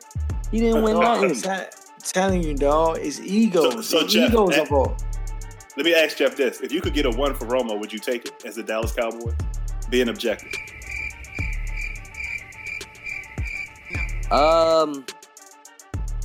He 0.51 0.59
didn't 0.61 0.83
win 0.83 0.97
I'm 0.97 1.03
nothing. 1.23 1.41
tell- 1.41 1.67
telling 2.03 2.43
you, 2.43 2.55
dog, 2.55 2.99
it's 3.01 3.21
egos. 3.21 3.75
So- 3.75 3.81
so 3.83 4.01
The 4.03 4.09
Jeff, 4.09 4.31
egos 4.31 4.51
that- 4.51 4.59
involved. 4.63 5.05
Let 5.77 5.87
me 5.87 5.95
ask 5.95 6.17
Jeff 6.17 6.35
this: 6.37 6.61
If 6.61 6.73
you 6.73 6.81
could 6.81 6.93
get 6.95 7.07
a 7.07 7.11
one 7.11 7.35
for 7.35 7.47
Romo, 7.47 7.79
would 7.79 7.93
you 7.93 8.01
take 8.01 8.25
it 8.27 8.35
as 8.45 8.57
the 8.57 8.65
Dallas 8.65 8.93
Cowboys? 8.93 9.35
Being 9.89 10.09
objective. 10.09 10.51
Um, 14.33 15.07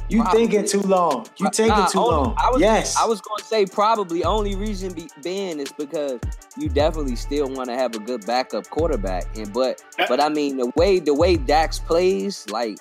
You 0.09 0.21
Probably. 0.21 0.47
thinking 0.47 0.67
too 0.67 0.85
long. 0.87 1.25
You 1.37 1.49
taking 1.51 1.69
nah, 1.69 1.85
too 1.87 1.99
only- 1.99 2.11
long. 2.15 2.35
I 2.37 2.49
was, 2.51 2.61
yes. 2.61 2.97
I 2.97 3.05
was 3.05 3.21
gonna 3.21 3.43
say 3.43 3.65
probably 3.65 4.23
only 4.23 4.53
reason 4.55 4.93
be, 4.93 5.07
being 5.23 5.59
is 5.59 5.71
because 5.71 6.19
you 6.57 6.69
definitely 6.69 7.15
still 7.15 7.49
want 7.49 7.69
to 7.69 7.75
have 7.75 7.95
a 7.95 7.99
good 7.99 8.25
backup 8.25 8.69
quarterback, 8.69 9.35
and 9.37 9.51
but 9.53 9.81
but 10.09 10.19
I 10.19 10.29
mean 10.29 10.57
the 10.57 10.71
way 10.75 10.99
the 10.99 11.13
way 11.13 11.37
Dax 11.37 11.79
plays, 11.79 12.45
like 12.49 12.77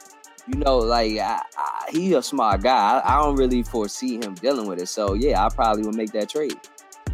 you 0.47 0.59
know, 0.59 0.79
like 0.79 1.17
I, 1.19 1.41
I, 1.57 1.91
he 1.91 2.13
a 2.15 2.23
smart 2.23 2.63
guy. 2.63 3.01
I, 3.01 3.15
I 3.15 3.23
don't 3.23 3.37
really 3.37 3.63
foresee 3.63 4.17
him 4.17 4.35
dealing 4.35 4.67
with 4.67 4.81
it. 4.81 4.89
So 4.89 5.15
yeah, 5.15 5.45
I 5.45 5.49
probably 5.49 5.85
would 5.85 5.95
make 5.95 6.11
that 6.13 6.29
trade. 6.29 6.59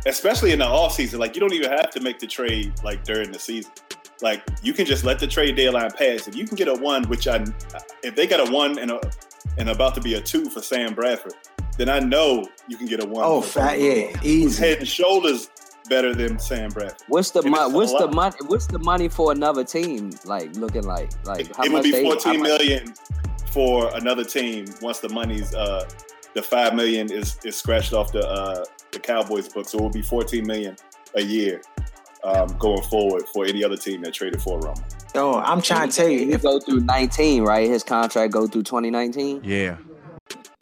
especially 0.07 0.53
in 0.53 0.59
the 0.61 0.64
off 0.66 0.94
season. 0.94 1.21
Like 1.21 1.35
you 1.37 1.40
don't 1.40 1.53
even 1.53 1.71
have 1.71 1.90
to 1.90 2.01
make 2.01 2.18
the 2.18 2.27
trade 2.27 2.73
like 2.83 3.05
during 3.05 3.31
the 3.31 3.38
season. 3.38 3.71
Like 4.23 4.42
you 4.62 4.73
can 4.73 4.87
just 4.87 5.05
let 5.05 5.18
the 5.21 5.27
trade 5.29 5.55
deadline 5.57 5.90
pass. 5.90 6.27
If 6.27 6.35
you 6.35 6.47
can 6.47 6.57
get 6.57 6.66
a 6.66 6.75
one, 6.75 7.05
which 7.05 7.29
I, 7.29 7.44
if 8.03 8.16
they 8.16 8.27
got 8.27 8.49
a 8.49 8.51
one 8.51 8.79
and 8.79 8.90
a 8.90 9.01
and 9.57 9.68
about 9.68 9.94
to 9.94 10.01
be 10.01 10.14
a 10.14 10.20
two 10.20 10.48
for 10.51 10.62
Sam 10.62 10.94
Bradford, 10.94 11.35
then 11.77 11.88
I 11.88 11.98
know 12.01 12.48
you 12.68 12.77
can 12.77 12.87
get 12.87 13.03
a 13.03 13.07
one. 13.07 13.24
oh, 13.24 13.40
fat, 13.40 13.81
yeah, 13.81 14.18
easy. 14.22 14.64
head 14.64 14.79
and 14.79 14.88
shoulders 14.88 15.51
better 15.88 16.14
than 16.14 16.38
Sam 16.38 16.70
Bradford. 16.70 17.03
What's 17.09 17.31
the 17.31 17.42
money? 17.42 17.72
What's 17.72 17.92
the 17.92 18.09
money? 18.09 18.37
What's 18.46 18.66
the 18.66 18.79
money 18.79 19.09
for 19.09 19.33
another 19.33 19.64
team? 19.64 20.11
Like 20.24 20.55
looking 20.57 20.85
like 20.85 21.11
like 21.24 21.55
how 21.57 21.64
it 21.64 21.72
would 21.72 21.83
be 21.83 21.92
how 21.92 22.35
much- 22.35 22.88
for 23.51 23.94
another 23.96 24.24
team 24.24 24.66
once 24.83 24.98
the 25.01 25.09
money's 25.09 25.55
uh 25.55 25.88
the 26.35 26.42
five 26.42 26.74
million 26.74 27.11
is 27.11 27.38
is 27.44 27.57
scratched 27.57 27.94
off 27.94 28.12
the 28.12 28.27
uh 28.29 28.64
the 28.92 28.98
Cowboys 28.98 29.48
book. 29.48 29.68
So 29.68 29.79
it 29.79 29.83
will 29.83 29.90
be 29.90 30.03
fourteen 30.03 30.46
million 30.46 30.77
a 31.14 31.22
year 31.22 31.62
um, 32.24 32.48
going 32.59 32.83
forward 32.83 33.24
for 33.33 33.46
any 33.46 33.64
other 33.64 33.77
team 33.77 34.03
that 34.03 34.12
traded 34.14 34.42
for 34.42 34.61
Romo. 34.61 34.97
Yo, 35.14 35.35
I'm 35.40 35.61
trying 35.62 35.88
to 35.90 35.97
tell 35.97 36.09
you, 36.09 36.18
He 36.21 36.33
if 36.33 36.42
go 36.42 36.61
through 36.61 36.81
19, 36.81 37.42
right? 37.44 37.68
His 37.68 37.83
contract 37.83 38.33
go 38.33 38.47
through 38.47 38.62
2019. 38.64 39.40
Yeah. 39.44 39.77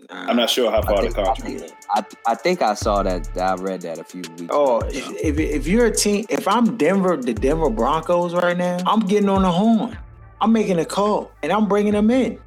I'm 0.09 0.37
not 0.37 0.49
sure 0.49 0.71
how 0.71 0.79
I 0.79 0.83
far 0.83 0.97
the 1.03 1.11
think, 1.11 1.19
I, 1.19 1.25
contract. 1.25 1.41
think, 1.43 1.73
I, 1.91 2.05
I 2.31 2.35
think 2.37 2.63
I 2.63 2.75
saw 2.75 3.03
that. 3.03 3.29
I 3.37 3.55
read 3.57 3.81
that 3.83 3.99
a 3.99 4.05
few 4.05 4.21
weeks. 4.23 4.45
Oh, 4.51 4.81
back. 4.81 4.93
if, 4.95 5.11
if 5.21 5.39
if 5.39 5.67
you're 5.67 5.87
a 5.87 5.91
team, 5.95 6.27
if 6.29 6.47
I'm 6.47 6.77
Denver, 6.77 7.17
the 7.17 7.35
Denver 7.35 7.71
Broncos 7.71 8.33
right 8.33 8.57
now, 8.57 8.79
I'm 8.87 9.01
getting 9.01 9.29
on 9.29 9.43
the 9.43 9.51
horn. 9.51 9.99
I'm 10.41 10.53
making 10.53 10.79
a 10.79 10.85
call 10.85 11.33
and 11.43 11.51
I'm 11.51 11.67
bringing 11.67 11.93
him 11.93 12.11
in. 12.13 12.39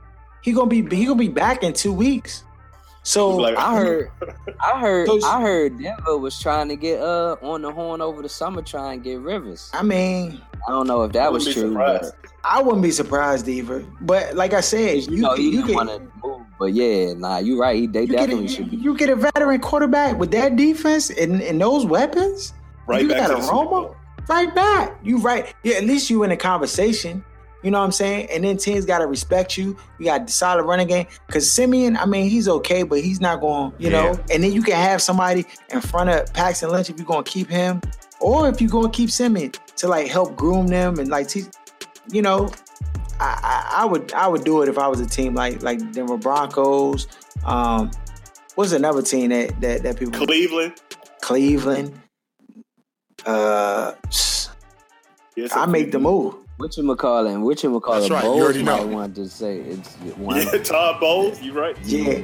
He 0.42 0.54
gonna 0.54 0.68
be 0.70 0.84
he 0.96 1.04
gonna 1.06 1.20
be 1.20 1.28
back 1.28 1.64
in 1.64 1.74
two 1.74 1.92
weeks. 1.92 2.44
So 3.04 3.30
Like- 3.36 3.58
I 3.58 3.76
heard, 3.84 4.12
I 4.64 4.80
heard, 4.80 5.08
Those- 5.10 5.24
I 5.26 5.42
heard 5.42 5.78
Denver 5.82 6.18
was 6.18 6.40
trying 6.40 6.70
to 6.70 6.78
get 6.78 7.02
uh 7.02 7.36
on 7.42 7.62
the 7.62 7.72
horn 7.74 8.00
over 8.00 8.22
the 8.22 8.30
summer, 8.30 8.62
try 8.62 8.94
and 8.94 9.04
get 9.04 9.20
Rivers. 9.20 9.70
I 9.74 9.84
mean, 9.84 10.40
I 10.68 10.72
don't 10.72 10.88
know 10.88 11.04
if 11.04 11.12
that 11.14 11.32
was 11.32 11.44
true, 11.46 11.70
surprised. 11.70 12.14
but 12.22 12.32
I 12.44 12.62
wouldn't 12.62 12.84
be 12.84 12.92
surprised 12.92 13.48
either. 13.48 13.86
But 14.02 14.36
like 14.36 14.54
I 14.54 14.62
said, 14.62 15.04
you, 15.04 15.18
you 15.18 15.22
know 15.22 15.36
can- 15.36 15.44
you 15.44 15.52
didn't 15.64 15.76
want 15.76 15.90
to 15.90 16.00
move. 16.24 16.42
But 16.60 16.74
yeah, 16.74 17.14
nah, 17.14 17.38
you 17.38 17.60
right. 17.60 17.92
They 17.92 18.02
you 18.02 18.08
get, 18.08 18.18
definitely 18.18 18.46
a, 18.46 18.50
should 18.50 18.70
be. 18.70 18.78
you 18.78 18.96
get 18.98 19.10
a 19.10 19.16
veteran 19.16 19.62
quarterback 19.62 20.18
with 20.18 20.32
that 20.32 20.58
defense 20.58 21.10
and, 21.10 21.42
and 21.42 21.60
those 21.62 21.86
weapons. 21.86 22.54
Right 22.86 23.04
you 23.04 23.08
back 23.08 23.20
got 23.20 23.28
to 23.28 23.38
a 23.38 23.42
the 23.42 23.48
Romo 23.48 23.96
right 24.30 24.54
back. 24.54 24.98
You 25.04 25.18
right. 25.18 25.54
Yeah, 25.64 25.76
at 25.76 25.84
least 25.84 26.10
you 26.10 26.24
in 26.24 26.32
a 26.32 26.38
conversation. 26.38 27.24
You 27.64 27.72
know 27.72 27.80
what 27.80 27.86
I'm 27.86 27.92
saying? 27.92 28.30
And 28.32 28.46
then 28.46 28.56
teams 28.56 28.86
got 28.86 29.00
to 29.00 29.08
respect 29.08 29.58
you. 29.58 29.76
You 29.98 30.06
got 30.06 30.30
a 30.30 30.32
solid 30.32 30.64
running 30.64 30.88
game. 30.88 31.08
Because 31.28 31.52
Siemian, 31.52 31.98
I 31.98 32.06
mean, 32.06 32.30
he's 32.30 32.48
okay, 32.48 32.84
but 32.84 33.02
he's 33.02 33.20
not 33.20 33.42
going, 33.42 33.74
you 33.78 33.90
know. 33.90 34.18
And 34.32 34.42
then 34.42 34.54
you 34.54 34.64
can 34.64 34.76
have 34.76 35.02
somebody 35.02 35.46
in 35.70 35.82
front 35.82 36.10
of 36.10 36.34
Paxton 36.34 36.70
Lynch 36.70 36.90
if 36.90 36.98
you're 36.98 37.06
going 37.06 37.26
to 37.26 37.30
keep 37.30 37.50
him, 37.50 37.82
or 38.22 38.50
if 38.50 38.60
you're 38.62 38.70
going 38.70 38.92
to 38.92 38.96
keep 38.96 39.10
Siemian 39.10 39.52
to 39.78 39.88
like 39.88 40.08
help 40.08 40.36
groom 40.36 40.68
them 40.68 41.00
and 41.00 41.10
like 41.10 41.28
teach, 41.28 41.46
you 42.12 42.22
know. 42.22 42.52
I, 43.22 43.38
I, 43.76 43.82
I 43.82 43.86
would 43.86 44.14
I 44.14 44.28
would 44.30 44.46
do 44.46 44.62
it 44.62 44.70
if 44.70 44.78
I 44.78 44.88
was 44.88 45.02
a 45.02 45.06
team 45.06 45.36
like 45.36 45.62
like 45.62 45.80
Denver 45.92 46.18
Broncos. 46.18 47.06
Um, 47.46 47.92
what's 48.56 48.72
another 48.72 49.02
team 49.02 49.32
that 49.32 49.60
that, 49.60 49.84
that 49.84 50.00
people 50.00 50.26
Cleveland. 50.26 50.74
Cleveland. 51.22 52.00
Uh, 53.26 53.94
Yes, 55.36 55.56
I 55.56 55.66
make 55.68 55.92
the 55.92 56.00
move. 56.00 56.36
What 56.58 56.76
you 56.76 56.96
call 56.96 57.26
it? 57.28 57.38
What 57.38 57.64
you 57.64 57.80
call 57.80 57.94
That's 57.96 58.08
it? 58.08 58.14
right, 58.14 58.24
you 58.24 58.30
Bowles 58.30 58.42
already 58.42 58.64
might 58.64 58.86
know. 58.86 58.88
want 58.88 59.16
to 59.16 59.30
say 59.30 59.58
it's 59.60 59.96
one. 60.18 60.38
Yeah, 60.38 60.52
Todd 60.64 61.00
Bowles. 61.00 61.42
You 61.42 61.54
right. 61.54 61.78
Yeah, 61.86 62.22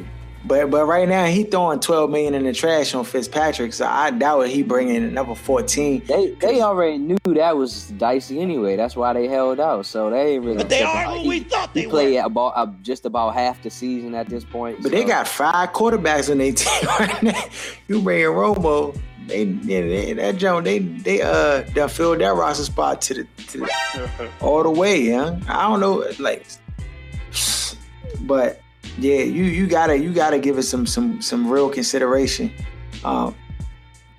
but 0.47 0.69
but 0.69 0.85
right 0.85 1.07
now 1.07 1.25
he 1.25 1.43
throwing 1.43 1.79
twelve 1.79 2.09
million 2.09 2.33
in 2.33 2.43
the 2.43 2.53
trash 2.53 2.93
on 2.93 3.03
Fitzpatrick, 3.03 3.73
so 3.73 3.85
I 3.85 4.11
doubt 4.11 4.47
he 4.47 4.63
bringing 4.63 4.97
another 5.03 5.35
fourteen. 5.35 6.03
They 6.05 6.31
they 6.39 6.61
already 6.61 6.97
knew 6.97 7.17
that 7.25 7.57
was 7.57 7.87
dicey 7.91 8.39
anyway. 8.39 8.75
That's 8.75 8.95
why 8.95 9.13
they 9.13 9.27
held 9.27 9.59
out. 9.59 9.85
So 9.85 10.09
they 10.09 10.33
ain't 10.35 10.43
really. 10.45 10.57
But 10.57 10.69
they 10.69 10.83
are 10.83 10.93
Like, 10.93 11.07
who 11.17 11.21
he- 11.23 11.29
we 11.29 11.39
thought 11.41 11.69
He 11.73 11.81
they 11.81 11.87
played 11.87 12.15
were. 12.15 12.25
about 12.25 12.53
uh, 12.55 12.67
just 12.81 13.05
about 13.05 13.33
half 13.33 13.61
the 13.63 13.69
season 13.69 14.13
at 14.15 14.29
this 14.29 14.43
point. 14.43 14.81
But 14.83 14.91
they 14.91 15.03
got 15.03 15.27
five 15.27 15.73
quarterbacks 15.73 16.29
on 16.31 16.37
their 16.37 16.51
team 16.53 16.89
right 16.99 17.23
now. 17.23 17.43
You 17.87 18.01
bring 18.01 18.21
in 18.21 18.27
Romo, 18.27 18.99
they, 19.27 19.43
yeah, 19.43 19.81
they 19.81 20.13
that 20.13 20.37
Joe, 20.37 20.61
they 20.61 20.79
they 20.79 21.21
uh 21.21 21.61
done 21.73 21.89
filled 21.89 22.19
that 22.19 22.35
roster 22.35 22.63
spot 22.65 23.01
to 23.03 23.13
the 23.15 23.27
to 23.47 23.57
the, 23.59 24.29
all 24.41 24.61
the 24.63 24.69
way, 24.69 25.01
yeah. 25.01 25.39
I 25.47 25.67
don't 25.67 25.79
know, 25.79 26.05
like, 26.19 26.45
but 28.21 28.61
yeah, 28.97 29.19
you 29.23 29.43
you 29.43 29.67
gotta 29.67 29.97
you 29.97 30.13
gotta 30.13 30.39
give 30.39 30.57
it 30.57 30.63
some 30.63 30.85
some 30.85 31.21
some 31.21 31.49
real 31.49 31.69
consideration. 31.69 32.51
Um, 33.03 33.35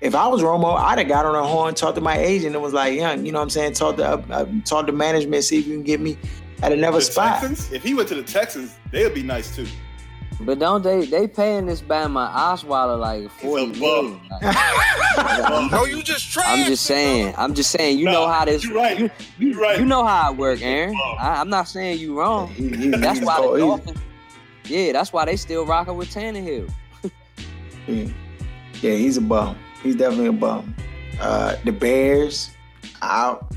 if 0.01 0.13
I 0.13 0.27
was 0.27 0.41
Romo, 0.41 0.77
I'd 0.77 0.99
have 0.99 1.07
got 1.07 1.25
on 1.25 1.35
a 1.35 1.43
horn, 1.43 1.73
talked 1.73 1.95
to 1.95 2.01
my 2.01 2.17
agent, 2.17 2.53
and 2.55 2.63
was 2.63 2.73
like, 2.73 2.93
"Young, 2.95 3.25
you 3.25 3.31
know 3.31 3.39
what 3.39 3.43
I'm 3.43 3.49
saying? 3.49 3.73
Talk 3.73 3.97
to 3.97 4.07
uh, 4.07 4.21
uh, 4.29 4.45
talk 4.65 4.85
to 4.87 4.91
management, 4.93 5.43
see 5.43 5.57
if 5.59 5.65
you 5.67 5.73
can 5.73 5.83
get 5.83 5.99
me 5.99 6.17
at 6.61 6.71
another 6.71 6.99
The 6.99 7.05
spot." 7.05 7.39
Texans. 7.41 7.71
If 7.71 7.83
he 7.83 7.93
went 7.95 8.07
to 8.09 8.15
the 8.15 8.23
Texans, 8.23 8.75
they 8.91 9.03
would 9.03 9.13
be 9.15 9.23
nice 9.23 9.55
too. 9.55 9.65
But 10.41 10.59
don't 10.59 10.83
they 10.83 11.05
they 11.07 11.27
paying 11.27 11.65
this 11.65 11.81
Bama 11.81 12.31
Osweiler 12.31 12.99
like 12.99 13.31
forty 13.31 13.73
He's 13.73 13.81
a? 13.81 14.19
Like, 14.29 15.71
No, 15.71 15.85
you 15.85 16.03
just 16.03 16.31
trash. 16.31 16.45
I'm 16.47 16.65
just 16.67 16.85
saying. 16.85 17.33
I'm 17.35 17.55
just 17.55 17.71
saying. 17.71 17.97
You 17.97 18.05
Nah, 18.05 18.11
know 18.11 18.27
how 18.27 18.45
this. 18.45 18.63
you 18.63 18.75
right. 18.75 18.99
You, 18.99 19.09
you, 19.39 19.47
You 19.49 19.59
right. 19.59 19.79
you 19.79 19.85
know 19.85 20.05
how 20.05 20.31
it 20.31 20.37
work, 20.37 20.61
Aaron. 20.61 20.95
I, 21.19 21.41
I'm 21.41 21.49
not 21.49 21.67
saying 21.67 21.97
you 21.97 22.19
wrong. 22.19 22.49
He- 22.49 22.69
he- 22.69 22.89
That's 22.89 23.19
why 23.21 23.37
cold. 23.37 23.55
the 23.59 23.65
He's- 23.65 23.77
Dolphins. 23.79 23.99
Yeah, 24.67 24.91
that's 24.91 25.13
why 25.13 25.25
they 25.25 25.35
still 25.35 25.65
rocking 25.65 25.97
with 25.97 26.09
Tannehill. 26.09 26.69
Yeah, 27.87 28.07
yeah 28.81 28.93
he's 28.93 29.17
a 29.17 29.21
bum. 29.21 29.57
He's 29.81 29.95
definitely 29.95 30.27
a 30.27 30.33
bum. 30.33 30.75
Uh, 31.19 31.55
the 31.63 31.71
Bears 31.71 32.51
out. 33.01 33.53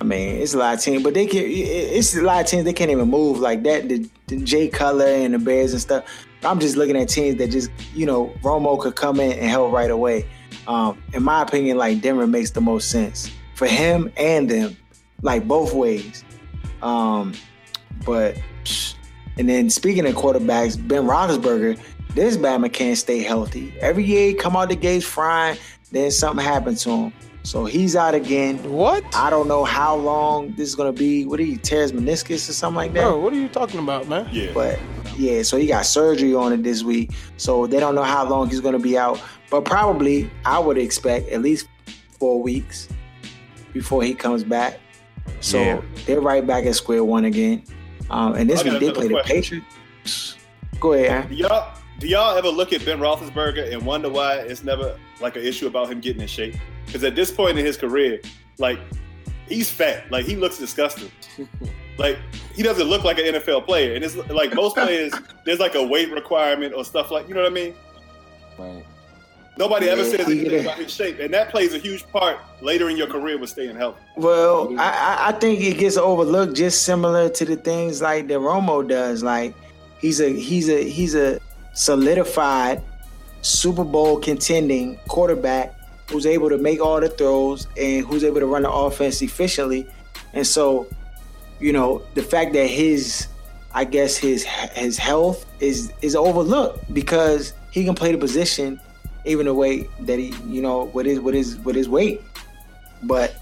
I 0.00 0.04
mean, 0.04 0.36
it's 0.36 0.54
a 0.54 0.58
lot 0.58 0.74
of 0.74 0.80
teams, 0.80 1.02
but 1.02 1.14
they 1.14 1.26
can. 1.26 1.42
It's 1.44 2.16
a 2.16 2.22
lot 2.22 2.40
of 2.40 2.46
teams 2.46 2.64
they 2.64 2.72
can't 2.72 2.90
even 2.90 3.08
move 3.08 3.38
like 3.38 3.62
that. 3.64 3.88
The, 3.88 4.08
the 4.28 4.38
Jay 4.38 4.68
Cutler 4.68 5.06
and 5.06 5.34
the 5.34 5.38
Bears 5.38 5.72
and 5.72 5.80
stuff. 5.80 6.04
I'm 6.44 6.60
just 6.60 6.76
looking 6.76 6.96
at 6.96 7.08
teams 7.08 7.36
that 7.38 7.50
just, 7.50 7.70
you 7.94 8.06
know, 8.06 8.32
Romo 8.42 8.80
could 8.80 8.94
come 8.94 9.18
in 9.18 9.32
and 9.32 9.48
help 9.48 9.72
right 9.72 9.90
away. 9.90 10.24
Um, 10.68 11.02
in 11.12 11.24
my 11.24 11.42
opinion, 11.42 11.78
like 11.78 12.00
Denver 12.00 12.26
makes 12.26 12.50
the 12.52 12.60
most 12.60 12.90
sense 12.90 13.30
for 13.54 13.66
him 13.66 14.12
and 14.16 14.48
them, 14.48 14.76
like 15.22 15.48
both 15.48 15.74
ways. 15.74 16.24
Um, 16.80 17.34
but 18.06 18.36
and 19.38 19.48
then 19.48 19.70
speaking 19.70 20.06
of 20.06 20.14
quarterbacks, 20.14 20.76
Ben 20.88 21.04
Roethlisberger, 21.04 21.78
this 22.14 22.36
Bama 22.36 22.72
can't 22.72 22.96
stay 22.98 23.22
healthy. 23.22 23.72
Every 23.80 24.04
year 24.04 24.28
he 24.28 24.34
come 24.34 24.56
out 24.56 24.68
the 24.68 24.76
gates 24.76 25.04
frying, 25.04 25.58
then 25.92 26.10
something 26.10 26.44
happened 26.44 26.78
to 26.78 26.90
him. 26.90 27.12
So 27.44 27.64
he's 27.64 27.96
out 27.96 28.14
again. 28.14 28.58
What? 28.70 29.04
I 29.14 29.30
don't 29.30 29.48
know 29.48 29.64
how 29.64 29.96
long 29.96 30.52
this 30.52 30.68
is 30.68 30.74
gonna 30.74 30.92
be. 30.92 31.24
What 31.24 31.38
did 31.38 31.46
he 31.46 31.56
tear 31.56 31.82
his 31.82 31.92
meniscus 31.92 32.48
or 32.48 32.52
something 32.52 32.76
like 32.76 32.92
that? 32.94 33.02
Bro, 33.02 33.20
what 33.20 33.32
are 33.32 33.36
you 33.36 33.48
talking 33.48 33.80
about, 33.80 34.06
man? 34.08 34.28
Yeah. 34.32 34.50
But 34.52 34.78
yeah, 35.16 35.42
so 35.42 35.56
he 35.56 35.66
got 35.66 35.86
surgery 35.86 36.34
on 36.34 36.52
it 36.52 36.62
this 36.62 36.82
week. 36.82 37.12
So 37.38 37.66
they 37.66 37.80
don't 37.80 37.94
know 37.94 38.02
how 38.02 38.28
long 38.28 38.50
he's 38.50 38.60
gonna 38.60 38.78
be 38.78 38.98
out. 38.98 39.22
But 39.50 39.64
probably 39.64 40.30
I 40.44 40.58
would 40.58 40.76
expect 40.76 41.30
at 41.30 41.40
least 41.40 41.68
four 42.18 42.42
weeks 42.42 42.88
before 43.72 44.02
he 44.02 44.12
comes 44.14 44.44
back. 44.44 44.78
So 45.40 45.58
Yeah. 45.58 45.80
they're 46.06 46.20
right 46.20 46.46
back 46.46 46.66
at 46.66 46.74
square 46.74 47.04
one 47.04 47.24
again. 47.24 47.62
Um, 48.10 48.34
and 48.34 48.48
this 48.48 48.64
week 48.64 48.80
they 48.80 48.92
play 48.92 49.08
the. 49.08 49.22
Patriots. 49.24 50.36
Go 50.80 50.92
ahead, 50.92 51.30
y'all 51.30 51.78
do 51.98 52.06
y'all 52.06 52.36
ever 52.36 52.48
look 52.48 52.72
at 52.72 52.84
Ben 52.84 52.98
Roethlisberger 52.98 53.72
and 53.72 53.84
wonder 53.84 54.08
why 54.08 54.36
it's 54.36 54.62
never 54.62 54.96
like 55.20 55.36
an 55.36 55.42
issue 55.42 55.66
about 55.66 55.90
him 55.90 56.00
getting 56.00 56.22
in 56.22 56.28
shape? 56.28 56.54
Because 56.86 57.02
at 57.02 57.16
this 57.16 57.30
point 57.30 57.58
in 57.58 57.66
his 57.66 57.76
career, 57.76 58.20
like 58.58 58.78
he's 59.48 59.68
fat, 59.68 60.10
like 60.10 60.24
he 60.24 60.36
looks 60.36 60.58
disgusting. 60.58 61.10
like 61.98 62.18
he 62.54 62.62
doesn't 62.62 62.86
look 62.86 63.02
like 63.02 63.18
an 63.18 63.34
NFL 63.34 63.66
player, 63.66 63.94
and 63.94 64.04
it's 64.04 64.16
like 64.28 64.54
most 64.54 64.76
players, 64.76 65.12
there's 65.44 65.58
like 65.58 65.74
a 65.74 65.82
weight 65.82 66.12
requirement 66.12 66.72
or 66.72 66.84
stuff 66.84 67.10
like 67.10 67.28
you 67.28 67.34
know 67.34 67.42
what 67.42 67.50
I 67.50 67.54
mean. 67.54 67.74
Right. 68.56 68.84
Nobody 69.58 69.88
ever 69.88 70.02
Yeah, 70.04 70.10
says 70.16 70.26
anything 70.28 70.60
about 70.60 70.78
his 70.78 70.92
shape, 70.94 71.18
and 71.18 71.34
that 71.34 71.50
plays 71.50 71.74
a 71.74 71.78
huge 71.78 72.06
part 72.12 72.38
later 72.60 72.88
in 72.90 72.96
your 72.96 73.08
career 73.08 73.38
with 73.38 73.50
staying 73.50 73.74
healthy. 73.76 74.00
Well, 74.16 74.72
I, 74.78 74.90
I- 74.90 75.28
I 75.28 75.32
think 75.32 75.60
it 75.60 75.78
gets 75.78 75.96
overlooked 75.96 76.54
just 76.56 76.82
similar 76.84 77.28
to 77.30 77.44
the 77.44 77.56
things 77.56 78.00
like 78.00 78.28
that 78.28 78.38
Romo 78.38 78.86
does. 78.88 79.22
Like 79.22 79.54
he's 80.00 80.20
a 80.20 80.28
he's 80.32 80.68
a 80.68 80.88
he's 80.88 81.14
a 81.16 81.40
solidified 81.74 82.82
Super 83.42 83.84
Bowl 83.84 84.18
contending 84.20 84.96
quarterback 85.08 85.74
who's 86.10 86.24
able 86.26 86.48
to 86.48 86.58
make 86.58 86.80
all 86.80 87.00
the 87.00 87.08
throws 87.08 87.66
and 87.76 88.06
who's 88.06 88.22
able 88.24 88.40
to 88.40 88.46
run 88.46 88.62
the 88.62 88.70
offense 88.70 89.20
efficiently. 89.22 89.86
And 90.34 90.46
so, 90.46 90.86
you 91.60 91.72
know, 91.72 92.02
the 92.14 92.22
fact 92.22 92.52
that 92.52 92.66
his 92.68 93.26
I 93.74 93.84
guess 93.84 94.16
his 94.16 94.44
his 94.74 94.96
health 94.98 95.44
is 95.60 95.92
is 96.00 96.14
overlooked 96.14 96.94
because 96.94 97.52
he 97.72 97.84
can 97.84 97.94
play 97.96 98.12
the 98.12 98.18
position 98.18 98.80
even 99.28 99.46
the 99.46 99.54
way 99.54 99.88
that 100.00 100.18
he, 100.18 100.34
you 100.46 100.60
know, 100.62 100.84
with 100.84 101.06
his 101.06 101.20
with 101.20 101.34
his 101.34 101.56
with 101.58 101.76
his 101.76 101.88
weight. 101.88 102.20
But 103.02 103.36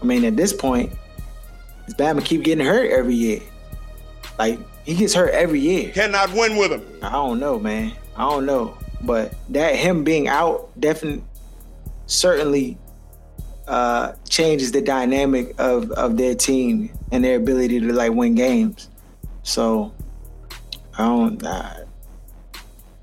I 0.00 0.04
mean, 0.04 0.24
at 0.24 0.36
this 0.36 0.52
point, 0.52 0.92
this 1.86 1.94
Batman 1.94 2.24
keep 2.24 2.42
getting 2.42 2.64
hurt 2.64 2.90
every 2.90 3.14
year. 3.14 3.40
Like 4.38 4.58
he 4.84 4.94
gets 4.94 5.14
hurt 5.14 5.30
every 5.30 5.60
year. 5.60 5.92
Cannot 5.92 6.32
win 6.32 6.56
with 6.56 6.72
him. 6.72 6.84
I 7.02 7.12
don't 7.12 7.40
know, 7.40 7.58
man. 7.58 7.92
I 8.16 8.28
don't 8.28 8.46
know, 8.46 8.76
but 9.02 9.34
that 9.50 9.76
him 9.76 10.04
being 10.04 10.28
out 10.28 10.70
definitely, 10.80 11.24
certainly, 12.06 12.78
uh, 13.68 14.12
changes 14.28 14.72
the 14.72 14.80
dynamic 14.80 15.54
of 15.58 15.90
of 15.92 16.16
their 16.16 16.34
team 16.34 16.90
and 17.12 17.24
their 17.24 17.36
ability 17.36 17.80
to 17.80 17.92
like 17.92 18.12
win 18.12 18.34
games. 18.34 18.88
So 19.42 19.92
I 20.98 21.04
don't. 21.04 21.85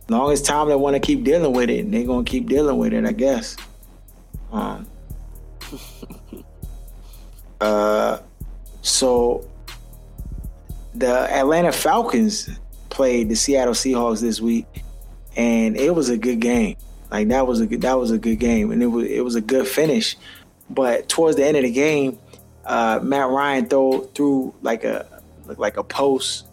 Long 0.09 0.31
as 0.31 0.41
Tom 0.41 0.67
they 0.67 0.75
want 0.75 0.95
to 0.95 0.99
keep 0.99 1.23
dealing 1.23 1.53
with 1.53 1.69
it, 1.69 1.89
they're 1.89 2.03
gonna 2.03 2.23
keep 2.23 2.47
dealing 2.47 2.77
with 2.77 2.93
it, 2.93 3.05
I 3.05 3.13
guess. 3.13 3.55
Um, 4.51 4.87
uh, 7.61 8.19
so 8.81 9.47
the 10.93 11.31
Atlanta 11.31 11.71
Falcons 11.71 12.49
played 12.89 13.29
the 13.29 13.35
Seattle 13.35 13.73
Seahawks 13.73 14.21
this 14.21 14.41
week, 14.41 14.65
and 15.35 15.77
it 15.77 15.95
was 15.95 16.09
a 16.09 16.17
good 16.17 16.39
game. 16.39 16.75
Like 17.09 17.29
that 17.29 17.47
was 17.47 17.61
a 17.61 17.65
good, 17.65 17.81
that 17.81 17.97
was 17.97 18.11
a 18.11 18.17
good 18.17 18.39
game, 18.39 18.71
and 18.71 18.83
it 18.83 18.87
was 18.87 19.07
it 19.07 19.23
was 19.23 19.35
a 19.35 19.41
good 19.41 19.67
finish. 19.67 20.17
But 20.69 21.07
towards 21.07 21.37
the 21.37 21.45
end 21.45 21.57
of 21.57 21.63
the 21.63 21.71
game, 21.71 22.19
uh, 22.65 22.99
Matt 23.01 23.29
Ryan 23.29 23.67
throw 23.67 24.01
threw 24.15 24.53
like 24.61 24.83
a 24.83 25.21
like 25.57 25.77
a 25.77 25.83
post 25.83 26.47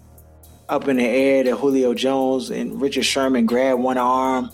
up 0.70 0.88
in 0.88 0.96
the 0.96 1.04
air 1.04 1.44
to 1.44 1.56
Julio 1.56 1.94
Jones, 1.94 2.50
and 2.50 2.80
Richard 2.80 3.04
Sherman 3.04 3.44
grabbed 3.44 3.80
one 3.80 3.98
arm, 3.98 4.50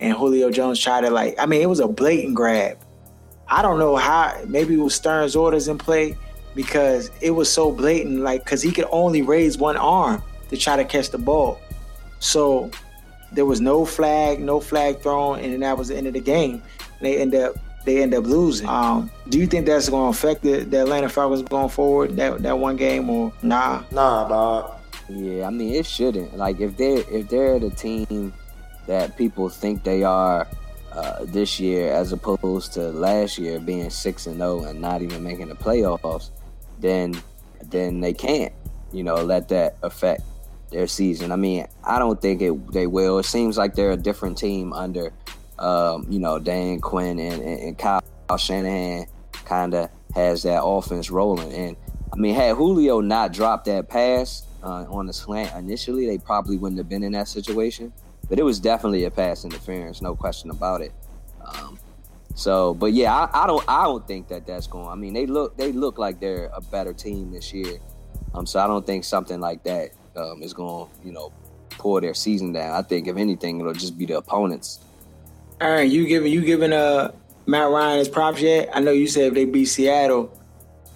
and 0.00 0.12
Julio 0.14 0.50
Jones 0.50 0.80
tried 0.80 1.02
to 1.02 1.10
like. 1.10 1.36
I 1.38 1.46
mean, 1.46 1.62
it 1.62 1.68
was 1.68 1.80
a 1.80 1.88
blatant 1.88 2.34
grab. 2.34 2.78
I 3.48 3.62
don't 3.62 3.78
know 3.78 3.96
how. 3.96 4.36
Maybe 4.46 4.74
it 4.74 4.78
was 4.78 4.94
Stern's 4.94 5.36
orders 5.36 5.68
in 5.68 5.78
play 5.78 6.16
because 6.54 7.10
it 7.20 7.30
was 7.30 7.50
so 7.50 7.72
blatant. 7.72 8.20
Like, 8.20 8.44
because 8.44 8.62
he 8.62 8.72
could 8.72 8.86
only 8.90 9.22
raise 9.22 9.56
one 9.56 9.76
arm 9.76 10.22
to 10.50 10.56
try 10.56 10.76
to 10.76 10.84
catch 10.84 11.10
the 11.10 11.18
ball. 11.18 11.60
So 12.18 12.70
there 13.32 13.46
was 13.46 13.60
no 13.60 13.84
flag, 13.84 14.40
no 14.40 14.60
flag 14.60 15.00
thrown, 15.00 15.38
and 15.40 15.62
that 15.62 15.78
was 15.78 15.88
the 15.88 15.96
end 15.96 16.06
of 16.06 16.12
the 16.12 16.20
game. 16.20 16.62
They 17.00 17.18
end 17.18 17.34
up 17.34 17.56
they 17.84 18.02
end 18.02 18.14
up 18.14 18.24
losing. 18.24 18.68
Um, 18.68 19.10
do 19.28 19.38
you 19.38 19.46
think 19.46 19.66
that's 19.66 19.88
going 19.88 20.12
to 20.12 20.18
affect 20.18 20.42
the, 20.42 20.60
the 20.60 20.82
Atlanta 20.82 21.08
Falcons 21.08 21.42
going 21.42 21.68
forward 21.68 22.16
that 22.16 22.42
that 22.42 22.58
one 22.58 22.76
game 22.76 23.08
or 23.08 23.32
nah? 23.42 23.82
Nah, 23.90 24.28
dog. 24.28 24.79
Yeah, 25.10 25.46
I 25.46 25.50
mean 25.50 25.74
it 25.74 25.86
shouldn't. 25.86 26.36
Like 26.36 26.60
if 26.60 26.76
they 26.76 26.94
if 26.94 27.28
they're 27.28 27.58
the 27.58 27.70
team 27.70 28.32
that 28.86 29.16
people 29.16 29.48
think 29.48 29.82
they 29.82 30.04
are 30.04 30.46
uh, 30.92 31.24
this 31.24 31.58
year, 31.58 31.92
as 31.92 32.12
opposed 32.12 32.72
to 32.74 32.90
last 32.90 33.38
year 33.38 33.58
being 33.58 33.90
six 33.90 34.26
and 34.26 34.36
zero 34.36 34.64
and 34.64 34.80
not 34.80 35.02
even 35.02 35.22
making 35.22 35.48
the 35.48 35.54
playoffs, 35.54 36.30
then 36.78 37.20
then 37.62 38.00
they 38.00 38.12
can't, 38.12 38.52
you 38.92 39.02
know, 39.02 39.16
let 39.16 39.48
that 39.48 39.76
affect 39.82 40.22
their 40.70 40.86
season. 40.86 41.32
I 41.32 41.36
mean, 41.36 41.66
I 41.82 41.98
don't 41.98 42.20
think 42.20 42.40
it 42.40 42.72
they 42.72 42.86
will. 42.86 43.18
It 43.18 43.24
seems 43.24 43.58
like 43.58 43.74
they're 43.74 43.92
a 43.92 43.96
different 43.96 44.38
team 44.38 44.72
under, 44.72 45.12
um, 45.58 46.06
you 46.08 46.20
know, 46.20 46.38
Dan 46.38 46.80
Quinn 46.80 47.18
and, 47.18 47.42
and, 47.42 47.60
and 47.60 47.78
Kyle 47.78 48.02
Shanahan 48.36 49.06
kind 49.44 49.74
of 49.74 49.90
has 50.14 50.44
that 50.44 50.62
offense 50.62 51.10
rolling. 51.10 51.52
And 51.52 51.76
I 52.12 52.16
mean, 52.16 52.34
had 52.36 52.56
Julio 52.56 53.00
not 53.00 53.32
dropped 53.32 53.64
that 53.64 53.88
pass 53.88 54.44
uh, 54.62 54.86
on 54.88 55.06
the 55.06 55.12
slant 55.12 55.54
initially, 55.56 56.06
they 56.06 56.18
probably 56.18 56.56
wouldn't 56.56 56.78
have 56.78 56.88
been 56.88 57.02
in 57.02 57.12
that 57.12 57.28
situation. 57.28 57.92
But 58.28 58.38
it 58.38 58.44
was 58.44 58.60
definitely 58.60 59.04
a 59.04 59.10
pass 59.10 59.44
interference, 59.44 60.00
no 60.02 60.14
question 60.14 60.50
about 60.50 60.82
it. 60.82 60.92
Um, 61.44 61.78
so, 62.34 62.74
but 62.74 62.92
yeah, 62.92 63.12
I, 63.12 63.44
I, 63.44 63.46
don't, 63.46 63.64
I 63.68 63.84
don't 63.84 64.06
think 64.06 64.28
that 64.28 64.46
that's 64.46 64.66
going. 64.66 64.88
I 64.88 64.94
mean, 64.94 65.12
they 65.12 65.26
look, 65.26 65.56
they 65.56 65.72
look 65.72 65.98
like 65.98 66.20
they're 66.20 66.50
a 66.54 66.60
better 66.60 66.92
team 66.92 67.32
this 67.32 67.52
year. 67.52 67.78
Um, 68.34 68.46
so 68.46 68.60
I 68.60 68.66
don't 68.66 68.86
think 68.86 69.04
something 69.04 69.40
like 69.40 69.64
that 69.64 69.90
um, 70.16 70.42
is 70.42 70.54
going, 70.54 70.88
you 71.04 71.12
know, 71.12 71.32
pull 71.70 72.00
their 72.00 72.14
season 72.14 72.52
down. 72.52 72.72
I 72.72 72.82
think 72.82 73.08
if 73.08 73.16
anything, 73.16 73.58
it'll 73.58 73.72
just 73.72 73.98
be 73.98 74.06
the 74.06 74.18
opponents. 74.18 74.80
Aaron, 75.60 75.90
you 75.90 76.06
giving 76.06 76.32
you 76.32 76.42
giving 76.42 76.72
uh 76.72 77.12
Matt 77.46 77.70
Ryan 77.70 77.98
his 77.98 78.08
props 78.08 78.40
yet? 78.40 78.70
I 78.72 78.80
know 78.80 78.92
you 78.92 79.06
said 79.06 79.24
if 79.24 79.34
they 79.34 79.44
beat 79.44 79.66
Seattle, 79.66 80.32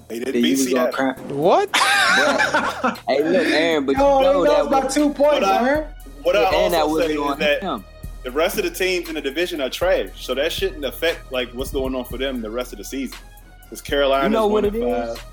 They 0.09 0.18
did 0.18 0.28
that 0.28 0.32
beat 0.34 0.44
you 0.50 0.57
Seattle. 0.57 0.92
cry. 0.92 1.12
What? 1.28 1.70
hey, 3.09 3.22
look, 3.24 3.46
Aaron, 3.46 3.86
but 3.86 3.96
Yo, 3.96 4.18
you 4.20 4.24
they 4.26 4.32
know 4.32 4.40
lost 4.42 4.62
that 4.62 4.70
by 4.70 4.84
was, 4.84 4.94
two 4.94 5.12
points, 5.14 5.40
But 5.40 5.44
I- 5.44 5.62
man. 5.62 5.86
What 6.22 6.36
I 6.36 6.42
and 6.55 6.72
that 6.72 6.82
also 6.84 6.94
was 6.94 7.07
say 7.07 7.12
is 7.12 7.18
on 7.20 7.38
that 7.40 7.62
him. 7.62 7.84
the 8.22 8.30
rest 8.30 8.57
of 8.57 8.64
the 8.64 8.70
teams 8.70 9.09
in 9.11 9.14
the 9.14 9.20
division 9.20 9.61
are 9.61 9.68
trash, 9.68 10.09
so 10.24 10.34
that 10.34 10.50
shouldn't 10.52 10.82
affect 10.84 11.30
like 11.30 11.50
what's 11.52 11.70
going 11.70 11.94
on 11.94 12.07
for 12.07 12.16
them 12.16 12.40
the 12.40 12.50
rest 12.50 12.72
of 12.72 12.78
the 12.78 12.84
season. 12.84 13.18
Because 13.62 13.82
Carolina, 13.82 14.24
You 14.24 14.30
know 14.30 14.46
what 14.46 14.64
one 14.64 14.74
it 14.74 14.82
and 14.82 14.84
is? 15.11 15.18
five. 15.18 15.26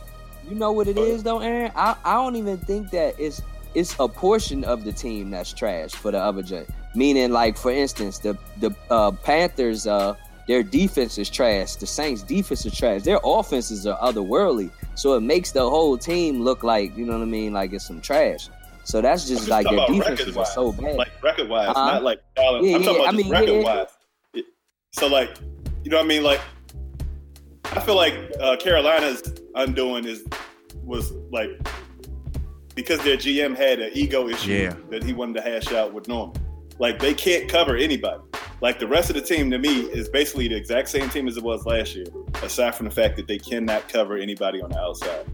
You 0.50 0.56
know 0.56 0.72
what 0.74 0.88
it 0.90 0.96
But- 0.98 1.04
is 1.08 1.24
though, 1.24 1.40
Aaron? 1.40 1.72
I, 1.78 1.96
I 2.04 2.16
don't 2.16 2.36
even 2.36 2.58
think 2.58 2.90
that 2.92 3.16
it's 3.18 3.42
it's 3.74 3.96
a 4.02 4.08
portion 4.10 4.66
of 4.66 4.84
the 4.84 4.92
team 4.92 5.32
that's 5.32 5.54
trash 5.54 5.92
for 5.92 6.12
the 6.12 6.18
other 6.20 6.42
J. 6.44 6.66
Meaning, 6.94 7.32
like 7.32 7.56
for 7.58 7.72
instance, 7.72 8.18
the 8.20 8.38
the 8.60 8.72
uh, 8.90 9.12
Panthers, 9.12 9.88
uh, 9.88 10.16
their 10.48 10.64
defense 10.64 11.18
is 11.18 11.30
trash. 11.30 11.76
The 11.76 11.88
Saints' 11.88 12.24
defense 12.24 12.66
is 12.66 12.76
trash. 12.76 13.04
Their 13.04 13.20
offenses 13.24 13.86
are 13.88 13.98
otherworldly, 14.00 14.72
so 14.96 15.14
it 15.16 15.22
makes 15.22 15.52
the 15.52 15.68
whole 15.70 15.98
team 15.98 16.42
look 16.42 16.64
like 16.64 16.96
you 16.98 17.06
know 17.06 17.14
what 17.14 17.22
I 17.22 17.26
mean, 17.26 17.54
like 17.54 17.74
it's 17.74 17.86
some 17.88 18.02
trash. 18.02 18.50
So 18.84 19.00
that's 19.02 19.28
just 19.28 19.42
just 19.42 19.50
like 19.50 19.66
their 19.66 19.74
about 19.76 19.90
defenses 19.90 20.36
are 20.36 20.46
so 20.46 20.72
bad. 20.72 20.96
Like 20.96 21.24
record 21.24 21.48
wise, 21.50 21.70
Uh-huh. 21.70 21.86
not 21.94 22.04
like 22.04 22.20
talent. 22.36 22.66
Yeah, 22.66 22.76
I'm 22.78 22.84
talking 22.84 23.02
yeah, 23.02 23.10
about 23.10 23.14
I 23.14 23.18
mean, 23.18 23.30
record 23.30 23.50
yeah. 23.50 23.86
wise. 24.36 24.44
So 24.94 25.08
like, 25.08 25.30
you 25.84 25.92
know 25.92 25.98
what 25.98 26.06
I 26.06 26.08
mean? 26.08 26.24
Like, 26.24 26.42
I 27.66 27.80
feel 27.80 27.96
like 27.96 28.16
uh, 28.42 28.58
Carolina's 28.58 29.22
undoing 29.56 30.06
is 30.06 30.26
was 30.84 31.12
like 31.32 31.50
because 32.76 33.02
their 33.04 33.18
GM 33.18 33.56
had 33.56 33.80
an 33.80 33.92
ego 33.94 34.28
issue 34.28 34.52
Yeah. 34.52 34.74
that 34.90 35.04
he 35.04 35.14
wanted 35.14 35.36
to 35.36 35.42
hash 35.42 35.72
out 35.72 35.94
with 35.94 36.08
Norman. 36.08 36.36
Like 36.80 37.00
they 37.00 37.14
can't 37.14 37.48
cover 37.50 37.76
anybody. 37.78 38.24
Like 38.62 38.80
the 38.80 38.88
rest 38.88 39.10
of 39.10 39.16
the 39.16 39.22
team 39.22 39.50
to 39.52 39.58
me 39.58 39.82
is 39.82 40.08
basically 40.08 40.48
the 40.48 40.56
exact 40.56 40.90
same 40.90 41.10
team 41.10 41.28
as 41.28 41.36
it 41.38 41.44
was 41.44 41.66
last 41.66 41.96
year, 41.96 42.06
aside 42.44 42.76
from 42.76 42.86
the 42.86 42.92
fact 42.92 43.16
that 43.18 43.28
they 43.28 43.40
cannot 43.40 43.90
cover 43.90 44.16
anybody 44.18 44.62
on 44.62 44.70
the 44.70 44.80
outside. 44.80 45.26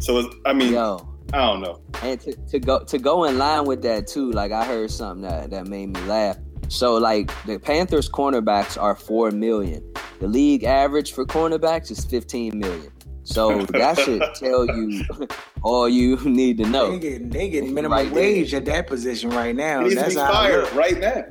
So 0.00 0.30
I 0.44 0.52
mean, 0.52 0.72
Yo, 0.74 1.06
I 1.32 1.38
don't 1.38 1.62
know. 1.62 1.80
And 2.02 2.20
to, 2.20 2.32
to 2.50 2.58
go 2.60 2.84
to 2.84 2.98
go 2.98 3.24
in 3.24 3.38
line 3.38 3.64
with 3.64 3.82
that 3.82 4.06
too, 4.06 4.30
like 4.30 4.52
I 4.52 4.64
heard 4.64 4.90
something 4.90 5.22
that, 5.28 5.50
that 5.50 5.66
made 5.66 5.86
me 5.94 6.00
laugh. 6.02 6.36
So 6.68 6.94
like 6.96 7.32
the 7.46 7.58
Panthers 7.58 8.08
cornerbacks 8.08 8.80
are 8.80 8.94
four 8.94 9.30
million. 9.32 9.82
The 10.20 10.28
league 10.28 10.62
average 10.64 11.12
for 11.12 11.24
cornerbacks 11.26 11.90
is 11.90 12.04
fifteen 12.04 12.58
million. 12.58 12.92
So 13.24 13.62
that 13.66 13.98
should 13.98 14.22
tell 14.36 14.64
you 14.64 15.02
all 15.62 15.88
you 15.88 16.16
need 16.18 16.58
to 16.58 16.64
They 16.64 16.70
know. 16.70 16.98
getting 16.98 17.30
they 17.30 17.48
getting 17.50 17.74
minimum 17.74 17.98
Right 17.98 18.04
there. 18.14 18.22
wage 18.22 18.54
at 18.54 18.64
that 18.66 18.86
position 18.86 19.30
right 19.30 19.56
now. 19.56 19.80
He 19.80 19.86
needs 19.88 19.94
to 19.96 20.00
That's 20.02 20.14
be 20.14 20.20
how 20.20 20.26
I 20.30 20.32
fired 20.48 20.62
look. 20.62 20.74
right 20.76 20.98
now. 21.00 21.24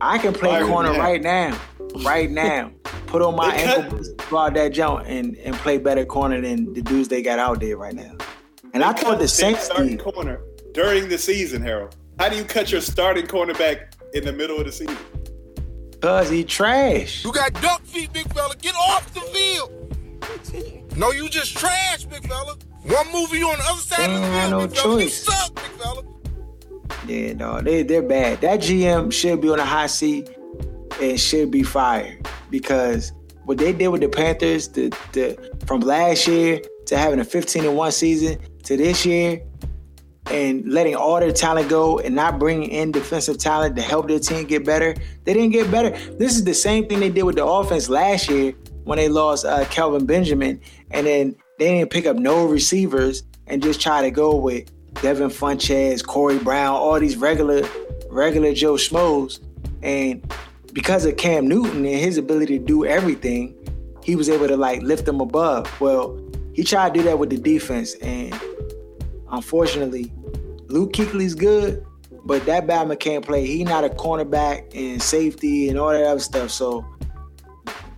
I 0.00 0.18
can 0.18 0.32
play 0.32 0.50
Fired 0.50 0.66
corner 0.66 0.92
now. 0.92 0.98
right 0.98 1.22
now, 1.22 1.58
right 2.04 2.30
now. 2.44 2.72
Put 3.06 3.22
on 3.22 3.36
my 3.36 3.54
ankle 3.54 3.98
boots, 3.98 4.10
go 4.28 4.38
out 4.38 4.54
that 4.54 4.72
jump, 4.72 5.04
and 5.06 5.36
and 5.38 5.54
play 5.56 5.78
better 5.78 6.04
corner 6.04 6.40
than 6.40 6.72
the 6.74 6.82
dudes 6.82 7.08
they 7.08 7.22
got 7.22 7.38
out 7.38 7.60
there 7.60 7.76
right 7.76 7.94
now. 7.94 8.12
And 8.74 8.82
I 8.84 8.92
They 8.92 9.00
thought 9.00 9.12
cut 9.12 9.12
the 9.12 9.18
their 9.20 9.28
Saints 9.28 9.62
starting 9.64 9.96
did. 9.96 10.00
corner 10.00 10.40
during 10.74 11.08
the 11.08 11.16
season, 11.18 11.62
Harold. 11.62 11.96
How 12.18 12.28
do 12.28 12.36
you 12.36 12.44
cut 12.44 12.70
your 12.72 12.80
starting 12.80 13.26
cornerback 13.26 13.94
in 14.14 14.24
the 14.24 14.32
middle 14.32 14.58
of 14.58 14.66
the 14.66 14.72
season? 14.72 14.96
Cause 16.02 16.28
he 16.28 16.44
trash. 16.44 17.24
You 17.24 17.32
got 17.32 17.52
duck 17.62 17.82
feet, 17.84 18.12
big 18.12 18.30
fella. 18.34 18.54
Get 18.56 18.74
off 18.74 19.12
the 19.14 19.20
field. 19.20 19.72
No, 20.96 21.10
you 21.12 21.28
just 21.28 21.56
trash, 21.56 22.04
big 22.04 22.26
fella. 22.26 22.56
One 22.84 23.12
move 23.12 23.32
you 23.32 23.48
on 23.48 23.58
the 23.58 23.64
other 23.64 23.80
side 23.80 24.00
Ain't 24.00 24.12
of 24.12 24.20
the 24.20 24.26
mm, 24.26 24.48
field, 24.48 24.50
no 24.50 24.66
big 24.66 24.76
fella. 24.76 24.94
You 25.00 25.04
choice. 25.04 25.24
suck, 25.24 25.54
big 25.54 25.64
fella. 25.80 26.02
Yeah, 27.06 27.34
no, 27.34 27.60
they 27.60 27.82
they're 27.82 28.02
bad. 28.02 28.40
That 28.40 28.60
GM 28.60 29.12
should 29.12 29.40
be 29.40 29.50
on 29.50 29.60
a 29.60 29.64
hot 29.64 29.90
seat 29.90 30.30
and 31.00 31.18
should 31.20 31.50
be 31.50 31.62
fired 31.62 32.28
because 32.50 33.12
what 33.44 33.58
they 33.58 33.72
did 33.72 33.88
with 33.88 34.00
the 34.00 34.08
Panthers, 34.08 34.68
the 34.68 34.88
the 35.12 35.56
from 35.66 35.80
last 35.80 36.26
year 36.26 36.60
to 36.86 36.96
having 36.96 37.20
a 37.20 37.24
15 37.24 37.64
and 37.64 37.76
one 37.76 37.92
season 37.92 38.38
to 38.64 38.76
this 38.76 39.06
year, 39.06 39.42
and 40.30 40.66
letting 40.66 40.94
all 40.94 41.20
their 41.20 41.32
talent 41.32 41.68
go 41.68 41.98
and 41.98 42.14
not 42.14 42.38
bringing 42.38 42.70
in 42.70 42.90
defensive 42.90 43.38
talent 43.38 43.76
to 43.76 43.82
help 43.82 44.08
their 44.08 44.18
team 44.18 44.46
get 44.46 44.64
better, 44.64 44.94
they 45.24 45.32
didn't 45.32 45.52
get 45.52 45.70
better. 45.70 45.90
This 46.16 46.34
is 46.36 46.44
the 46.44 46.54
same 46.54 46.88
thing 46.88 47.00
they 47.00 47.10
did 47.10 47.22
with 47.22 47.36
the 47.36 47.46
offense 47.46 47.88
last 47.88 48.28
year 48.28 48.52
when 48.84 48.98
they 48.98 49.08
lost 49.08 49.44
uh, 49.44 49.64
Kelvin 49.66 50.06
Benjamin, 50.06 50.60
and 50.90 51.06
then 51.06 51.36
they 51.58 51.78
didn't 51.78 51.90
pick 51.90 52.06
up 52.06 52.16
no 52.16 52.46
receivers 52.46 53.22
and 53.46 53.62
just 53.62 53.80
try 53.80 54.02
to 54.02 54.10
go 54.10 54.34
with 54.34 54.70
Devin 55.02 55.28
Funchess, 55.28 56.04
Corey 56.04 56.38
Brown, 56.38 56.74
all 56.74 56.98
these 56.98 57.16
regular 57.16 57.62
regular 58.10 58.54
Joe 58.54 58.74
Schmoes, 58.74 59.40
and 59.82 60.22
because 60.72 61.04
of 61.04 61.16
Cam 61.16 61.46
Newton 61.48 61.84
and 61.84 61.98
his 61.98 62.18
ability 62.18 62.58
to 62.58 62.64
do 62.64 62.84
everything, 62.84 63.54
he 64.02 64.16
was 64.16 64.28
able 64.28 64.48
to 64.48 64.56
like 64.56 64.82
lift 64.82 65.04
them 65.06 65.20
above. 65.20 65.80
Well, 65.80 66.18
he 66.54 66.64
tried 66.64 66.94
to 66.94 67.00
do 67.00 67.04
that 67.06 67.18
with 67.18 67.30
the 67.30 67.38
defense, 67.38 67.94
and 67.96 68.38
unfortunately, 69.30 70.12
Luke 70.68 70.92
Kuechly's 70.92 71.34
good, 71.34 71.84
but 72.24 72.44
that 72.46 72.66
Batman 72.66 72.96
can't 72.96 73.24
play. 73.24 73.46
He 73.46 73.64
not 73.64 73.84
a 73.84 73.88
cornerback 73.88 74.74
and 74.74 75.00
safety 75.02 75.68
and 75.68 75.78
all 75.78 75.90
that 75.90 76.04
other 76.04 76.20
stuff. 76.20 76.50
So 76.50 76.84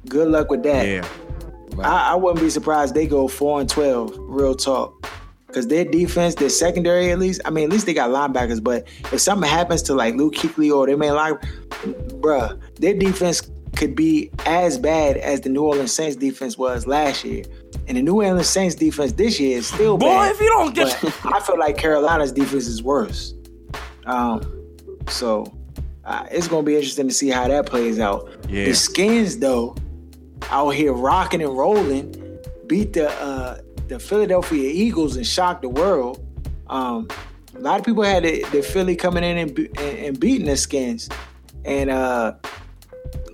good 0.08 0.28
luck 0.28 0.50
with 0.50 0.62
that. 0.64 0.86
Yeah. 0.86 1.08
I, 1.82 2.12
I 2.12 2.14
wouldn't 2.16 2.40
be 2.40 2.50
surprised 2.50 2.94
they 2.94 3.06
go 3.06 3.28
four 3.28 3.60
and 3.60 3.68
twelve. 3.68 4.12
Real 4.18 4.54
talk. 4.54 4.97
Because 5.48 5.66
their 5.66 5.84
defense, 5.84 6.34
their 6.34 6.50
secondary 6.50 7.10
at 7.10 7.18
least, 7.18 7.40
I 7.44 7.50
mean, 7.50 7.64
at 7.64 7.70
least 7.70 7.86
they 7.86 7.94
got 7.94 8.10
linebackers. 8.10 8.62
But 8.62 8.86
if 9.12 9.20
something 9.20 9.48
happens 9.48 9.82
to 9.84 9.94
like 9.94 10.14
Luke 10.14 10.34
Kuechly 10.34 10.70
or 10.70 10.86
their 10.86 10.96
main 10.96 11.14
line, 11.14 11.36
bruh, 12.20 12.60
their 12.76 12.94
defense 12.94 13.50
could 13.74 13.94
be 13.96 14.30
as 14.44 14.76
bad 14.76 15.16
as 15.16 15.40
the 15.40 15.48
New 15.48 15.64
Orleans 15.64 15.92
Saints 15.92 16.16
defense 16.16 16.58
was 16.58 16.86
last 16.86 17.24
year. 17.24 17.44
And 17.86 17.96
the 17.96 18.02
New 18.02 18.22
Orleans 18.22 18.46
Saints 18.48 18.74
defense 18.74 19.12
this 19.12 19.40
year 19.40 19.58
is 19.58 19.66
still 19.66 19.96
Boy, 19.96 20.06
bad. 20.08 20.32
if 20.32 20.40
you 20.40 20.48
don't 20.48 20.74
get 20.74 20.88
I 21.24 21.40
feel 21.40 21.58
like 21.58 21.78
Carolina's 21.78 22.32
defense 22.32 22.66
is 22.66 22.82
worse. 22.82 23.34
Um, 24.04 24.42
so 25.08 25.56
uh, 26.04 26.26
it's 26.30 26.48
gonna 26.48 26.62
be 26.62 26.74
interesting 26.74 27.08
to 27.08 27.14
see 27.14 27.28
how 27.28 27.48
that 27.48 27.66
plays 27.66 27.98
out. 27.98 28.28
Yeah. 28.48 28.66
The 28.66 28.74
Skins, 28.74 29.38
though, 29.38 29.76
out 30.50 30.70
here 30.70 30.92
rocking 30.92 31.42
and 31.42 31.56
rolling, 31.56 32.38
beat 32.66 32.92
the 32.94 33.10
uh, 33.22 33.60
the 33.88 33.98
Philadelphia 33.98 34.70
Eagles 34.72 35.16
and 35.16 35.26
shocked 35.26 35.62
the 35.62 35.68
world. 35.68 36.24
Um, 36.68 37.08
a 37.56 37.60
lot 37.60 37.80
of 37.80 37.86
people 37.86 38.02
had 38.02 38.22
the, 38.24 38.44
the 38.52 38.62
Philly 38.62 38.94
coming 38.94 39.24
in 39.24 39.38
and, 39.38 39.58
and, 39.58 39.78
and 39.78 40.20
beating 40.20 40.46
the 40.46 40.56
Skins, 40.56 41.08
and 41.64 41.90
uh, 41.90 42.34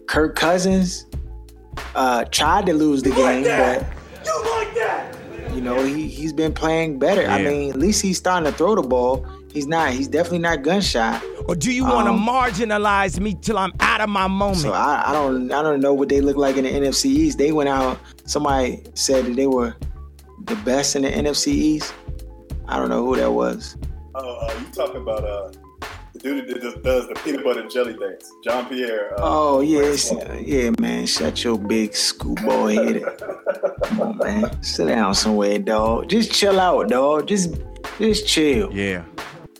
Kirk 0.07 0.37
Cousins 0.37 1.07
uh, 1.95 2.25
tried 2.27 2.67
to 2.67 2.75
lose 2.75 3.03
the 3.03 3.11
game, 3.11 3.45
but 3.45 3.87
you 5.55 5.61
know 5.61 5.83
he 5.85 6.09
he's 6.09 6.33
been 6.33 6.53
playing 6.55 6.99
better. 6.99 7.27
I 7.27 7.43
mean, 7.43 7.71
at 7.71 7.77
least 7.77 8.03
he's 8.03 8.19
starting 8.19 8.51
to 8.51 8.57
throw 8.57 8.75
the 8.75 8.83
ball. 8.83 9.27
He's 9.53 9.67
not. 9.69 9.93
He's 9.93 10.09
definitely 10.09 10.41
not 10.41 10.63
gunshot. 10.63 11.23
Or 11.47 11.55
do 11.55 11.71
you 11.73 11.85
want 11.85 12.07
to 12.07 12.13
Um, 12.13 12.27
marginalize 12.27 13.21
me 13.21 13.35
till 13.41 13.57
I'm 13.59 13.73
out 13.79 14.01
of 14.01 14.09
my 14.09 14.27
moment? 14.27 14.63
So 14.63 14.73
I, 14.73 15.05
I 15.07 15.13
don't 15.13 15.53
I 15.53 15.63
don't 15.63 15.81
know 15.81 15.95
what 15.95 16.09
they 16.09 16.21
look 16.21 16.37
like 16.37 16.57
in 16.57 16.65
the 16.65 16.71
NFC 16.71 17.07
East. 17.07 17.39
They 17.39 17.53
went 17.53 17.69
out. 17.69 17.99
Somebody 18.25 18.83
said 18.95 19.27
that 19.27 19.37
they 19.37 19.47
were 19.47 19.75
the 20.45 20.57
best 20.57 20.97
in 20.97 21.03
the 21.03 21.11
NFC 21.11 21.49
East. 21.49 21.95
I 22.67 22.79
don't 22.79 22.89
know 22.89 23.05
who 23.05 23.17
that 23.17 23.31
was. 23.31 23.77
Oh, 24.15 24.37
uh, 24.47 24.55
you 24.61 24.67
talking 24.73 25.01
about 25.03 25.25
uh, 25.25 25.51
the 26.13 26.19
dude 26.21 26.47
that 26.49 26.61
does, 26.61 26.75
does 26.83 27.09
the 27.09 27.15
peanut 27.25 27.45
butter 27.45 27.61
and 27.61 27.71
jelly 27.71 27.95
things, 27.95 28.31
John 28.45 28.67
Pierre. 28.69 29.13
Uh, 29.15 29.23
Oh 29.23 29.61
yeah, 29.61 29.81
it's- 29.81 30.13
yeah, 30.47 30.71
man. 30.79 31.07
Shut 31.07 31.43
your 31.45 31.59
big 31.59 31.95
screwball 31.95 32.69
head. 32.69 33.03
Come 33.85 34.01
on, 34.01 34.19
man. 34.19 34.63
Sit 34.63 34.87
down 34.87 35.15
somewhere, 35.15 35.59
dog. 35.59 36.09
Just 36.09 36.33
chill 36.33 36.61
out, 36.61 36.89
dog. 36.89 37.27
Just 37.27 37.55
just 37.99 38.27
chill. 38.27 38.73
yeah. 38.73 39.05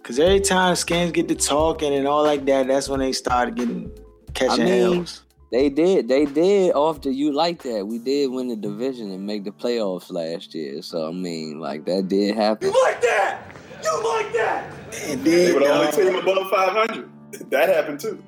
Cause 0.03 0.19
every 0.19 0.41
time 0.41 0.77
skins 0.77 1.13
get 1.13 1.29
to 1.29 1.35
talking 1.35 1.95
and 1.95 2.07
all 2.07 2.23
like 2.25 2.45
that, 2.45 2.67
that's 2.67 2.89
when 2.91 3.01
they 3.01 3.13
start 3.13 3.55
getting 3.55 3.91
catching 4.35 4.63
I 4.67 4.71
mean, 4.71 4.99
L's. 4.99 5.23
They 5.55 5.69
did. 5.69 6.09
They 6.09 6.25
did 6.25 6.73
after 6.75 7.13
you 7.13 7.31
like 7.33 7.63
that. 7.63 7.87
We 7.87 7.99
did 7.99 8.33
win 8.33 8.49
the 8.49 8.57
division 8.57 9.13
and 9.13 9.25
make 9.25 9.45
the 9.45 9.53
playoffs 9.53 10.11
last 10.11 10.53
year. 10.53 10.83
So 10.83 11.07
I 11.07 11.13
mean, 11.13 11.61
like 11.61 11.85
that 11.85 12.09
did 12.09 12.35
happen. 12.35 12.73
You 12.73 12.83
like 12.83 13.01
that? 13.03 13.55
You 13.85 14.03
like 14.05 14.33
that? 14.33 14.75
And 15.05 15.25
they 15.25 15.53
were 15.53 15.61
the 15.61 15.67
only 15.69 15.87
dog, 15.93 15.95
team 15.95 16.17
above 16.17 16.51
500. 16.51 17.51
That 17.51 17.69
happened 17.69 18.01
too. 18.01 18.21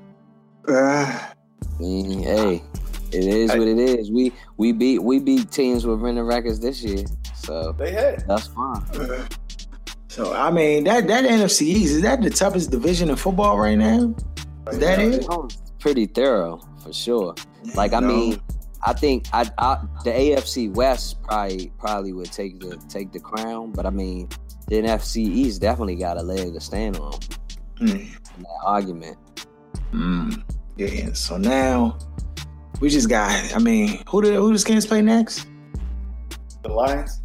uh, 0.69 0.73
I 0.73 1.33
mean, 1.81 2.23
hey, 2.23 2.63
it 3.11 3.25
is 3.25 3.51
what 3.51 3.67
it 3.67 3.81
is. 3.81 4.09
We 4.09 4.33
we 4.57 4.71
beat 4.71 5.01
we 5.01 5.19
beat 5.19 5.51
teams 5.51 5.85
with 5.85 5.99
winning 5.99 6.23
records 6.23 6.61
this 6.61 6.81
year. 6.85 7.07
So 7.35 7.73
They 7.73 7.91
had. 7.91 8.25
that's 8.29 8.47
fine. 8.47 8.87
so 10.07 10.33
I 10.33 10.53
mean 10.53 10.85
that 10.85 11.09
that 11.09 11.25
NFC 11.25 11.63
East 11.63 11.95
is 11.95 12.03
that 12.03 12.23
the 12.23 12.31
toughest 12.31 12.71
division 12.71 13.11
in 13.11 13.17
football 13.17 13.59
right 13.59 13.77
now? 13.77 14.15
Is 14.71 14.79
that 14.79 15.01
it? 15.01 15.27
Pretty 15.81 16.07
thorough 16.07 16.61
for 16.87 16.93
sure. 16.93 17.35
Like 17.75 17.93
I 17.93 18.01
No. 18.01 18.09
mean, 18.09 18.41
I 18.85 18.93
think 18.93 19.27
I, 19.33 19.51
I 19.59 19.81
the 20.05 20.11
AFC 20.11 20.73
West 20.75 21.23
probably 21.23 21.73
probably 21.79 22.13
would 22.13 22.31
take 22.33 22.61
the 22.61 22.77
take 22.89 23.13
the 23.13 23.21
crown, 23.21 23.73
but 23.73 23.87
I 23.87 23.91
mean 23.91 24.29
the 24.69 24.77
NFC 24.83 25.17
East 25.19 25.61
definitely 25.61 25.97
got 25.97 26.17
a 26.19 26.23
leg 26.23 26.53
to 26.55 26.61
stand 26.61 26.97
on 26.99 27.13
Mm. 27.81 27.91
in 27.91 28.43
that 28.43 28.61
argument. 28.65 29.19
Mm. 29.93 30.43
Yeah. 30.77 31.13
So 31.13 31.37
now 31.37 31.99
we 32.81 32.89
just 32.89 33.09
got. 33.09 33.55
I 33.55 33.59
mean, 33.59 34.03
who 34.09 34.23
the 34.23 34.33
who 34.35 34.53
the 34.53 34.59
skins 34.59 34.87
play 34.87 35.03
next? 35.03 35.47
The 36.63 36.69
Lions. 36.71 37.21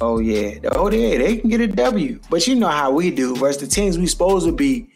Oh 0.00 0.18
yeah. 0.20 0.58
Oh 0.72 0.90
yeah, 0.90 1.18
they 1.18 1.38
can 1.38 1.50
get 1.50 1.60
a 1.60 1.66
W. 1.66 2.20
But 2.30 2.46
you 2.46 2.54
know 2.56 2.68
how 2.68 2.90
we 2.92 3.10
do 3.10 3.34
versus 3.36 3.60
the 3.62 3.66
teams 3.66 3.98
we 3.98 4.06
supposed 4.06 4.46
to 4.46 4.52
be. 4.52 4.90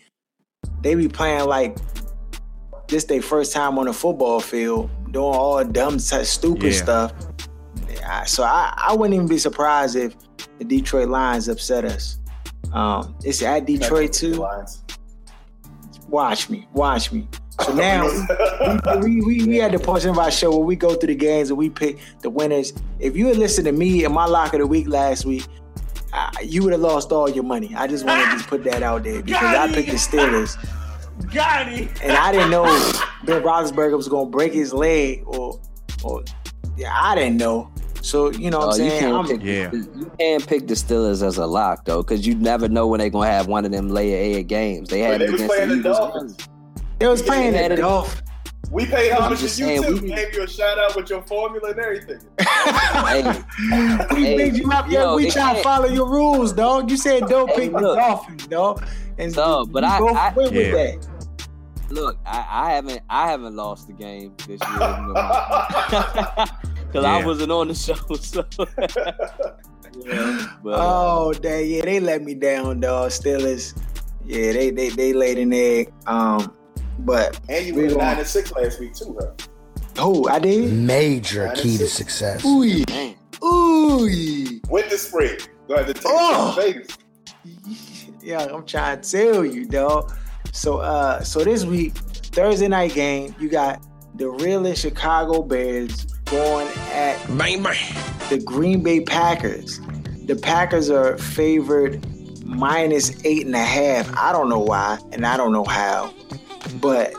They 0.83 0.95
be 0.95 1.09
playing 1.09 1.47
like 1.49 1.77
this 2.89 3.05
their 3.05 3.23
first 3.23 3.53
time 3.53 3.79
on 3.79 3.89
a 3.89 3.93
football 3.93 4.41
field, 4.41 4.91
doing 5.13 5.25
all 5.35 5.63
dumb, 5.65 5.99
stupid 5.99 6.63
Yeah. 6.73 6.83
stuff. 6.83 7.13
Yeah, 7.91 8.25
so 8.25 8.45
I, 8.45 8.75
I 8.77 8.95
wouldn't 8.95 9.15
even 9.15 9.29
be 9.29 9.39
surprised 9.39 9.97
if 9.97 10.15
the 10.59 10.65
Detroit 10.65 11.09
Lions 11.09 11.49
upset 11.49 11.85
us. 11.85 12.19
Um, 12.73 13.15
it's 13.25 13.43
at 13.43 13.67
Detroit 13.67 14.13
too. 14.13 14.45
Watch 16.09 16.49
me, 16.49 16.67
watch 16.73 17.13
me. 17.13 17.29
So 17.61 17.75
now 17.75 18.09
we, 19.03 19.21
we, 19.21 19.45
we 19.45 19.57
had 19.57 19.73
the 19.73 19.79
portion 19.79 20.11
of 20.11 20.19
our 20.19 20.31
show 20.31 20.51
where 20.57 20.65
we 20.67 20.77
go 20.77 20.95
through 20.95 21.09
the 21.09 21.15
games 21.15 21.51
and 21.51 21.59
we 21.59 21.69
pick 21.69 21.99
the 22.21 22.31
winners. 22.31 22.73
If 22.99 23.17
you 23.17 23.27
had 23.27 23.37
listened 23.37 23.67
to 23.67 23.73
me 23.73 24.05
in 24.05 24.13
my 24.13 24.25
lock 24.27 24.55
of 24.55 24.61
the 24.61 24.67
week 24.67 24.87
last 24.89 25.25
week, 25.25 25.45
uh, 26.13 26.31
you 26.43 26.63
would 26.63 26.73
have 26.73 26.81
lost 26.81 27.13
all 27.13 27.29
your 27.29 27.45
money. 27.45 27.75
I 27.77 27.87
just 27.87 28.05
want 28.07 28.23
to 28.25 28.31
just 28.37 28.49
put 28.49 28.65
that 28.65 28.83
out 28.83 29.03
there 29.05 29.23
because 29.23 29.55
I 29.55 29.71
picked 29.73 29.91
the 29.91 29.97
Steelers. 29.97 30.57
Got 31.33 31.69
him. 31.69 31.89
And 32.03 32.13
I 32.13 32.33
didn't 32.33 32.51
know 32.51 32.65
Ben 33.25 33.43
Roethlisberger 33.43 33.97
was 33.97 34.09
going 34.09 34.27
to 34.27 34.31
break 34.31 34.53
his 34.53 34.73
leg 34.73 35.23
or, 35.27 35.61
or 36.03 36.23
yeah, 36.77 36.91
I 36.95 37.15
didn't 37.15 37.37
know. 37.37 37.71
So, 38.01 38.31
you 38.31 38.51
know 38.51 38.59
what 38.59 38.69
Oh, 38.69 38.79
I'm 38.79 38.85
you 38.85 38.91
saying? 38.91 39.01
can't 39.03 39.15
I'm, 39.17 39.27
pick 39.27 39.43
Yeah. 39.43 39.73
you 39.73 40.11
can't 40.19 40.47
pick 40.47 40.67
the 40.69 40.75
Steelers 40.75 41.23
as 41.23 41.37
a 41.37 41.45
lock 41.47 41.85
though, 41.85 42.03
because 42.03 42.27
you 42.27 42.35
never 42.37 42.69
know 42.69 42.87
when 42.87 43.01
they're 43.01 43.11
gonna 43.11 43.27
have 43.27 43.49
one 43.49 43.65
of 43.65 43.73
them 43.73 43.89
layer 43.89 44.39
A 44.39 44.43
games. 44.45 44.89
They 44.89 45.01
had 45.01 45.21
They 45.21 45.25
it 45.27 45.35
against 45.35 45.55
the 45.57 45.67
the 45.67 45.75
Eagles. 45.75 45.99
Dolphins. 45.99 46.37
they 47.01 47.07
was 47.09 47.23
playing 47.23 47.55
Yeah, 47.55 47.69
the 47.69 47.75
they- 47.77 47.81
Dolphins. 47.83 48.23
We 48.71 48.85
paid 48.85 49.13
I'm 49.13 49.23
homage 49.23 49.41
just 49.41 49.57
to 49.59 49.63
you 49.65 49.81
saying, 49.81 49.83
too. 49.97 50.03
we- 50.03 50.09
Gave 50.15 50.35
you 50.35 50.43
a 50.43 50.47
shout 50.49 50.79
out 50.79 50.95
with 50.95 51.09
your 51.09 51.23
formula 51.23 51.71
and 51.71 51.79
everything. 51.81 52.21
Hey, 52.39 53.23
we 54.15 54.25
Hey, 54.25 54.37
made 54.37 54.57
you 54.57 54.71
up. 54.71 54.87
you 54.89 54.99
Yeah, 54.99 55.15
we 55.15 55.31
try 55.31 55.49
to 55.49 55.53
can't- 55.55 55.63
follow 55.65 55.87
your 55.87 56.07
rules, 56.09 56.53
dog. 56.53 56.91
You 56.91 56.97
said 56.99 57.27
don't 57.29 57.49
Hey, 57.51 57.57
pick 57.57 57.73
the 57.73 57.81
look. 57.81 57.97
Dolphins, 57.99 58.47
dog. 58.47 58.85
And 59.19 59.35
Dog, 59.35 59.73
but 59.73 59.83
you 59.83 59.89
I- 59.89 60.29
I- 60.29 60.33
went 60.35 60.53
with 60.53 60.67
Yeah. 60.67 61.08
That. 61.89 61.95
look, 61.95 62.19
I, 62.27 62.47
I 62.51 62.71
haven't 62.73 63.01
I 63.11 63.31
haven't 63.31 63.57
lost 63.57 63.87
the 63.87 63.93
game 63.93 64.35
this 64.47 64.61
year. 64.61 64.79
Because 66.87 67.05
I 67.05 67.25
wasn't 67.25 67.53
on 67.53 67.69
the 67.69 67.75
show, 67.75 67.95
so 68.17 68.45
yeah, 70.07 70.47
but, 70.63 70.71
uh, 70.71 70.77
Oh, 70.81 71.33
dang, 71.33 71.69
yeah, 71.69 71.85
they 71.85 72.01
let 72.01 72.23
me 72.23 72.35
down, 72.35 72.81
dog. 72.81 73.11
Steelers, 73.11 73.75
yeah, 74.25 74.53
they 74.53 74.71
they 74.71 74.89
they 74.91 75.13
laid 75.13 75.39
an 75.39 75.53
egg. 75.53 75.93
Um, 76.07 76.53
but 77.01 77.39
And 77.49 77.67
you 77.67 77.75
We 77.75 77.85
went 77.87 77.99
nine 77.99 78.19
and 78.19 78.27
six 78.27 78.53
last 78.53 78.81
week 78.81 78.95
too, 78.95 79.17
huh? 79.21 80.03
who 80.03 80.29
I 80.29 80.39
did? 80.39 80.73
Major 80.73 81.51
key 81.57 81.77
to 81.79 81.87
success. 81.89 82.45
Ooh, 82.45 82.85
dang. 82.85 83.17
ooh, 83.43 84.61
With 84.71 84.91
the 84.91 84.97
spread. 84.99 85.49
Gonna 85.69 85.85
have 85.85 85.87
to 85.89 85.95
take 85.95 86.05
Oh. 86.07 86.57
it 86.59 86.87
Vegas. 87.45 88.19
yeah. 88.23 88.45
I'm 88.45 88.65
trying 88.65 89.01
to 89.01 89.11
tell 89.11 89.45
you, 89.45 89.67
dog. 89.67 90.13
So, 90.53 90.79
uh, 90.79 91.23
so 91.23 91.45
this 91.45 91.65
week, 91.65 91.95
Thursday 91.95 92.69
night 92.69 92.95
game, 92.95 93.35
you 93.39 93.49
got 93.49 93.83
the 94.15 94.29
realest 94.29 94.83
Chicago 94.83 95.43
Bears 95.43 96.05
going 96.27 96.69
at 96.93 97.17
Bang, 97.39 97.63
bang. 97.63 97.77
the 98.29 98.39
Green 98.45 98.83
Bay 98.83 99.01
Packers. 99.01 99.81
The 100.27 100.37
Packers 100.37 100.91
are 100.91 101.17
favored 101.19 102.05
minus 102.45 103.25
eight 103.25 103.47
and 103.47 103.55
a 103.55 103.65
half. 103.65 104.15
I 104.17 104.33
don't 104.33 104.49
know 104.49 104.59
why, 104.59 104.99
and 105.13 105.25
I 105.25 105.37
don't 105.37 105.53
know 105.53 105.65
how. 105.65 106.13
But 106.81 107.15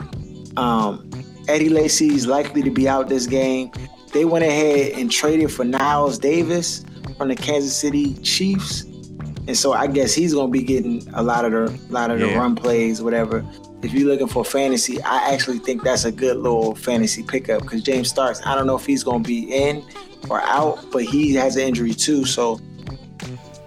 um, 0.56 1.08
Eddie 1.48 1.68
Lacy 1.70 2.08
is 2.08 2.26
likely 2.26 2.62
to 2.62 2.70
be 2.70 2.88
out 2.88 3.08
this 3.08 3.26
game. 3.26 3.70
They 4.12 4.24
went 4.24 4.44
ahead 4.44 4.92
and 4.98 5.10
traded 5.10 5.52
for 5.52 5.64
Knile 5.64 6.20
Davis 6.20 6.84
from 7.16 7.28
the 7.28 7.36
Kansas 7.36 7.76
City 7.76 8.14
Chiefs, 8.22 8.84
and 9.46 9.56
so 9.56 9.72
I 9.72 9.86
guess 9.86 10.14
he's 10.14 10.34
gonna 10.34 10.50
be 10.50 10.62
getting 10.62 11.06
a 11.14 11.22
lot 11.22 11.44
of 11.44 11.52
the 11.52 11.92
lot 11.92 12.10
of 12.10 12.20
the 12.20 12.28
Yeah. 12.28 12.38
run 12.38 12.54
plays, 12.54 13.02
whatever. 13.02 13.44
If 13.82 13.94
you're 13.94 14.08
looking 14.08 14.26
for 14.28 14.44
fantasy, 14.44 15.02
I 15.02 15.32
actually 15.32 15.58
think 15.58 15.82
that's 15.82 16.04
a 16.04 16.12
good 16.12 16.36
little 16.36 16.74
fantasy 16.74 17.22
pickup 17.22 17.62
because 17.62 17.82
James 17.82 18.08
Starks. 18.10 18.40
I 18.44 18.54
don't 18.54 18.66
know 18.66 18.76
if 18.76 18.84
he's 18.84 19.02
gonna 19.02 19.24
be 19.24 19.52
in 19.52 19.82
or 20.28 20.40
out, 20.42 20.78
but 20.92 21.04
he 21.04 21.34
has 21.34 21.56
an 21.56 21.62
injury 21.62 21.94
too, 21.94 22.24
so 22.26 22.60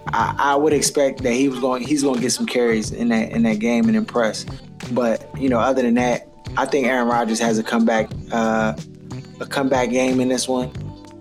I, 0.08 0.36
I 0.38 0.56
would 0.56 0.74
expect 0.74 1.24
that 1.24 1.34
he 1.34 1.50
was 1.50 1.60
going 1.60 1.82
he's 1.84 2.04
going 2.04 2.16
to 2.16 2.22
get 2.22 2.32
some 2.32 2.46
carries 2.46 2.92
in 2.92 3.08
that 3.10 3.32
in 3.32 3.44
that 3.44 3.60
game 3.60 3.88
and 3.88 3.96
impress. 3.96 4.46
But 4.92 5.28
you 5.40 5.50
know, 5.50 5.60
other 5.60 5.82
than 5.82 5.96
that, 5.96 6.28
I 6.58 6.66
think 6.66 6.86
Aaron 6.88 7.08
Rodgers 7.08 7.40
has 7.40 7.58
a 7.58 7.64
comeback 7.64 8.12
uh, 8.32 8.74
a 9.40 9.46
comeback 9.48 9.90
game 9.90 10.20
in 10.20 10.28
this 10.30 10.48
one. 10.48 10.72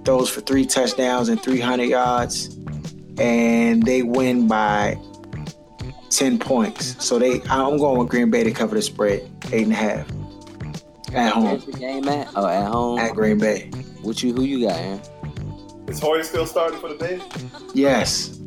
Throws 0.04 0.28
for 0.28 0.40
three 0.42 0.66
touchdowns 0.66 1.28
and 1.28 1.40
300 1.40 1.84
yards, 1.84 2.56
and 3.18 3.82
they 3.82 4.02
win 4.02 4.46
by 4.48 4.98
10 6.10 6.38
points. 6.38 7.04
So 7.04 7.18
they 7.18 7.40
I'm 7.50 7.76
going 7.78 7.98
with 7.98 8.08
Green 8.08 8.30
Bay 8.30 8.44
to 8.44 8.50
cover 8.52 8.74
the 8.74 8.82
spread, 8.82 9.28
eight 9.52 9.64
and 9.64 9.72
a 9.72 9.76
half 9.76 10.08
at 11.14 11.14
Where's 11.14 11.32
home 11.32 11.62
the 11.70 11.78
game 11.78 12.08
at? 12.08 12.28
Oh, 12.34 12.46
at 12.46 12.66
home. 12.70 12.98
at 12.98 13.14
Green 13.14 13.38
Bay. 13.38 13.70
What 14.02 14.22
you? 14.22 14.32
Who 14.34 14.42
you 14.42 14.66
got, 14.66 14.78
Aaron? 14.78 15.00
Is 15.88 16.00
Hoyer 16.00 16.22
still 16.22 16.46
starting 16.46 16.80
for 16.80 16.88
the 16.92 16.96
day? 16.96 17.20
Yes. 17.74 18.38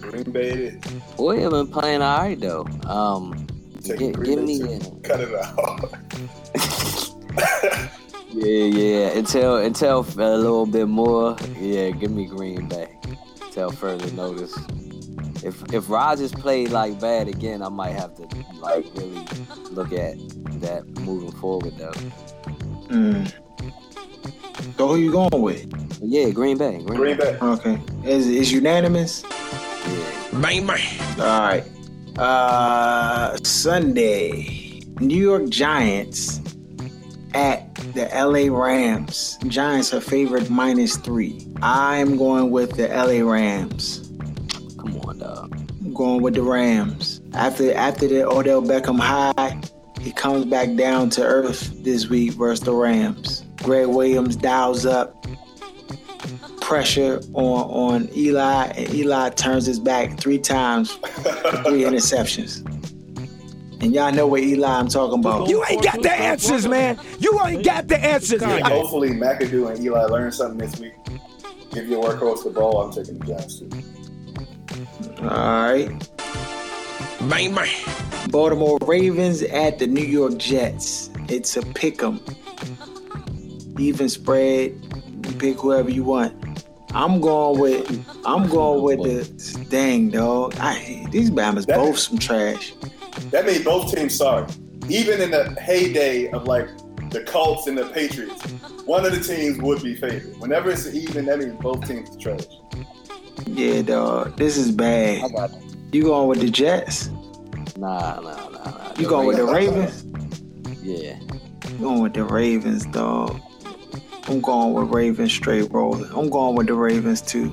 Green 0.00 0.30
Bay 0.30 0.48
it 0.50 0.58
is. 0.86 0.92
Boy, 1.16 1.40
have 1.40 1.50
been 1.50 1.66
playing 1.68 2.02
all 2.02 2.18
right 2.18 2.38
though. 2.40 2.64
Um, 2.86 3.46
Take 3.82 3.98
Green 3.98 4.12
give 4.12 4.36
Bay 4.38 4.44
me. 4.44 4.58
too. 4.78 4.96
A, 4.96 5.00
Cut 5.08 5.20
it 5.20 5.34
out. 5.34 5.94
Yeah, 8.30 8.64
yeah. 8.66 9.06
Until 9.18 9.56
until 9.56 10.00
a 10.00 10.36
little 10.36 10.66
bit 10.66 10.86
more. 10.86 11.36
Yeah, 11.58 11.90
give 11.90 12.10
me 12.12 12.26
Green 12.26 12.68
Bay. 12.68 12.88
Until 13.58 13.72
further 13.72 14.12
notice. 14.12 14.56
If 15.42 15.74
if 15.74 15.90
Rodgers 15.90 16.30
played 16.30 16.70
like 16.70 17.00
bad 17.00 17.26
again, 17.26 17.60
I 17.60 17.68
might 17.68 17.90
have 17.90 18.14
to 18.14 18.22
like 18.60 18.86
really 18.94 19.26
look 19.72 19.92
at 19.92 20.16
that 20.60 20.86
moving 21.00 21.32
forward 21.32 21.76
though. 21.76 21.90
Mm. 22.86 23.32
So 24.76 24.86
who 24.86 24.96
you 24.98 25.10
going 25.10 25.42
with? 25.42 25.98
Yeah, 26.00 26.30
Green 26.30 26.56
Bay. 26.56 26.80
Green, 26.84 27.00
Green 27.00 27.16
Bay. 27.16 27.36
Okay. 27.42 27.80
Is 28.04 28.28
is 28.28 28.52
unanimous? 28.52 29.22
Bang, 30.34 30.64
bang. 30.64 31.00
All 31.18 31.40
right. 31.40 31.64
Uh 32.16 33.36
Sunday. 33.38 34.82
New 35.00 35.20
York 35.20 35.48
Giants 35.48 36.40
at 37.34 37.74
the 37.74 38.08
LA 38.14 38.56
Rams. 38.56 39.36
Giants 39.48 39.92
are 39.92 40.00
favored 40.00 40.48
minus 40.48 40.96
three. 40.96 41.47
I'm 41.62 42.16
going 42.16 42.50
with 42.50 42.76
the 42.76 42.88
LA 42.88 43.28
Rams. 43.28 44.08
Come 44.78 44.96
on, 45.00 45.18
dog. 45.18 45.54
I'm 45.80 45.92
going 45.92 46.22
with 46.22 46.34
the 46.34 46.42
Rams. 46.42 47.20
After 47.34 47.72
after 47.74 48.06
the 48.06 48.28
Odell 48.28 48.62
Beckham 48.62 48.98
high, 49.00 49.60
he 50.00 50.12
comes 50.12 50.44
back 50.44 50.74
down 50.76 51.10
to 51.10 51.22
earth 51.24 51.72
this 51.82 52.08
week 52.08 52.32
versus 52.32 52.64
the 52.64 52.72
Rams. 52.72 53.44
Gregg 53.62 53.88
Williams 53.88 54.36
dials 54.36 54.86
up 54.86 55.14
pressure 56.60 57.20
on 57.32 58.04
on 58.04 58.08
Eli, 58.16 58.66
and 58.76 58.94
Eli 58.94 59.30
turns 59.30 59.66
his 59.66 59.80
back 59.80 60.20
three 60.20 60.38
times, 60.38 60.92
three 60.92 61.82
interceptions. 61.88 62.64
And 63.80 63.94
y'all 63.94 64.12
know 64.12 64.26
what 64.26 64.42
Eli 64.42 64.68
I'm 64.68 64.88
talking 64.88 65.20
about. 65.20 65.48
You 65.48 65.64
ain't 65.68 65.82
got 65.82 66.02
the 66.02 66.12
answers, 66.12 66.66
man. 66.66 66.98
You 67.20 67.40
ain't 67.44 67.64
got 67.64 67.88
the 67.88 67.96
answers. 67.96 68.42
Hopefully, 68.42 69.10
McAdoo 69.10 69.72
and 69.72 69.84
Eli 69.84 70.04
learn 70.06 70.32
something 70.32 70.58
this 70.58 70.78
week. 70.80 70.92
Give 71.78 71.90
your 71.90 72.02
workhorse 72.02 72.42
the 72.42 72.50
ball. 72.50 72.80
I'm 72.82 72.92
taking 72.92 73.20
the 73.20 73.26
Giants 73.26 73.60
too. 73.60 73.70
All 75.22 75.28
right. 75.28 75.88
Bang, 77.30 77.54
bang. 77.54 77.70
Baltimore 78.30 78.78
Ravens 78.82 79.42
at 79.42 79.78
the 79.78 79.86
New 79.86 80.02
York 80.04 80.38
Jets. 80.38 81.08
It's 81.28 81.56
a 81.56 81.62
pick 81.62 82.02
'em. 82.02 82.18
Even 83.78 84.08
spread. 84.08 84.72
You 85.24 85.32
pick 85.38 85.58
whoever 85.60 85.88
you 85.88 86.02
want. 86.02 86.34
I'm 86.94 87.20
going 87.20 87.60
with 87.60 88.04
I'm 88.26 88.48
going 88.48 88.82
with 88.82 89.04
the 89.04 89.64
dang 89.70 90.10
dog. 90.10 90.56
I 90.58 91.06
these 91.12 91.30
Bama's 91.30 91.66
That- 91.66 91.78
both 91.78 91.96
some 92.00 92.18
trash. 92.18 92.74
That 93.30 93.46
made 93.46 93.64
both 93.64 93.94
teams 93.94 94.16
sorry. 94.16 94.46
Even 94.88 95.20
in 95.20 95.30
the 95.30 95.54
heyday 95.60 96.28
of 96.32 96.48
like 96.48 96.66
the 97.10 97.20
Colts 97.22 97.68
and 97.68 97.78
the 97.78 97.84
Patriots, 97.84 98.42
one 98.88 99.04
of 99.04 99.12
the 99.12 99.20
teams 99.20 99.58
would 99.58 99.82
be 99.82 99.94
favored. 99.94 100.34
Whenever 100.38 100.70
it's 100.70 100.86
even, 100.94 101.26
that 101.26 101.38
means 101.38 101.54
both 101.60 101.86
teams 101.86 102.08
are 102.16 102.18
trash. 102.18 102.46
Yeah, 103.46 103.82
dog. 103.82 104.36
This 104.38 104.56
is 104.56 104.70
I 104.70 104.76
bad. 104.76 105.32
got 105.34 105.50
You 105.92 106.04
going 106.04 106.28
with 106.28 106.40
the 106.40 106.48
Jets? 106.50 107.08
nah, 107.76 108.18
nah, 108.20 108.48
nah, 108.48 108.48
nah. 108.48 108.92
You 108.98 109.06
going 109.06 109.26
with 109.26 109.36
the 109.36 109.44
Ravens? 109.44 110.04
Yeah. 110.82 111.18
I'm 111.66 111.78
going 111.78 112.02
with 112.02 112.14
the 112.14 112.24
Ravens, 112.24 112.86
dog. 112.86 113.38
I'm 114.26 114.40
going 114.40 114.72
with 114.72 114.88
Ravens 114.94 115.32
straight 115.34 115.70
rolling. 115.70 116.10
I'm 116.14 116.30
going 116.30 116.56
with 116.56 116.66
the 116.68 116.74
Ravens 116.74 117.20
too. 117.20 117.52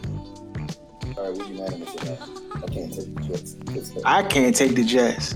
All 1.18 1.32
right, 1.32 1.38
we're 1.38 1.46
unanimous 1.48 1.94
in 1.96 2.06
that. 2.06 2.22
I 2.56 2.68
can't 2.68 2.94
take 2.94 3.14
the 3.14 3.22
Jets. 3.24 3.56
I 4.06 4.24
can't 4.24 4.56
take 4.56 4.76
the 4.76 4.84
Jets. 4.86 5.36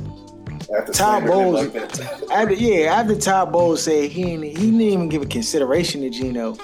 After 0.77 0.93
Todd 0.93 1.23
slandering 1.23 1.53
them 1.53 1.71
Bowles, 1.71 1.99
like 1.99 2.31
after 2.31 2.53
yeah, 2.53 2.93
after 2.93 3.15
Todd 3.15 3.51
Bowles 3.51 3.83
said 3.83 4.09
he 4.09 4.23
ain't, 4.23 4.43
he 4.43 4.53
didn't 4.53 4.81
even 4.81 5.09
give 5.09 5.21
a 5.21 5.25
consideration 5.25 6.01
to 6.01 6.09
Geno, 6.09 6.57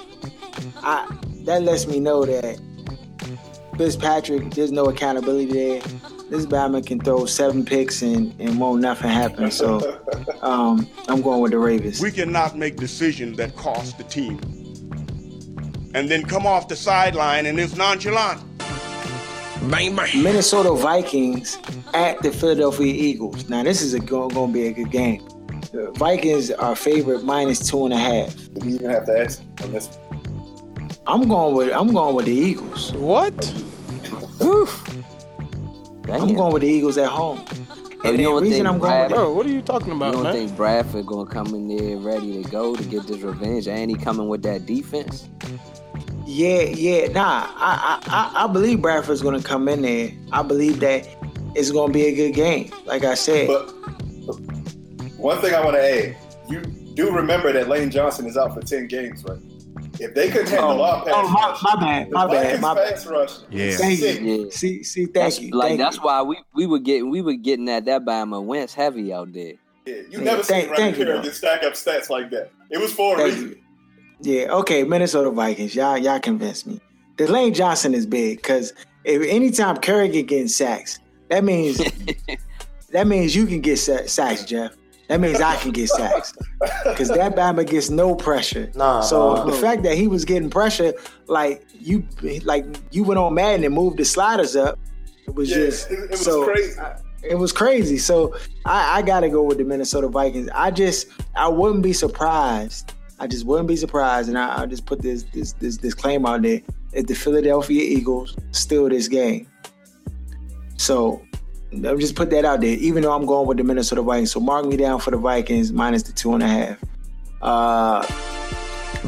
I 0.78 1.08
that 1.45 1.64
lets 1.64 1.88
me 1.88 1.99
know 1.99 2.26
that 2.26 2.60
Fitzpatrick, 3.78 4.51
there's 4.51 4.72
no 4.72 4.86
accountability 4.86 5.51
there. 5.51 5.82
This 6.30 6.45
Batman 6.45 6.84
can 6.84 6.99
throw 6.99 7.26
seven 7.26 7.66
picks 7.66 8.01
and, 8.01 8.34
and 8.39 8.60
won't 8.60 8.82
nothing 8.82 9.10
happen. 9.10 9.51
So 9.51 9.99
um, 10.41 10.88
I'm 11.08 11.22
going 11.22 11.41
with 11.41 11.51
the 11.51 11.60
Ravens. 11.60 12.01
We 12.01 12.12
cannot 12.12 12.58
make 12.58 12.78
decisions 12.78 13.38
that 13.38 13.56
cost 13.56 13.97
the 13.97 14.03
team. 14.06 14.39
And 15.93 16.10
then 16.10 16.24
come 16.24 16.45
off 16.45 16.68
the 16.68 16.76
sideline 16.76 17.45
and 17.45 17.60
it's 17.60 17.76
nonchalant. 17.76 18.41
Bang, 19.70 19.95
bang. 19.95 20.22
Minnesota 20.22 20.72
Vikings 20.74 21.57
at 21.93 22.22
the 22.22 22.32
Philadelphia 22.32 22.93
Eagles. 22.93 23.49
Now 23.49 23.63
this 23.63 23.82
is 23.82 23.93
a 23.93 23.99
going 23.99 24.30
to 24.30 24.47
be 24.47 24.68
a 24.68 24.74
good 24.74 24.91
game. 24.91 25.28
The 25.72 25.91
Vikings 25.95 26.51
are 26.51 26.76
favorite 26.76 27.24
minus 27.24 27.68
two 27.68 27.86
and 27.86 27.93
a 27.93 27.97
half. 27.97 28.36
Do 28.53 28.66
we 28.66 28.74
even 28.74 28.89
have 28.89 29.05
to 29.07 29.20
ask 29.20 29.41
on 29.63 29.72
this? 29.72 29.97
I'm 31.07 31.28
going 31.28 31.55
with 31.55 31.74
I'm 31.74 31.93
going 31.93 32.16
with 32.16 32.26
the 32.26 32.34
Eagles. 32.34 32.93
What? 32.93 33.34
I'm 36.11 36.36
going 36.36 36.53
with 36.53 36.61
the 36.61 36.68
Eagles 36.68 36.97
at 36.97 37.09
home. 37.09 37.43
And 38.03 38.11
you 38.11 38.18
the 38.18 38.24
don't 38.24 38.43
reason 38.43 38.68
I'm 38.68 38.78
going 38.78 39.01
with 39.03 39.13
Bro, 39.13 39.34
what 39.34 39.45
are 39.47 39.49
you 39.49 39.63
talking 39.63 39.93
about? 39.93 40.07
You 40.07 40.13
don't 40.13 40.24
man? 40.24 40.34
think 40.34 40.55
Bradford 40.55 41.07
gonna 41.07 41.30
come 41.30 41.47
in 41.55 41.68
there 41.68 41.97
ready 41.97 42.43
to 42.43 42.49
go 42.49 42.76
to 42.76 42.84
get 42.84 43.07
this 43.07 43.22
revenge, 43.22 43.68
and 43.68 43.89
he 43.89 43.97
coming 43.97 44.28
with 44.28 44.43
that 44.43 44.68
defense? 44.68 45.28
Yeah, 46.26 46.61
yeah, 46.61 47.07
nah. 47.09 47.47
I 47.55 47.99
I, 48.05 48.09
I, 48.41 48.43
I 48.45 48.47
believe 48.47 48.82
Bradford's 48.82 49.21
gonna 49.21 49.41
come 49.41 49.67
in 49.67 49.82
there. 49.84 50.11
I 50.32 50.41
believe 50.41 50.80
that 50.80 51.07
it's 51.55 51.71
gonna 51.71 51.93
be 51.93 52.05
a 52.07 52.15
good 52.15 52.34
game. 52.34 52.71
Like 52.86 53.03
I 53.03 53.13
said. 53.13 53.47
But 53.47 53.71
one 55.17 55.39
thing 55.41 55.53
I 55.53 55.63
want 55.63 55.76
to 55.76 55.84
add, 55.84 56.17
you 56.49 56.61
do 56.95 57.11
remember 57.11 57.51
that 57.53 57.67
Lane 57.69 57.91
Johnson 57.91 58.26
is 58.26 58.38
out 58.38 58.53
for 58.53 58.61
ten 58.61 58.88
games, 58.88 59.23
right? 59.23 59.39
If 59.99 60.13
they 60.13 60.30
couldn't 60.30 60.49
handle 60.49 60.82
oh, 60.82 60.84
our 60.84 61.05
pass 61.05 61.13
oh, 61.15 61.30
my, 61.30 61.49
rush, 61.49 61.63
my 61.63 61.76
bad, 61.80 62.07
the 62.09 62.11
my 62.13 62.28
bad, 62.28 62.61
my 62.61 62.73
bad. 62.76 62.89
pass 62.95 63.05
rush, 63.05 63.32
Yeah. 63.49 63.78
Thank 63.78 63.99
sick. 63.99 64.21
you. 64.21 64.43
Yeah. 64.45 64.49
See, 64.51 64.84
see, 64.84 65.01
thank 65.05 65.13
That's, 65.13 65.39
you. 65.39 65.51
like 65.51 65.69
thank 65.69 65.80
that's 65.80 65.95
you. 65.97 66.01
why 66.03 66.21
we 66.21 66.38
we 66.53 66.65
were 66.65 66.80
getting 66.80 67.09
we 67.09 67.21
were 67.21 67.34
getting 67.36 67.69
at 67.69 67.86
that 67.86 68.03
Bama 68.03 68.43
Wentz 68.43 68.73
heavy 68.73 69.13
out 69.13 69.32
there. 69.32 69.53
Yeah, 69.86 69.95
you 69.95 70.03
Yeah, 70.09 70.19
never 70.19 70.43
thank- 70.43 70.63
seen 70.63 70.69
Ryan 70.71 70.76
thank 70.76 70.97
you, 70.97 71.05
Kerrigan 71.05 71.32
stack 71.34 71.63
up 71.63 71.73
stats 71.73 72.09
like 72.09 72.30
that. 72.32 72.51
It 72.71 72.80
was 72.80 72.91
for 72.91 73.19
a 73.21 73.26
reason. 73.26 73.49
you. 73.49 73.57
Yeah, 74.22 74.47
okay, 74.51 74.84
Minnesota 74.84 75.30
Vikings. 75.30 75.76
Y'all, 75.76 75.97
y'all 75.97 76.20
convinced 76.20 76.68
me. 76.68 76.80
The 77.18 77.28
Lane 77.32 77.53
Johnson 77.53 77.93
is 77.93 78.05
big 78.05 78.38
because 78.38 78.74
if 79.03 79.22
anytime 79.30 79.78
Kerrigan 79.78 80.26
getting 80.26 80.47
sacks, 80.47 80.99
that 81.30 81.43
means 81.43 81.78
that 82.91 83.07
means 83.07 83.36
you 83.36 83.45
can 83.45 83.61
get 83.61 83.78
sa- 83.78 84.05
sacks, 84.05 84.45
Jeff. 84.45 84.74
That 85.07 85.20
means 85.20 85.39
I 85.39 85.55
can 85.57 85.72
get 85.72 85.89
sacks 85.89 86.34
because 86.84 87.09
that 87.09 87.36
Bama 87.36 87.70
gets 87.70 87.91
no 87.91 88.16
pressure. 88.16 88.72
Nah, 88.74 89.01
So 89.01 89.36
nah. 89.36 89.43
the 89.45 89.53
fact 89.53 89.84
that 89.84 89.95
he 89.95 90.07
was 90.07 90.26
getting 90.26 90.49
pressure, 90.49 90.93
like 91.28 91.63
you, 91.80 92.07
like 92.43 92.66
you 92.91 93.03
went 93.03 93.20
on 93.20 93.36
Madden 93.36 93.63
and 93.63 93.74
moved 93.76 93.97
the 93.97 94.05
sliders 94.05 94.55
up, 94.55 94.80
it 95.28 95.36
was 95.36 95.51
Yeah, 95.51 95.57
just 95.57 95.91
it, 95.91 95.99
it 95.99 96.09
was 96.11 96.22
so 96.26 96.45
crazy. 96.45 96.80
it 97.22 97.36
was 97.36 97.51
crazy. 97.51 97.97
So 97.99 98.36
I, 98.66 98.97
I 98.97 99.01
got 99.03 99.20
to 99.20 99.30
go 99.30 99.43
with 99.43 99.59
the 99.59 99.63
Minnesota 99.63 100.07
Vikings. 100.07 100.49
I 100.55 100.72
just 100.72 101.07
I 101.36 101.49
wouldn't 101.49 101.84
be 101.84 101.93
surprised. 101.93 102.93
I 103.20 103.28
just 103.28 103.45
wouldn't 103.45 103.68
be 103.68 103.76
surprised, 103.76 104.30
and 104.30 104.38
I, 104.38 104.55
I'll 104.55 104.68
just 104.68 104.86
put 104.86 105.01
this 105.01 105.24
this 105.34 105.53
this 105.53 105.78
disclaimer 105.78 106.30
out 106.30 106.41
there: 106.41 106.61
if 106.93 107.07
the 107.07 107.16
Philadelphia 107.16 107.82
Eagles 107.82 108.36
steal 108.51 108.89
this 108.89 109.07
game, 109.07 109.47
so 110.78 111.22
I'll 111.86 111.97
just 111.97 112.16
put 112.16 112.30
that 112.32 112.45
out 112.45 112.61
there. 112.61 112.76
Even 112.78 113.03
though 113.03 113.13
I'm 113.13 113.26
going 113.26 113.47
with 113.47 113.57
the 113.57 113.63
Minnesota 113.63 114.01
Vikings, 114.01 114.32
so 114.32 114.39
mark 114.39 114.66
me 114.66 114.78
down 114.78 114.99
for 114.99 115.11
the 115.11 115.18
Vikings 115.18 115.72
minus 115.72 116.03
the 116.03 116.13
two 116.13 116.34
and 116.34 116.43
a 116.43 116.47
half. 116.47 116.78
Uh, 117.41 118.05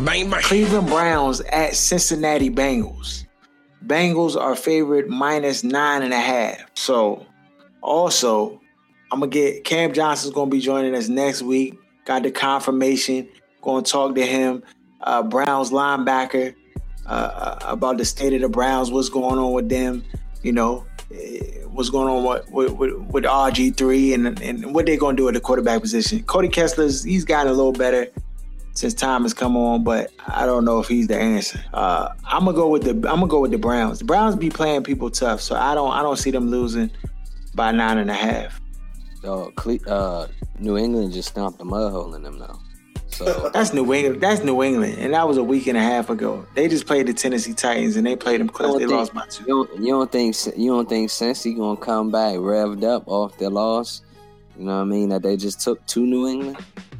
Bang, 0.05 0.30
bang. 0.30 0.41
Cleveland 0.43 0.88
Browns 0.88 1.41
at 1.41 1.76
Cincinnati 1.76 2.51
Bengals. 2.51 3.26
Bengals 3.88 4.39
are 4.39 4.55
favored 4.55 5.10
minus 5.10 5.64
nine 5.64 6.03
and 6.03 6.14
a 6.14 6.20
half. 6.20 6.60
So, 6.76 7.26
also, 7.82 8.62
I'm 9.12 9.22
gonna 9.22 9.32
get 9.32 9.64
Cam 9.64 9.93
Johnson's 9.93 10.36
gonna 10.36 10.51
be 10.51 10.60
joining 10.60 10.93
us 10.93 11.08
next 11.08 11.41
week. 11.41 11.80
Got 12.05 12.24
the 12.24 12.32
confirmation. 12.32 13.28
Going 13.68 13.84
to 13.84 13.91
talk 13.91 14.15
to 14.15 14.26
him. 14.26 14.63
Uh, 15.01 15.22
Browns 15.24 15.72
linebacker 15.72 16.55
uh, 17.05 17.59
about 17.63 17.97
the 17.97 18.05
state 18.05 18.32
of 18.32 18.39
the 18.39 18.47
Browns. 18.47 18.91
What's 18.91 19.09
going 19.09 19.38
on 19.38 19.51
with 19.51 19.68
them? 19.68 20.05
You 20.41 20.53
know, 20.53 20.86
eh, 21.13 21.63
what's 21.65 21.89
going 21.89 22.07
on 22.07 22.24
with 22.24 22.49
with, 22.49 22.93
with, 22.93 23.26
RG 23.26 23.76
three 23.76 24.13
and 24.13 24.41
and 24.41 24.74
what 24.74 24.86
they're 24.86 24.95
gonna 24.95 25.18
do 25.18 25.28
at 25.28 25.34
the 25.34 25.41
quarterback 25.41 25.82
position. 25.82 26.24
Cody 26.24 26.47
Kessler's 26.47 27.03
he's 27.03 27.26
gotten 27.26 27.51
a 27.51 27.53
little 27.53 27.74
better 27.74 28.07
since 28.72 28.93
time 28.93 29.24
has 29.24 29.34
come 29.34 29.57
on, 29.57 29.84
but 29.84 30.13
I 30.28 30.45
don't 30.45 30.63
know 30.63 30.80
if 30.80 30.88
he's 30.88 31.07
the 31.07 31.18
answer. 31.18 31.61
Uh, 31.74 32.07
I'm 32.24 32.45
gonna 32.45 32.55
go 32.55 32.70
with 32.70 32.84
the 32.84 32.91
I'm 32.91 33.20
gonna 33.20 33.28
go 33.28 33.41
with 33.41 33.51
the 33.51 33.57
Browns. 33.57 33.99
The 33.99 34.05
Browns 34.05 34.38
be 34.38 34.49
playing 34.49 34.86
people 34.86 35.11
tough, 35.11 35.41
so 35.41 35.57
I 35.57 35.76
don't 35.76 35.91
I 35.91 36.01
don't 36.01 36.18
see 36.18 36.32
them 36.32 36.49
losing 36.49 36.89
by 37.53 37.74
nine 37.74 37.97
and 37.97 38.09
a 38.09 38.13
half. 38.13 38.61
Dog, 39.24 39.57
Cle- 39.57 39.80
uh, 39.88 40.28
New 40.57 40.78
England 40.78 41.11
just 41.11 41.28
stomped 41.28 41.59
a 41.59 41.65
mud 41.65 41.91
hole 41.91 42.15
in 42.15 42.24
them 42.24 42.39
now. 42.39 42.61
So 43.10 43.49
That's 43.53 43.74
New 43.74 43.91
England. 43.93 44.22
That's 44.22 44.43
New 44.43 44.62
England, 44.64 44.97
and 44.99 45.14
that 45.14 45.28
was 45.28 45.38
a 45.38 45.43
week 45.43 45.68
and 45.68 45.78
a 45.78 45.82
half 45.82 46.10
ago. 46.10 46.45
They 46.55 46.68
just 46.68 46.86
played 46.86 47.08
the 47.08 47.14
Tennessee 47.14 47.53
Titans, 47.53 47.95
and 47.95 48.05
they 48.05 48.16
played 48.16 48.39
them 48.41 48.49
close. 48.49 48.74
You 48.74 48.80
They 48.80 48.86
don't 48.86 48.97
lost 48.97 49.14
think- 49.14 49.24
by 49.24 49.30
two. 49.30 49.43
you 49.43 49.47
don't, 49.68 49.84
you 49.84 49.91
don't 49.91 50.12
think 50.12 50.36
you 50.58 50.70
don't 50.72 50.89
think 50.89 51.10
Cincy 51.10 51.55
gonna 51.58 51.78
come 51.80 52.12
back 52.12 52.36
revved 52.36 52.84
up 52.84 53.03
off 53.08 53.38
their 53.38 53.49
loss? 53.49 54.01
You 54.58 54.66
know 54.66 54.76
what 54.76 54.82
I 54.82 54.86
mean? 54.86 55.10
That 55.10 55.22
they 55.24 55.38
just 55.38 55.62
took 55.62 55.86
to 55.88 56.05
New 56.05 56.28
England 56.28 56.58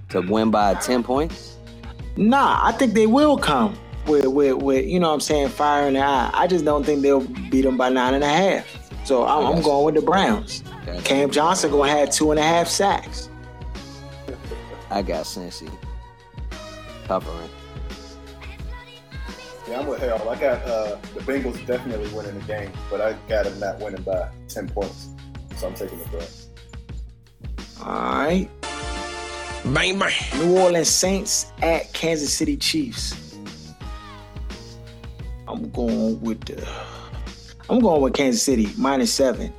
to 0.10 0.22
win 0.22 0.52
by 0.52 0.76
ten 0.76 1.04
points. 1.04 1.56
Nah, 2.16 2.66
I 2.66 2.72
think 2.72 2.94
they 2.94 3.08
will 3.08 3.38
come 3.38 3.78
with 4.08 4.26
with, 4.28 4.54
with 4.56 4.86
you 4.86 5.00
know 5.00 5.10
what 5.10 5.16
I'm 5.16 5.20
saying 5.20 5.50
fire 5.50 5.88
in 5.88 5.94
the 5.96 6.02
eye. 6.02 6.32
I 6.34 6.48
just 6.48 6.66
don't 6.66 6.84
think 6.86 7.02
they'll 7.02 7.22
beat 7.50 7.62
them 7.64 7.78
by 7.78 7.90
nine 7.90 8.14
and 8.14 8.24
a 8.24 8.28
half. 8.28 8.66
So 9.06 9.26
I'm, 9.26 9.56
I'm 9.58 9.62
going 9.62 9.86
with 9.86 9.96
the 9.96 10.02
Browns. 10.02 10.64
Cam 11.04 11.30
Johnson 11.32 11.70
gonna 11.72 11.92
have 11.92 12.12
two 12.12 12.32
and 12.32 12.40
a 12.40 12.44
half 12.44 12.68
sacks. 12.68 13.30
I 14.90 15.02
got 15.02 15.26
Cincy 15.26 15.70
covering. 17.08 17.50
Yeah, 19.68 19.80
I'm 19.80 19.88
with 19.88 20.00
Harold. 20.00 20.28
I 20.28 20.40
got 20.40 20.62
uh, 20.64 20.98
the 21.14 21.22
Bengals 21.22 21.66
definitely 21.66 22.10
winning 22.14 22.36
the 22.36 22.46
game, 22.46 22.72
but 22.90 23.02
I 23.02 23.14
got 23.28 23.46
them 23.46 23.60
not 23.60 23.80
winning 23.80 24.02
by 24.04 24.30
10 24.48 24.70
points. 24.70 25.10
So 25.58 25.68
I'm 25.68 25.74
taking 25.74 26.00
the 26.00 26.06
bet. 26.06 26.32
All 27.82 27.88
right. 27.88 28.50
Bang, 29.66 30.00
bang. 30.00 30.14
New 30.38 30.58
Orleans 30.58 30.90
Saints 30.90 31.52
at 31.62 31.92
Kansas 31.94 32.34
City 32.34 32.56
Chiefs. 32.56 33.36
I'm 35.48 35.70
going 35.72 36.22
with 36.22 36.42
the. 36.46 36.68
I'm 37.70 37.80
going 37.80 38.02
with 38.02 38.14
Kansas 38.14 38.42
City 38.42 38.70
minus 38.78 39.12
seven. 39.12 39.52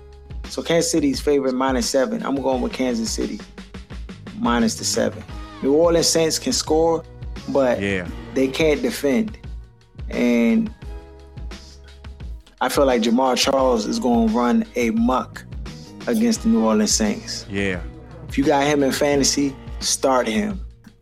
So 0.44 0.62
Kansas 0.62 0.90
City's 0.90 1.20
favorite 1.20 1.55
minus 1.55 1.88
seven. 1.88 2.22
I'm 2.24 2.36
going 2.36 2.62
with 2.62 2.72
Kansas 2.72 3.11
City 3.11 3.38
minus 4.38 4.76
the 4.76 4.84
seven. 4.84 5.22
New 5.62 5.74
Orleans 5.74 6.09
Saints 6.09 6.38
can 6.38 6.53
score, 6.53 7.05
but 7.53 7.80
Yeah. 7.80 8.07
they 8.34 8.49
can't 8.49 8.82
defend. 8.82 9.38
And 10.11 10.72
I 12.61 12.68
feel 12.68 12.86
like 12.86 13.03
Jamaal 13.03 13.36
Charles 13.36 13.86
is 13.86 13.99
going 13.99 14.28
to 14.28 14.34
run 14.34 14.64
a 14.76 14.90
muck 14.90 15.44
against 16.07 16.42
the 16.42 16.49
New 16.49 16.64
Orleans 16.64 16.92
Saints. 16.94 17.46
Yeah. 17.51 17.80
If 18.28 18.36
you 18.38 18.44
got 18.44 18.66
him 18.66 18.82
in 18.82 18.92
fantasy, 18.92 19.55
start 19.80 20.26
him. 20.26 20.61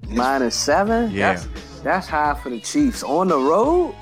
Minus 0.09 0.55
seven? 0.55 1.11
Yeah. 1.11 1.35
That's, 1.35 1.49
that's 1.83 2.07
high 2.07 2.35
for 2.35 2.51
the 2.51 2.61
Chiefs. 2.61 3.03
On 3.03 3.29
the 3.29 3.39
road? 3.39 3.95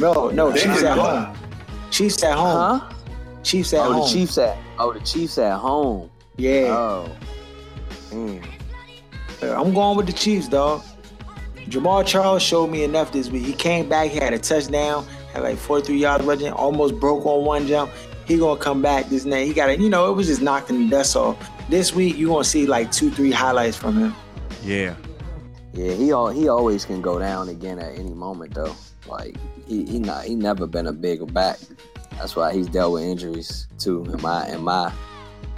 No, 0.00 0.28
no, 0.30 0.50
They 0.50 0.60
Chiefs 0.60 0.82
at 0.82 0.94
good. 0.96 1.02
home. 1.04 1.36
Chiefs 1.90 2.22
at 2.24 2.34
home. 2.36 2.80
Huh? 2.80 2.90
Chiefs 3.42 3.72
at 3.72 3.80
Oh, 3.80 3.92
home. 3.92 4.02
the 4.02 4.08
Chiefs 4.08 4.38
at 4.38 4.56
oh 4.78 4.92
the 4.92 5.00
Chiefs 5.00 5.38
at 5.38 5.56
home. 5.58 6.10
Yeah, 6.36 6.66
Oh. 6.76 7.08
Mm. 8.10 8.44
I'm 9.42 9.72
going 9.74 9.96
with 9.96 10.06
the 10.06 10.12
Chiefs, 10.12 10.48
dog. 10.48 10.82
Jamaal 11.68 12.06
Charles 12.06 12.42
showed 12.42 12.68
me 12.68 12.84
enough 12.84 13.12
this 13.12 13.30
week. 13.30 13.44
He 13.44 13.52
came 13.52 13.88
back, 13.88 14.10
he 14.10 14.18
had 14.18 14.32
a 14.32 14.38
touchdown, 14.38 15.06
had 15.32 15.42
like 15.42 15.56
43 15.56 15.96
yards 15.96 16.24
rushing, 16.24 16.52
almost 16.52 16.98
broke 17.00 17.24
on 17.26 17.44
one 17.44 17.66
jump. 17.66 17.90
He 18.26 18.38
gonna 18.38 18.58
come 18.58 18.80
back 18.82 19.06
this 19.06 19.24
night. 19.24 19.46
He 19.46 19.52
got 19.52 19.70
it. 19.70 19.80
You 19.80 19.90
know, 19.90 20.10
it 20.10 20.14
was 20.14 20.26
just 20.26 20.40
knocking 20.40 20.84
the 20.84 20.90
dust 20.90 21.16
off. 21.16 21.36
This 21.68 21.94
week, 21.94 22.16
you 22.16 22.28
gonna 22.28 22.44
see 22.44 22.66
like 22.66 22.90
two, 22.90 23.10
three 23.10 23.30
highlights 23.30 23.76
from 23.76 23.98
him. 23.98 24.14
Yeah. 24.62 24.94
Yeah, 25.74 25.92
he 25.92 26.12
all 26.12 26.28
he 26.28 26.48
always 26.48 26.84
can 26.84 27.02
go 27.02 27.18
down 27.18 27.48
again 27.48 27.78
at 27.78 27.98
any 27.98 28.14
moment 28.14 28.54
though. 28.54 28.74
Like 29.08 29.36
he 29.66 29.84
he 29.84 29.98
not 29.98 30.24
he 30.24 30.34
never 30.34 30.66
been 30.66 30.86
a 30.86 30.92
big 30.92 31.32
back. 31.34 31.58
That's 32.12 32.36
why 32.36 32.54
he's 32.54 32.68
dealt 32.68 32.92
with 32.92 33.02
injuries 33.02 33.66
too 33.78 34.04
in 34.04 34.22
my 34.22 34.48
in 34.48 34.62
my 34.62 34.92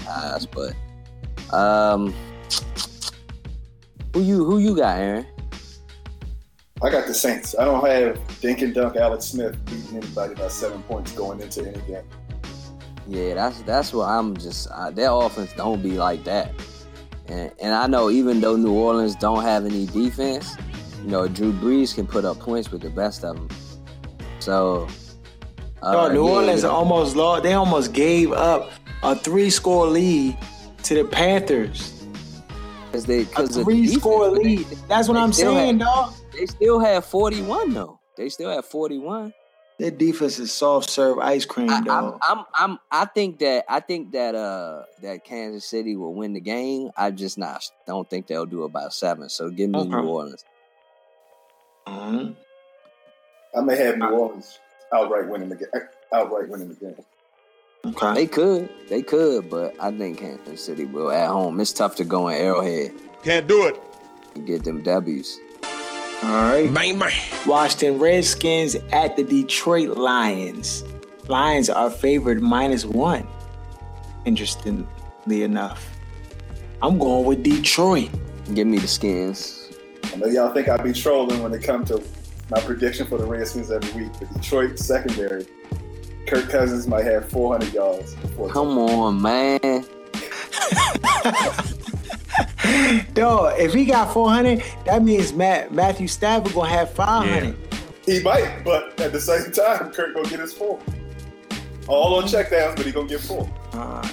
eyes. 0.08 0.46
But 0.46 0.74
um, 1.54 2.14
who 4.14 4.22
you 4.22 4.44
who 4.44 4.58
you 4.58 4.74
got, 4.74 4.98
Aaron? 4.98 5.26
I 6.82 6.90
got 6.90 7.06
the 7.06 7.14
Saints. 7.14 7.54
I 7.58 7.64
don't 7.64 7.84
have 7.86 8.20
Dink 8.40 8.60
and 8.60 8.74
Dunk 8.74 8.96
Alex 8.96 9.26
Smith 9.26 9.56
beating 9.64 9.96
anybody 9.96 10.34
by 10.34 10.48
seven 10.48 10.82
points 10.82 11.12
going 11.12 11.40
into 11.40 11.62
any 11.66 11.80
game. 11.86 12.04
Yeah, 13.08 13.34
that's 13.34 13.62
that's 13.62 13.92
what 13.92 14.08
I'm 14.08 14.36
just. 14.36 14.68
Uh, 14.70 14.90
their 14.90 15.10
offense 15.10 15.52
don't 15.56 15.82
be 15.82 15.92
like 15.92 16.24
that, 16.24 16.52
and 17.28 17.50
and 17.62 17.74
I 17.74 17.86
know 17.86 18.10
even 18.10 18.40
though 18.40 18.56
New 18.56 18.72
Orleans 18.74 19.14
don't 19.16 19.42
have 19.42 19.64
any 19.64 19.86
defense, 19.86 20.56
you 21.02 21.08
know 21.08 21.26
Drew 21.28 21.52
Brees 21.52 21.94
can 21.94 22.06
put 22.06 22.24
up 22.24 22.40
points 22.40 22.70
with 22.70 22.82
the 22.82 22.90
best 22.90 23.24
of 23.24 23.36
them. 23.36 23.48
So, 24.40 24.86
uh, 25.82 25.92
Dog, 25.92 26.12
New 26.12 26.26
yeah, 26.26 26.32
Orleans 26.34 26.62
yeah. 26.62 26.68
almost 26.68 27.16
lost. 27.16 27.42
They 27.44 27.54
almost 27.54 27.92
gave 27.92 28.32
up 28.32 28.70
a 29.02 29.16
three-score 29.16 29.86
lead 29.86 30.36
to 30.82 30.94
the 30.94 31.04
Panthers. 31.04 32.04
Cause 32.92 33.06
they, 33.06 33.22
A 33.22 33.24
cause 33.26 33.48
of 33.50 33.54
the 33.54 33.64
three-score 33.64 34.30
defense, 34.36 34.70
lead. 34.70 34.78
That's 34.88 35.08
what 35.08 35.16
I'm 35.16 35.32
saying, 35.32 35.78
had- 35.78 35.86
dog. 35.86 36.14
They 36.38 36.46
still 36.46 36.78
have 36.80 37.04
41 37.04 37.72
though. 37.74 37.98
They 38.16 38.28
still 38.28 38.50
have 38.50 38.64
41. 38.64 39.32
Their 39.78 39.90
defense 39.90 40.38
is 40.38 40.52
soft 40.52 40.88
serve 40.88 41.18
ice 41.18 41.44
cream, 41.44 41.68
I, 41.68 41.82
dog. 41.82 42.18
I'm, 42.22 42.38
I'm, 42.38 42.44
I'm, 42.54 42.78
I 42.90 43.04
think 43.04 43.38
that 43.40 43.64
I 43.68 43.80
think 43.80 44.12
that 44.12 44.34
uh 44.34 44.84
that 45.02 45.24
Kansas 45.24 45.66
City 45.66 45.96
will 45.96 46.14
win 46.14 46.32
the 46.32 46.40
game. 46.40 46.90
I 46.96 47.10
just 47.10 47.36
not 47.36 47.62
don't 47.86 48.08
think 48.08 48.26
they'll 48.26 48.46
do 48.46 48.62
about 48.64 48.94
seven. 48.94 49.28
So 49.28 49.50
give 49.50 49.68
me 49.70 49.78
Okay. 49.80 49.88
New 49.90 50.06
Orleans. 50.08 50.44
Mhm. 51.86 52.36
I 53.56 53.60
may 53.60 53.76
have 53.76 53.98
New 53.98 54.06
Orleans 54.08 54.58
outright 54.92 55.28
winning 55.28 55.50
the 55.50 55.56
game. 55.56 55.68
Outright 56.12 56.48
winning 56.48 56.68
the 56.68 56.74
game. 56.74 56.94
Okay. 57.86 58.14
They 58.14 58.26
could, 58.26 58.68
they 58.88 59.02
could, 59.02 59.48
but 59.50 59.74
I 59.78 59.90
think 59.96 60.18
Kansas 60.18 60.64
City 60.64 60.84
will 60.86 61.10
at 61.10 61.28
home. 61.28 61.60
It's 61.60 61.72
tough 61.72 61.96
to 61.96 62.04
go 62.04 62.28
in 62.28 62.36
Arrowhead 62.36 62.92
Can't 63.22 63.46
do 63.46 63.66
it. 63.66 63.80
and 64.34 64.46
get 64.46 64.64
them 64.64 64.82
W's. 64.82 65.38
All 66.22 66.30
right. 66.30 66.72
Bang, 66.72 66.98
bang. 66.98 67.12
Washington 67.46 67.98
Redskins 67.98 68.74
at 68.92 69.16
the 69.16 69.22
Detroit 69.22 69.96
Lions. 69.96 70.82
Lions 71.28 71.68
are 71.68 71.90
favored 71.90 72.40
minus 72.42 72.84
one. 72.84 73.26
Interestingly 74.24 74.86
enough, 75.28 75.88
I'm 76.82 76.98
going 76.98 77.26
with 77.26 77.42
Detroit. 77.42 78.10
Give 78.54 78.66
me 78.66 78.78
the 78.78 78.88
skins. 78.88 79.70
I 80.04 80.16
know 80.16 80.26
y'all 80.26 80.52
think 80.52 80.68
I 80.68 80.76
be 80.78 80.92
trolling 80.92 81.42
when 81.42 81.52
it 81.52 81.62
comes 81.62 81.88
to 81.88 82.02
my 82.50 82.60
prediction 82.60 83.06
for 83.06 83.18
the 83.18 83.26
Redskins 83.26 83.70
every 83.70 84.04
week. 84.04 84.12
The 84.18 84.26
Detroit 84.26 84.78
secondary, 84.78 85.46
Kirk 86.26 86.48
Cousins 86.48 86.86
might 86.86 87.04
have 87.04 87.28
400 87.28 87.72
yards. 87.72 88.16
Come 88.50 88.78
on, 88.78 89.20
man. 89.20 89.84
Dog, 93.14 93.58
if 93.58 93.72
he 93.72 93.84
got 93.84 94.12
400, 94.12 94.62
that 94.84 95.02
means 95.02 95.32
Matt, 95.32 95.72
Matthew 95.72 96.08
Stafford 96.08 96.52
gonna 96.54 96.68
have 96.68 96.92
500. 96.92 97.56
He 98.04 98.22
might, 98.22 98.62
but 98.64 98.98
at 99.00 99.12
the 99.12 99.20
same 99.20 99.50
time, 99.52 99.90
Kirk 99.92 100.14
gonna 100.14 100.28
get 100.28 100.40
his 100.40 100.52
four. 100.52 100.80
All 101.88 102.16
on 102.16 102.24
checkdowns, 102.24 102.76
but 102.76 102.86
he 102.86 102.92
gonna 102.92 103.08
get 103.08 103.20
four. 103.20 103.48
Uh, 103.72 104.08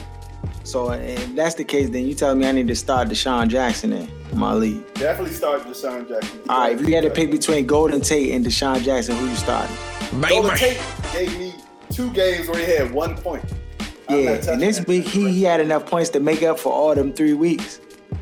so 0.63 0.91
if 0.91 1.35
that's 1.35 1.55
the 1.55 1.63
case, 1.63 1.89
then 1.89 2.07
you 2.07 2.15
tell 2.15 2.33
me 2.33 2.47
I 2.47 2.51
need 2.51 2.67
to 2.69 2.75
start 2.75 3.09
DeSean 3.09 3.47
Jackson 3.49 3.93
in 3.93 4.09
my 4.33 4.53
league. 4.53 4.81
Definitely 4.95 5.33
start 5.33 5.61
DeSean 5.63 6.07
Jackson. 6.09 6.39
All 6.49 6.61
right, 6.61 6.79
if 6.79 6.87
you 6.87 6.95
had 6.95 7.03
to 7.03 7.11
pick 7.11 7.29
between 7.29 7.67
Golden 7.67 8.01
Tate 8.01 8.33
and 8.33 8.45
DeSean 8.45 8.83
Jackson, 8.83 9.15
who 9.15 9.27
you 9.27 9.35
starting? 9.35 9.75
Bang, 10.19 10.29
Golden. 10.29 10.57
Tate 10.57 10.81
gave 11.11 11.37
me 11.37 11.53
two 11.91 12.11
games 12.13 12.47
where 12.47 12.57
he 12.57 12.71
had 12.71 12.91
one 12.91 13.15
point. 13.15 13.43
Yeah, 14.09 14.51
and 14.51 14.61
this 14.61 14.85
week 14.85 15.05
he, 15.05 15.29
he 15.29 15.43
had 15.43 15.59
enough 15.59 15.85
points 15.85 16.09
to 16.11 16.19
make 16.19 16.43
up 16.43 16.59
for 16.59 16.71
all 16.71 16.93
them 16.95 17.13
three 17.13 17.33
weeks. 17.33 17.79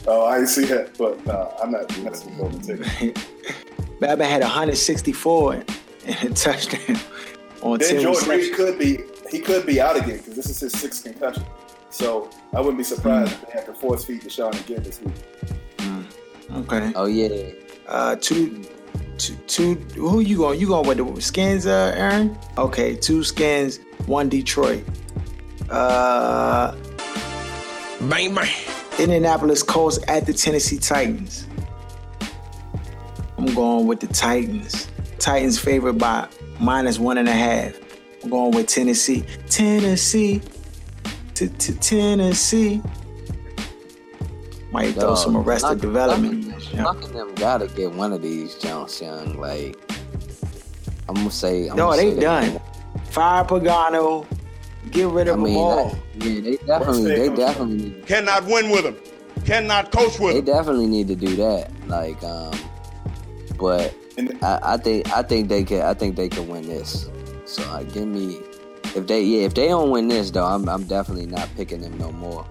Oh, 0.07 0.25
I 0.25 0.35
didn't 0.35 0.49
see 0.49 0.65
that, 0.65 0.97
but 0.97 1.23
no, 1.25 1.53
I'm 1.61 1.71
not 1.71 2.03
messing 2.03 2.37
with 2.37 2.37
Golden 2.37 2.61
Tate. 2.61 3.27
Batman 3.99 4.29
had 4.29 4.41
164 4.41 5.53
and 5.53 5.65
a 6.23 6.29
touchdown 6.33 6.99
on 7.61 7.77
Then 7.77 7.89
10 7.95 8.01
Jordan 8.01 8.29
Reed 8.29 8.53
could 8.53 8.79
be 8.79 8.99
he 9.29 9.39
could 9.39 9.65
be 9.65 9.79
out 9.79 9.95
again 9.95 10.17
because 10.17 10.35
this 10.35 10.49
is 10.49 10.59
his 10.59 10.73
sixth 10.73 11.03
concussion. 11.03 11.45
So 11.89 12.29
I 12.53 12.59
wouldn't 12.59 12.77
be 12.77 12.83
surprised 12.83 13.31
if 13.33 13.41
they 13.45 13.51
have 13.53 13.65
to 13.67 13.73
force 13.73 14.03
feed 14.03 14.21
DeSean 14.23 14.59
again 14.65 14.83
this 14.83 15.01
week. 15.01 15.13
Okay. 16.51 16.91
Oh 16.95 17.05
yeah. 17.05 17.51
Uh, 17.87 18.15
two, 18.15 18.63
two, 19.17 19.35
two. 19.47 19.75
Who 19.95 20.19
you 20.19 20.37
going? 20.37 20.59
You 20.59 20.67
going 20.67 20.87
with 20.87 20.97
the 21.15 21.21
skins, 21.21 21.65
uh, 21.65 21.93
Aaron? 21.95 22.37
Okay, 22.57 22.95
two 22.95 23.23
skins, 23.23 23.79
one 24.05 24.29
Detroit. 24.29 24.83
Uh, 25.69 26.75
Bang, 28.01 28.33
bang. 28.33 28.49
Indianapolis 28.99 29.63
Colts 29.63 29.99
at 30.07 30.25
the 30.25 30.33
Tennessee 30.33 30.77
Titans. 30.77 31.47
I'm 33.37 33.53
going 33.55 33.87
with 33.87 33.99
the 33.99 34.07
Titans. 34.07 34.87
Titans 35.19 35.57
favored 35.59 35.97
by 35.97 36.27
minus 36.59 36.99
one 36.99 37.17
and 37.17 37.27
a 37.27 37.33
half. 37.33 37.73
I'm 38.23 38.29
going 38.29 38.51
with 38.51 38.67
Tennessee. 38.67 39.23
Tennessee. 39.49 40.41
To 41.35 41.47
to 41.47 41.75
Tennessee. 41.79 42.81
Might 44.71 44.93
throw 44.93 45.15
some 45.15 45.35
arrested 45.35 45.81
development. 45.81 46.47
Luck- 46.47 46.57
Yeah. 46.73 46.83
Luck 46.85 47.03
and 47.03 47.13
them 47.15 47.33
gotta 47.35 47.67
get 47.67 47.91
one 47.91 48.13
of 48.13 48.21
these 48.21 48.55
Jones 48.55 49.01
Young. 49.01 49.39
Like 49.39 49.75
I'm 51.09 51.15
gonna 51.15 51.31
say. 51.31 51.67
I'm 51.67 51.75
No, 51.77 51.95
they 51.95 52.13
done. 52.15 52.59
Fire 53.09 53.43
Pagano. 53.43 54.25
Get 54.91 55.07
rid 55.07 55.27
I 55.27 55.31
of 55.31 55.37
them 55.37 55.43
mean, 55.43 55.57
all. 55.57 55.87
like, 55.87 55.97
yeah, 56.15 56.41
they 56.41 56.57
definitely, 56.57 57.03
they 57.15 57.29
definitely, 57.35 57.75
need, 57.89 58.05
Cannot 58.07 58.45
win 58.45 58.69
with 58.69 58.83
them. 58.83 58.97
Cannot 59.45 59.91
coach 59.91 60.19
with 60.19 60.33
they 60.33 60.39
him. 60.39 60.45
definitely 60.45 60.87
need 60.87 61.07
to 61.07 61.15
do 61.15 61.35
that. 61.37 61.71
Like, 61.87 62.21
um, 62.23 62.53
but 63.57 63.93
I, 64.41 64.59
I 64.73 64.77
think, 64.77 65.09
I 65.11 65.23
think 65.23 65.47
they 65.49 65.63
can, 65.63 65.81
I 65.81 65.93
think 65.93 66.15
they 66.15 66.27
can 66.29 66.47
win 66.47 66.67
this. 66.67 67.09
So, 67.45 67.63
uh, 67.63 67.83
give 67.83 68.07
me, 68.07 68.39
if 68.95 69.07
they, 69.07 69.23
yeah, 69.23 69.45
if 69.45 69.53
they 69.53 69.67
don't 69.69 69.91
win 69.91 70.07
this 70.09 70.29
though, 70.31 70.45
I'm, 70.45 70.67
I'm 70.67 70.83
definitely 70.83 71.25
not 71.27 71.49
picking 71.55 71.81
them 71.81 71.97
no 71.97 72.11
more. 72.11 72.45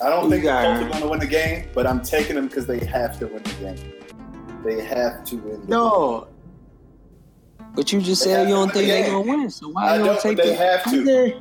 I 0.00 0.10
don't 0.10 0.24
Who 0.24 0.30
think 0.30 0.44
you 0.44 0.48
the 0.50 0.54
got, 0.54 0.80
Colts 0.80 0.84
are 0.84 0.88
going 0.90 1.02
to 1.02 1.08
win 1.08 1.18
the 1.20 1.26
game, 1.26 1.68
but 1.74 1.86
I'm 1.86 2.02
taking 2.02 2.36
them 2.36 2.46
because 2.46 2.66
they 2.66 2.78
have 2.86 3.18
to 3.18 3.26
win 3.26 3.42
the 3.42 3.52
game. 3.54 3.92
They 4.64 4.84
have 4.84 5.24
to 5.24 5.36
win. 5.36 5.60
The 5.62 5.66
No. 5.68 6.28
But 7.78 7.92
you 7.92 8.00
just 8.00 8.24
said 8.24 8.48
you 8.48 8.56
don't 8.56 8.72
think 8.72 8.86
the 8.86 8.90
they're 8.90 9.06
gonna 9.06 9.20
win. 9.20 9.48
So 9.50 9.68
why 9.68 9.82
I 9.90 9.92
you 9.92 9.98
don't, 9.98 10.06
don't 10.06 10.14
but 10.16 10.22
take 10.22 10.36
they 10.38 10.56
that? 10.56 10.82
have 10.84 10.92
to. 10.92 11.00
Okay. 11.00 11.40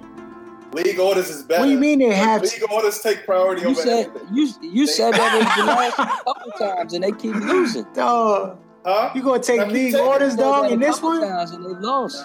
League 0.71 0.99
orders 0.99 1.29
is 1.31 1.41
better. 1.41 1.61
What 1.61 1.65
do 1.65 1.71
you 1.71 1.79
mean 1.79 1.97
they 1.97 2.13
have 2.13 2.43
to? 2.43 2.47
League 2.47 2.71
orders 2.71 2.99
take 2.99 3.25
priority 3.25 3.63
You 3.63 3.69
over 3.69 3.81
said 3.81 4.05
everything. 4.05 4.35
you 4.35 4.53
you 4.61 4.85
They 4.85 4.91
said 4.91 5.13
that 5.15 5.31
have 5.31 5.57
the 5.57 5.61
to. 5.63 5.67
last 5.67 5.95
couple 6.25 6.51
times, 6.59 6.93
and 6.93 7.03
they 7.03 7.11
keep 7.13 7.33
losing. 7.33 7.85
Dog. 7.95 8.59
Huh? 8.85 9.09
You 9.15 9.23
gonna 9.23 9.41
take 9.41 9.61
I 9.61 9.63
keep 9.63 9.73
league 9.73 9.91
taking 9.93 10.07
orders, 10.07 10.35
it. 10.35 10.37
dog, 10.37 10.71
in 10.71 10.79
this 10.79 10.97
Couple 10.97 11.09
one? 11.09 11.21
times 11.27 11.51
and 11.51 11.65
they 11.65 11.69
lost. 11.81 12.23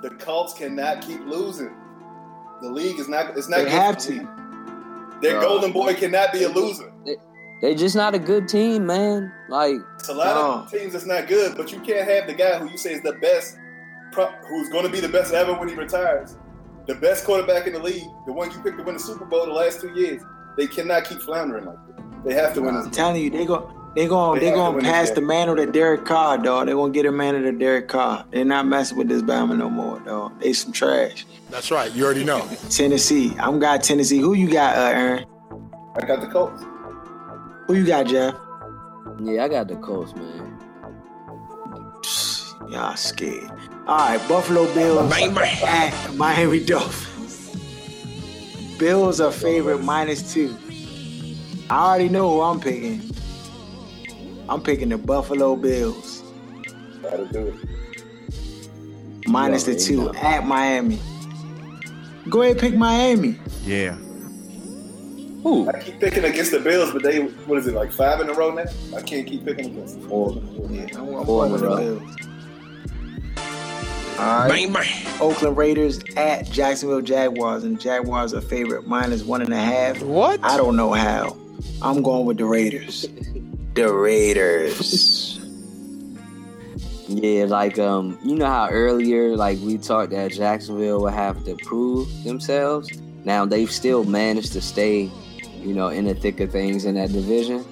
The 0.00 0.08
Colts 0.12 0.54
cannot 0.54 1.02
keep 1.02 1.20
losing. 1.26 1.74
The 2.62 2.70
league 2.70 2.98
is 2.98 3.08
not. 3.10 3.36
It's 3.36 3.50
not. 3.50 3.58
They 3.64 3.70
have 3.70 3.98
to. 3.98 4.12
league. 4.12 4.28
Their 5.20 5.38
Bro. 5.38 5.48
golden 5.48 5.72
boy 5.72 5.92
cannot 5.92 6.32
be 6.32 6.44
a 6.44 6.48
loser. 6.48 6.90
They 7.04 7.16
just 7.62 7.94
not 7.96 8.14
a 8.14 8.18
good 8.18 8.48
team, 8.48 8.86
man. 8.86 9.32
Like 9.48 9.76
It's 9.94 10.08
a 10.08 10.14
lot 10.14 10.36
of 10.36 10.70
teams 10.70 10.92
that's 10.92 11.06
not 11.06 11.28
good, 11.28 11.56
but 11.56 11.72
you 11.72 11.78
can't 11.80 12.08
have 12.08 12.26
the 12.26 12.34
guy 12.34 12.58
who 12.58 12.68
you 12.70 12.76
say 12.76 12.94
is 12.94 13.02
the 13.02 13.12
best, 13.14 13.56
pro- 14.10 14.32
who's 14.48 14.68
going 14.70 14.84
to 14.84 14.90
be 14.90 15.00
the 15.00 15.08
best 15.08 15.32
ever 15.32 15.52
when 15.54 15.68
he 15.68 15.74
retires, 15.74 16.36
the 16.86 16.94
best 16.96 17.24
quarterback 17.24 17.66
in 17.68 17.72
the 17.74 17.78
league, 17.78 18.02
the 18.26 18.32
one 18.32 18.50
you 18.50 18.58
picked 18.60 18.78
to 18.78 18.84
win 18.84 18.94
the 18.94 19.00
Super 19.00 19.24
Bowl 19.24 19.46
the 19.46 19.52
last 19.52 19.80
two 19.80 19.90
years. 19.94 20.22
They 20.56 20.66
cannot 20.66 21.04
keep 21.04 21.20
floundering 21.20 21.64
like 21.66 21.76
that. 21.86 22.24
They 22.24 22.34
have 22.34 22.52
to 22.54 22.62
win 22.62 22.76
I'm 22.76 22.84
this. 22.88 22.96
telling 22.96 23.22
you, 23.22 23.30
they 23.30 23.44
go. 23.46 23.72
They 23.94 24.06
going 24.06 24.40
They 24.40 24.46
they 24.46 24.46
have 24.46 24.54
to 24.56 24.60
going 24.62 24.74
win 24.76 24.84
to 24.84 24.90
pass 24.90 25.08
game. 25.08 25.14
the 25.16 25.20
mantle 25.20 25.56
to 25.56 25.66
Derek 25.66 26.04
Carr, 26.06 26.38
dog. 26.38 26.66
They 26.66 26.72
gonna 26.72 26.92
get 26.92 27.04
a 27.04 27.12
mantle 27.12 27.42
to 27.42 27.52
Derek 27.52 27.88
Carr. 27.88 28.24
They're 28.30 28.44
not 28.44 28.66
messing 28.66 28.96
with 28.96 29.08
this 29.08 29.20
Bama 29.22 29.56
no 29.56 29.68
more, 29.68 30.00
dog. 30.00 30.40
They 30.40 30.52
some 30.54 30.72
trash. 30.72 31.26
That's 31.50 31.70
right. 31.70 31.92
You 31.92 32.04
already 32.06 32.24
know. 32.24 32.46
Tennessee. 32.70 33.34
I'm 33.38 33.58
got 33.58 33.82
Tennessee. 33.82 34.18
Who 34.18 34.32
you 34.34 34.50
got, 34.50 34.76
uh, 34.78 34.96
Aaron? 34.98 35.26
I 35.94 36.06
got 36.06 36.22
the 36.22 36.26
Colts. 36.28 36.62
Who 37.72 37.78
you 37.78 37.86
got, 37.86 38.06
Jeff? 38.06 38.34
yeah, 39.18 39.44
I 39.44 39.48
got 39.48 39.66
the 39.66 39.76
Colts, 39.76 40.14
man. 40.14 40.58
Y'all 42.70 42.94
scared. 42.96 43.50
All 43.86 43.96
right, 43.96 44.28
Buffalo 44.28 44.66
Bills 44.74 45.08
Bang, 45.08 45.32
bang. 45.32 45.62
at 45.64 46.14
Miami 46.14 46.62
Dolphins. 46.62 47.56
Bills 48.78 49.22
are 49.22 49.32
favorite 49.32 49.82
minus 49.82 50.34
two. 50.34 50.54
I 51.70 51.86
already 51.88 52.10
know 52.10 52.28
who 52.30 52.40
I'm 52.42 52.60
picking. 52.60 53.00
I'm 54.50 54.60
picking 54.62 54.90
the 54.90 54.98
Buffalo 54.98 55.56
Bills 55.56 56.22
Gotta 57.02 57.24
do 57.24 57.46
it. 57.58 59.28
minus 59.28 59.62
the 59.64 59.74
two 59.76 60.10
at 60.16 60.46
Miami. 60.46 60.98
Go 62.28 62.42
ahead, 62.42 62.58
pick 62.58 62.74
Miami. 62.74 63.38
Yeah. 63.64 63.96
Who? 65.42 65.68
I 65.68 65.80
keep 65.80 65.98
picking 65.98 66.24
against 66.24 66.52
the 66.52 66.60
Bills, 66.60 66.92
but 66.92 67.02
they 67.02 67.20
what 67.20 67.58
is 67.58 67.66
it 67.66 67.74
like 67.74 67.90
five 67.92 68.20
in 68.20 68.28
a 68.28 68.32
row 68.32 68.50
now? 68.50 68.64
I 68.96 69.02
can't 69.02 69.26
keep 69.26 69.44
picking 69.44 69.66
against 69.66 70.00
them. 70.00 70.08
Four. 70.08 70.40
Yeah, 70.70 70.86
I'm, 70.96 71.14
I'm 71.14 71.26
Four 71.26 71.46
in 71.46 71.52
with 71.52 71.62
a 71.62 71.64
the 71.64 71.70
row. 71.70 71.76
Bills. 71.76 72.16
All 74.18 74.38
right. 74.38 74.48
Bang, 74.48 74.72
bang. 74.72 75.06
Oakland 75.20 75.56
Raiders 75.56 76.00
at 76.16 76.48
Jacksonville 76.50 77.00
Jaguars, 77.00 77.64
and 77.64 77.80
Jaguars 77.80 78.34
are 78.34 78.40
favorite 78.40 78.86
minus 78.86 79.24
one 79.24 79.42
and 79.42 79.52
a 79.52 79.56
half. 79.56 80.00
What? 80.02 80.38
I 80.44 80.56
don't 80.56 80.76
know 80.76 80.92
how. 80.92 81.36
I'm 81.80 82.02
going 82.02 82.26
with 82.26 82.38
the 82.38 82.44
Raiders. 82.44 83.06
The 83.74 83.92
Raiders. 83.92 85.40
Yeah, 87.08 87.46
like 87.46 87.78
um, 87.78 88.18
you 88.22 88.36
know 88.36 88.46
how 88.46 88.68
earlier 88.70 89.36
like 89.36 89.58
we 89.60 89.76
talked 89.76 90.12
that 90.12 90.32
Jacksonville 90.32 91.02
would 91.02 91.14
have 91.14 91.44
to 91.44 91.56
prove 91.56 92.08
themselves. 92.22 92.88
Now 93.24 93.44
they've 93.44 93.70
still 93.70 94.04
managed 94.04 94.52
to 94.52 94.60
stay, 94.60 95.10
you 95.62 95.74
know, 95.74 95.88
in 95.88 96.04
the 96.06 96.14
thick 96.14 96.40
of 96.40 96.50
things 96.52 96.84
in 96.84 96.94
that 96.96 97.12
division. 97.12 97.64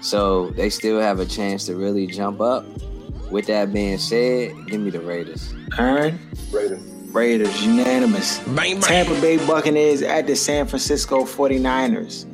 So 0.00 0.50
they 0.50 0.68
still 0.70 1.00
have 1.00 1.18
a 1.20 1.26
chance 1.26 1.66
to 1.66 1.76
really 1.76 2.06
jump 2.06 2.40
up. 2.40 2.64
With 3.30 3.46
that 3.46 3.72
being 3.72 3.98
said, 3.98 4.52
give 4.66 4.80
me 4.80 4.90
the 4.90 5.00
Raiders. 5.00 5.54
Aaron, 5.78 6.20
Raiders. 6.52 6.80
Raiders, 7.12 7.64
unanimous. 7.66 8.38
Bang, 8.40 8.54
bang. 8.54 8.80
Tampa 8.80 9.20
Bay 9.20 9.38
Buccaneers 9.46 10.02
at 10.02 10.26
the 10.26 10.36
San 10.36 10.66
Francisco 10.66 11.24
49ers. 11.24 12.26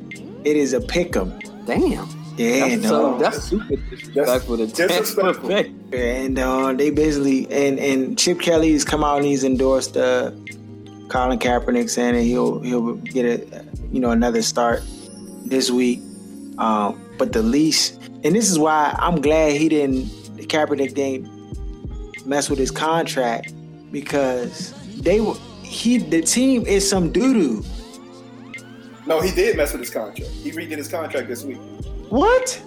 It 0.44 0.56
is 0.56 0.72
a 0.72 0.80
pick 0.80 1.16
'em. 1.16 1.38
Damn. 1.66 2.08
Yeah, 2.36 2.68
That's, 2.76 2.88
so, 2.88 3.10
no. 3.12 3.18
that's 3.18 3.42
super 3.44 3.76
disrespectful 3.76 4.56
to 4.56 4.66
Tampa 4.66 4.98
disrespectful. 4.98 5.48
Bay. 5.48 5.72
and 5.92 6.38
uh, 6.38 6.72
they 6.72 6.90
basically 6.90 7.46
and 7.52 7.78
and 7.78 8.18
Chip 8.18 8.40
Kelly's 8.40 8.84
come 8.84 9.04
out 9.04 9.18
and 9.18 9.26
he's 9.26 9.44
endorsed 9.44 9.96
uh, 9.96 10.30
Colin 11.10 11.38
Kaepernick 11.38 11.90
saying 11.90 12.14
that 12.14 12.22
he'll 12.22 12.60
he'll 12.60 12.94
get 12.94 13.24
a 13.24 13.64
you 13.92 14.00
know 14.00 14.10
another 14.10 14.42
start 14.42 14.82
this 15.44 15.70
week. 15.70 16.00
Um, 16.58 17.00
but 17.18 17.32
the 17.32 17.42
least, 17.42 18.00
and 18.24 18.34
this 18.34 18.50
is 18.50 18.58
why 18.58 18.94
I'm 18.98 19.20
glad 19.20 19.52
he 19.52 19.68
didn't 19.68 20.06
Kaepernick 20.48 20.94
didn't 20.94 21.28
mess 22.26 22.48
with 22.48 22.58
his 22.58 22.70
contract 22.70 23.52
because 23.90 24.72
they 25.02 25.20
were 25.20 25.34
he 25.62 25.98
the 25.98 26.22
team 26.22 26.64
is 26.66 26.88
some 26.88 27.12
doo 27.12 27.34
doo. 27.34 27.64
No, 29.06 29.20
he 29.20 29.32
did 29.32 29.56
mess 29.56 29.72
with 29.72 29.80
his 29.80 29.90
contract. 29.90 30.30
He 30.30 30.52
redid 30.52 30.76
his 30.76 30.88
contract 30.88 31.26
this 31.26 31.44
week. 31.44 31.58
What? 32.08 32.62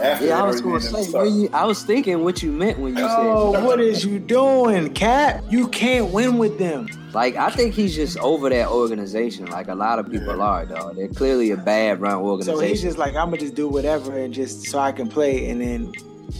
After 0.00 0.26
Yeah, 0.26 0.42
I 0.42 0.46
was 0.46 0.60
gonna 0.60 0.80
say, 0.80 1.04
the 1.10 1.18
where 1.18 1.26
you, 1.26 1.48
I 1.52 1.64
was 1.64 1.82
thinking 1.82 2.22
what 2.24 2.42
you 2.42 2.50
meant 2.52 2.78
when 2.78 2.96
you 2.96 3.04
Oh, 3.04 3.52
said 3.52 3.62
Oh, 3.62 3.66
what 3.66 3.80
is 3.80 4.04
you 4.04 4.18
doing, 4.18 4.92
Cap? 4.94 5.44
You 5.50 5.68
can't 5.68 6.12
win 6.12 6.38
with 6.38 6.58
them. 6.58 6.88
Like 7.12 7.36
I 7.36 7.50
think 7.50 7.74
he's 7.74 7.94
just 7.94 8.18
over 8.18 8.48
that 8.50 8.68
organization. 8.68 9.46
Like 9.46 9.68
a 9.68 9.74
lot 9.74 9.98
of 9.98 10.10
people 10.10 10.40
are, 10.40 10.64
though. 10.66 10.92
They're 10.94 11.08
clearly 11.08 11.50
a 11.50 11.56
bad 11.56 12.00
run 12.00 12.16
organization. 12.16 12.58
So 12.60 12.66
he's 12.66 12.82
just 12.82 12.98
like, 12.98 13.14
I'm 13.16 13.26
gonna 13.26 13.38
just 13.38 13.54
do 13.54 13.68
whatever 13.68 14.16
and 14.16 14.32
just 14.32 14.66
so 14.66 14.78
I 14.78 14.92
can 14.92 15.08
play, 15.08 15.50
and 15.50 15.60
then 15.60 15.92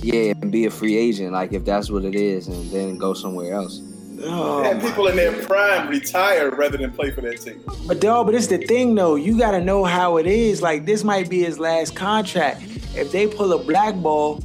yeah, 0.02 0.32
and 0.40 0.52
be 0.52 0.66
a 0.66 0.70
free 0.70 0.96
agent, 0.96 1.32
like 1.32 1.52
if 1.52 1.64
that's 1.64 1.90
what 1.90 2.04
it 2.04 2.14
is, 2.14 2.46
and 2.46 2.70
then 2.70 2.96
go 2.98 3.12
somewhere 3.14 3.52
else. 3.54 3.80
oh, 4.22 4.62
and 4.62 4.80
people 4.80 5.08
in 5.08 5.16
their 5.16 5.32
prime 5.44 5.88
retire 5.88 6.50
rather 6.50 6.76
than 6.78 6.92
play 6.92 7.10
for 7.10 7.22
that 7.22 7.40
team. 7.40 7.60
But 7.88 8.00
dog, 8.00 8.26
but 8.26 8.34
it's 8.36 8.46
the 8.46 8.58
thing 8.58 8.94
though. 8.94 9.16
You 9.16 9.36
gotta 9.36 9.60
know 9.60 9.82
how 9.84 10.18
it 10.18 10.26
is. 10.26 10.62
Like 10.62 10.86
this 10.86 11.02
might 11.02 11.28
be 11.28 11.40
his 11.42 11.58
last 11.58 11.96
contract. 11.96 12.62
If 12.94 13.12
they 13.12 13.26
pull 13.26 13.52
a 13.52 13.58
black 13.62 13.94
ball, 13.96 14.40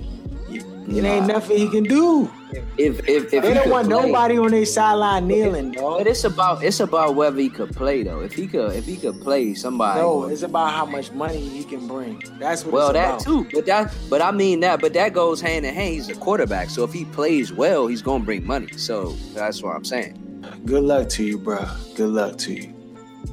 it 0.50 1.04
ain't 1.04 1.26
nothing 1.28 1.58
he 1.58 1.68
can 1.70 1.84
do. 1.84 2.30
If 2.78 3.00
if 3.10 3.34
if 3.34 3.42
They 3.44 3.54
don't 3.54 3.70
want 3.70 3.88
play- 3.90 4.06
nobody 4.06 4.38
on 4.38 4.52
their 4.52 4.66
sideline 4.66 5.28
kneeling, 5.28 5.72
But 5.72 5.82
dog. 5.82 6.08
it's 6.08 6.24
about 6.24 6.64
it's 6.64 6.80
about 6.80 7.16
whether 7.16 7.38
he 7.40 7.50
could 7.50 7.76
play 7.76 8.04
though. 8.04 8.20
If 8.22 8.34
he 8.34 8.48
could 8.48 8.74
if 8.76 8.86
he 8.86 8.96
could 8.98 9.20
play, 9.22 9.54
somebody. 9.56 10.00
No, 10.00 10.26
it's 10.26 10.44
about 10.44 10.72
how 10.72 10.86
much 10.86 11.12
money 11.12 11.40
he 11.40 11.64
can 11.64 11.88
bring. 11.88 12.22
That's 12.40 12.64
what 12.64 12.74
well, 12.74 12.90
it's 12.90 12.94
that 12.94 13.10
about. 13.16 13.22
too, 13.22 13.48
but 13.52 13.66
that, 13.66 13.94
but 14.10 14.22
I 14.22 14.32
mean 14.32 14.60
that, 14.62 14.80
but 14.80 14.94
that 14.94 15.12
goes 15.14 15.42
hand 15.42 15.66
in 15.66 15.74
hand. 15.74 15.96
He's 15.96 16.10
a 16.10 16.16
quarterback, 16.16 16.70
so 16.70 16.84
if 16.84 16.94
he 16.94 17.04
plays 17.06 17.52
well, 17.52 17.88
he's 17.88 18.02
gonna 18.04 18.24
bring 18.24 18.46
money. 18.46 18.70
So 18.78 19.16
that's 19.34 19.62
what 19.64 19.76
I'm 19.76 19.84
saying. 19.86 20.22
Good 20.66 20.84
luck 20.84 21.10
to 21.10 21.24
you, 21.24 21.38
bro. 21.40 21.66
Good 21.96 22.10
luck 22.10 22.38
to 22.40 22.54
you. 22.54 22.74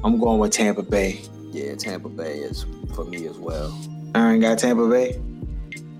I'm 0.03 0.19
going 0.19 0.39
with 0.39 0.51
Tampa 0.51 0.81
Bay. 0.83 1.21
Yeah, 1.51 1.75
Tampa 1.75 2.09
Bay 2.09 2.39
is 2.39 2.65
for 2.95 3.05
me 3.05 3.27
as 3.27 3.37
well. 3.37 3.71
Aaron 4.15 4.39
got 4.39 4.59
Tampa 4.59 4.87
Bay. 4.89 5.19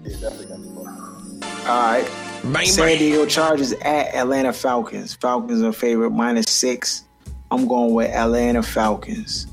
Yeah, 0.03 0.17
definitely 0.19 0.45
got 0.47 0.61
the. 0.61 1.69
All 1.69 1.81
right. 1.93 2.09
Bang, 2.45 2.65
San 2.67 2.85
bang. 2.87 2.97
Diego 2.99 3.25
Chargers 3.25 3.71
at 3.73 4.13
Atlanta 4.13 4.51
Falcons. 4.51 5.13
Falcons 5.15 5.61
are 5.63 5.71
favorite 5.71 6.11
minus 6.11 6.45
six. 6.49 7.05
I'm 7.51 7.67
going 7.67 7.93
with 7.93 8.11
Atlanta 8.11 8.61
Falcons. 8.61 9.47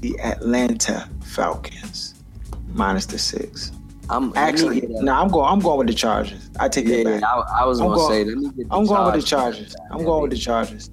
The 0.00 0.18
Atlanta 0.20 1.08
Falcons 1.24 2.14
minus 2.72 3.06
the 3.06 3.18
six. 3.18 3.72
I'm 4.08 4.32
Actually, 4.36 4.82
let 4.82 4.88
me 4.90 4.94
get 4.94 5.02
no, 5.02 5.12
a- 5.12 5.16
I'm 5.16 5.28
going. 5.28 5.50
I'm 5.50 5.58
going 5.58 5.78
with 5.78 5.86
the 5.88 5.94
Chargers. 5.94 6.48
I 6.60 6.68
take 6.68 6.86
yeah, 6.86 7.02
that 7.02 7.20
back. 7.20 7.22
I, 7.24 7.62
I 7.62 7.64
was 7.64 7.80
I'm 7.80 7.88
gonna 7.88 7.96
going- 7.96 8.12
say, 8.12 8.24
let 8.24 8.36
me 8.38 8.44
get. 8.56 8.68
The 8.68 8.74
I'm 8.76 8.86
going 8.86 9.04
with 9.12 9.20
the 9.20 9.26
Chargers. 9.26 9.58
Chargers. 9.74 9.76
I'm 9.90 10.04
going 10.04 10.22
with 10.22 10.30
the 10.30 10.36
Chargers. 10.38 10.90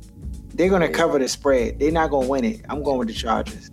They're 0.55 0.69
gonna 0.69 0.89
cover 0.89 1.19
the 1.19 1.27
spread. 1.27 1.79
They're 1.79 1.91
not 1.91 2.09
gonna 2.09 2.27
win 2.27 2.43
it. 2.45 2.61
I'm 2.69 2.81
going 2.81 2.97
with 2.97 3.09
the 3.09 3.13
Chargers. 3.13 3.69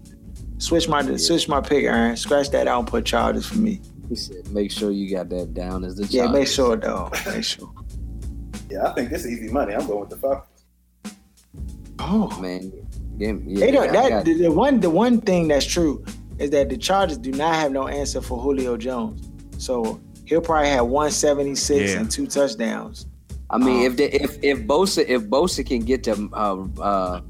Switch 0.60 0.88
my 0.88 1.16
switch 1.16 1.48
my 1.48 1.60
pick, 1.60 1.84
Aaron. 1.84 2.16
Scratch 2.16 2.50
that 2.50 2.68
out 2.68 2.78
and 2.80 2.86
put 2.88 3.04
Chargers 3.06 3.46
for 3.46 3.58
me. 3.58 3.80
He 4.08 4.14
said, 4.14 4.46
make 4.50 4.70
sure 4.70 4.90
you 4.90 5.10
got 5.10 5.28
that 5.30 5.54
down 5.54 5.84
as 5.84 5.96
the. 5.96 6.04
Yeah, 6.06 6.26
make 6.28 6.46
sure 6.48 6.76
though. 6.76 7.10
Make 7.26 7.42
sure. 7.44 7.72
Yeah, 8.70 8.86
I 8.86 8.92
think 8.92 9.10
this 9.10 9.24
is 9.24 9.32
easy 9.32 9.52
money. 9.52 9.74
I'm 9.74 9.84
going 9.84 9.98
with 9.98 10.10
the 10.10 10.16
Falcons. 10.16 10.46
Oh 11.98 12.38
man. 12.40 12.72
Yeah, 13.18 13.32
yeah, 13.44 13.58
They 13.60 13.70
don't. 13.72 13.88
I 13.90 14.08
That 14.10 14.24
the, 14.24 14.34
the 14.34 14.52
one. 14.52 14.78
The 14.78 14.90
one 14.90 15.20
thing 15.20 15.48
that's 15.48 15.66
true 15.66 16.04
is 16.38 16.50
that 16.50 16.68
the 16.68 16.76
Chargers 16.76 17.18
do 17.18 17.32
not 17.32 17.54
have 17.56 17.72
no 17.72 17.88
answer 17.88 18.20
for 18.20 18.38
Julio 18.38 18.76
Jones. 18.76 19.28
So 19.58 20.00
he'll 20.24 20.40
probably 20.40 20.68
have 20.68 20.86
176 20.86 21.90
Yeah. 21.90 21.98
and 21.98 22.08
two 22.10 22.28
touchdowns. 22.28 23.06
I 23.50 23.58
mean, 23.58 23.80
Um, 23.80 23.82
if 23.86 23.96
they, 23.96 24.10
if 24.12 24.38
if 24.44 24.58
Bosa 24.60 25.04
if 25.08 25.22
Bosa 25.24 25.66
can 25.66 25.80
get 25.82 26.04
to 26.04 26.30
uh, 26.32 26.66
uh, 26.80 27.20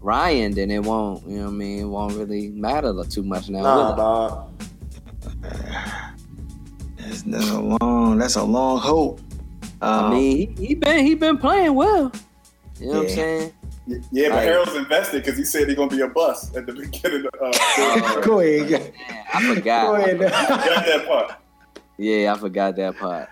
Ryan, 0.00 0.52
then 0.54 0.70
it 0.70 0.82
won't. 0.82 1.26
You 1.26 1.38
know 1.38 1.44
what 1.44 1.50
I 1.50 1.54
mean? 1.54 1.78
It 1.80 1.84
won't 1.84 2.14
really 2.14 2.48
matter 2.48 2.92
too 3.04 3.22
much 3.22 3.50
now. 3.50 3.62
Nah, 3.62 3.88
will 3.90 3.96
dog. 3.96 4.50
That's, 6.96 7.22
that's 7.22 7.50
a 7.50 7.60
long. 7.60 8.18
That's 8.18 8.36
a 8.36 8.42
long 8.44 8.78
hope. 8.78 9.20
Um, 9.82 10.04
I 10.06 10.10
mean, 10.10 10.56
he, 10.56 10.66
he 10.66 10.74
been 10.74 11.04
he 11.04 11.14
been 11.14 11.38
playing 11.38 11.74
well. 11.74 12.12
You 12.78 12.86
know 12.86 12.92
what 12.92 13.02
I'm 13.02 13.08
Yeah. 13.08 13.14
saying? 13.14 13.52
Yeah, 14.12 14.28
but 14.28 14.36
Like- 14.36 14.44
Harold's 14.44 14.74
invested 14.74 15.24
because 15.24 15.38
he 15.38 15.44
said 15.44 15.66
he's 15.68 15.76
gonna 15.76 15.90
be 15.90 16.00
a 16.00 16.08
bust 16.08 16.54
at 16.56 16.66
the 16.66 16.72
beginning. 16.80 17.26
Of, 17.40 17.54
uh, 17.54 18.20
go 18.20 18.40
ahead. 18.40 18.92
I 19.34 19.40
Go 19.42 19.54
forgot. 19.54 20.00
ahead. 20.00 20.18
got 20.20 20.86
that 20.86 21.06
part. 21.06 21.32
Yeah, 21.98 22.32
I 22.34 22.38
forgot 22.38 22.76
that 22.76 22.96
part. 22.96 23.28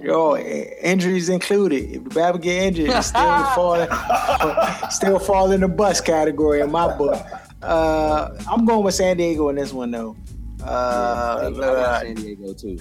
Yo, 0.00 0.34
eh, 0.34 0.74
injuries 0.82 1.28
included. 1.28 1.90
If 1.90 2.04
the 2.04 2.10
Baba 2.10 2.38
get 2.38 2.62
injured, 2.62 2.88
it's 2.90 3.08
still 3.08 3.44
fall, 3.54 4.90
still 4.90 5.18
fall 5.18 5.50
in 5.50 5.60
the 5.60 5.68
bus 5.68 6.00
category 6.00 6.60
in 6.60 6.70
my 6.70 6.96
book. 6.96 7.20
Uh, 7.62 8.30
I'm 8.50 8.64
going 8.64 8.84
with 8.84 8.94
San 8.94 9.16
Diego 9.16 9.48
in 9.48 9.56
this 9.56 9.72
one 9.72 9.90
though. 9.90 10.16
Uh, 10.62 11.50
I 11.52 11.58
got 11.58 12.02
San 12.02 12.14
Diego 12.14 12.54
too. 12.54 12.78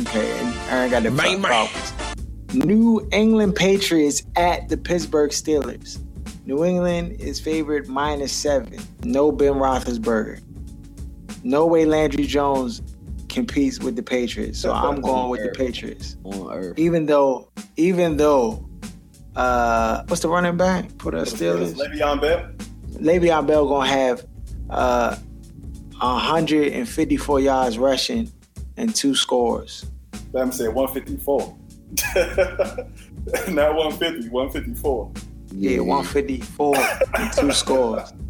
Okay, 0.00 0.32
I 0.40 0.70
Aaron 0.70 0.90
got 0.90 1.02
the 1.02 1.10
Bang, 1.10 1.42
bang. 1.42 1.68
New 2.54 3.06
England 3.12 3.56
Patriots 3.56 4.22
at 4.36 4.68
the 4.68 4.76
Pittsburgh 4.76 5.30
Steelers. 5.30 5.98
New 6.46 6.64
England 6.64 7.20
is 7.20 7.40
favored 7.40 7.88
minus 7.88 8.32
seven. 8.32 8.78
No 9.04 9.32
Ben 9.32 9.54
Roethlisberger. 9.54 10.40
No 11.42 11.66
way 11.66 11.84
Landry 11.84 12.24
Jones 12.24 12.80
competes 13.38 13.78
with 13.78 13.94
the 13.94 14.02
Patriots. 14.02 14.58
So 14.58 14.72
I'm 14.72 15.00
going 15.00 15.30
with 15.30 15.42
the 15.42 15.50
Patriots. 15.56 16.16
On 16.24 16.52
Earth. 16.52 16.78
Even 16.78 17.06
though, 17.06 17.50
even 17.76 18.16
though, 18.16 18.68
uh, 19.36 20.02
what's 20.08 20.22
the 20.22 20.28
running 20.28 20.56
back 20.56 20.90
for 20.98 21.12
the 21.12 21.18
Steelers? 21.18 21.74
Le'Veon 21.74 22.20
Bell. 22.20 22.50
Le'Veon 22.94 23.46
Bell 23.46 23.68
gonna 23.68 23.88
have 23.88 24.26
uh 24.70 25.16
154 26.00 27.40
yards 27.40 27.78
rushing 27.78 28.30
and 28.76 28.94
two 28.94 29.14
scores. 29.14 29.86
Let 30.32 30.46
me 30.46 30.52
say 30.52 30.68
154. 30.68 31.56
Not 33.54 33.74
150, 33.74 34.28
154. 34.28 35.12
Yeah, 35.52 35.80
154 35.80 36.76
and 37.14 37.32
two 37.32 37.52
scores. 37.52 38.12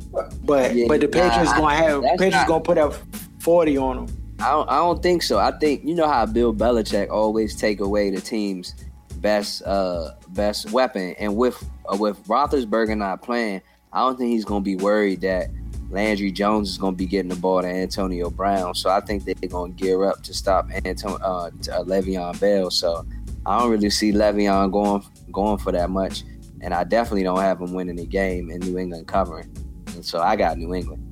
But 0.43 0.75
Yeah, 0.75 0.87
but 0.89 1.01
the 1.01 1.09
Patriots 1.09 1.51
nah, 1.51 1.59
gonna 1.59 1.75
have 1.77 2.03
Patriots 2.03 2.35
not- 2.37 2.49
gonna 2.49 2.65
put 2.65 2.79
up 2.79 2.95
40 3.41 3.77
on 3.77 4.07
them. 4.07 4.18
I 4.41 4.51
don't, 4.53 4.71
I 4.71 4.77
don't 4.77 5.03
think 5.03 5.23
so. 5.23 5.39
I 5.39 5.51
think 5.51 5.85
you 5.85 5.95
know 5.95 6.09
how 6.09 6.25
Bill 6.27 6.55
Belichick 6.55 7.11
always 7.11 7.57
take 7.57 7.81
away 7.81 8.11
the 8.11 8.21
team's 8.21 8.75
best 9.17 9.63
uh 9.63 10.13
best 10.29 10.71
weapon, 10.71 11.15
and 11.19 11.37
with 11.37 11.63
uh, 11.93 11.97
with 11.97 12.23
Roethlisberger 12.27 12.97
not 12.97 13.23
playing, 13.23 13.63
I 13.93 14.01
don't 14.01 14.17
think 14.17 14.31
he's 14.31 14.45
gonna 14.45 14.61
be 14.61 14.77
worried 14.77 15.23
that 15.23 15.51
Landry 15.91 16.31
Jones 16.31 16.69
is 16.69 16.79
gonna 16.79 16.95
be 16.95 17.07
getting 17.07 17.31
the 17.31 17.37
ball 17.37 17.63
to 17.63 17.69
Antonio 17.69 18.31
Brown. 18.31 18.75
So 18.75 18.91
I 18.91 19.01
think 19.01 19.25
they're 19.25 19.35
gonna 19.49 19.73
gear 19.73 20.05
up 20.05 20.23
to 20.23 20.35
stop 20.35 20.69
Antonio 20.85 21.19
uh, 21.19 21.47
uh, 21.47 21.85
Le'Veon 21.85 22.39
Bell. 22.39 22.71
So 22.71 23.05
I 23.45 23.59
don't 23.59 23.71
really 23.71 23.91
see 23.91 24.13
Le'Veon 24.13 24.71
going 24.71 25.03
going 25.33 25.59
for 25.59 25.73
that 25.73 25.91
much, 25.91 26.23
and 26.61 26.73
I 26.73 26.85
definitely 26.85 27.25
don't 27.25 27.41
have 27.41 27.61
him 27.61 27.73
winning 27.73 27.97
the 27.97 28.07
game 28.07 28.51
in 28.51 28.61
New 28.61 28.79
England 28.79 29.09
covering. 29.09 29.51
And 29.95 30.05
so 30.05 30.21
I 30.21 30.37
got 30.37 30.59
New 30.59 30.75
England. 30.75 31.05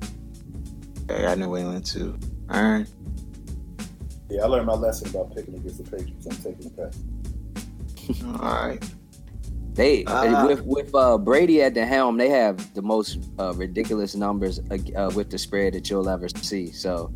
I 1.09 1.21
got 1.21 1.37
New 1.39 1.57
England 1.57 1.85
too. 1.85 2.17
Aaron. 2.49 2.87
Yeah, 4.29 4.43
I 4.43 4.47
learned 4.47 4.67
my 4.67 4.73
lesson 4.73 5.09
about 5.09 5.35
picking 5.35 5.55
against 5.55 5.83
the 5.83 5.89
Patriots. 5.89 6.25
I'm 6.25 6.35
taking 6.37 6.69
the 6.69 6.89
pass. 8.11 8.23
All 8.41 8.67
right. 8.67 8.83
They 9.73 10.03
Ah. 10.07 10.45
with 10.47 10.61
with 10.63 10.93
uh, 10.95 11.17
Brady 11.17 11.61
at 11.61 11.73
the 11.75 11.85
helm, 11.85 12.17
they 12.17 12.29
have 12.29 12.73
the 12.73 12.81
most 12.81 13.19
uh, 13.39 13.53
ridiculous 13.55 14.15
numbers 14.15 14.59
uh, 14.95 15.11
with 15.15 15.29
the 15.29 15.37
spread 15.37 15.73
that 15.73 15.89
you'll 15.89 16.09
ever 16.09 16.27
see. 16.29 16.71
So, 16.71 17.11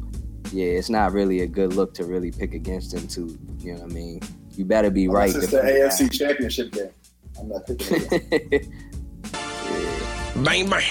yeah, 0.51 0.65
it's 0.65 0.89
not 0.89 1.11
really 1.11 1.41
a 1.41 1.47
good 1.47 1.73
look 1.73 1.93
to 1.95 2.05
really 2.05 2.31
pick 2.31 2.53
against 2.53 2.91
them. 2.91 3.07
To 3.07 3.37
you 3.59 3.73
know 3.73 3.81
what 3.81 3.91
I 3.91 3.93
mean? 3.93 4.21
You 4.51 4.65
better 4.65 4.91
be 4.91 5.07
right. 5.07 5.33
Unless 5.33 5.43
it's 5.45 5.53
the 5.53 5.61
pick 5.61 6.09
AFC 6.09 6.11
Championship 6.11 6.71
game. 6.71 6.89
I'm 7.39 7.49
not 7.49 7.65
picking 7.65 7.87
it. 8.41 8.67
Bang, 10.43 10.69
bang. 10.69 10.83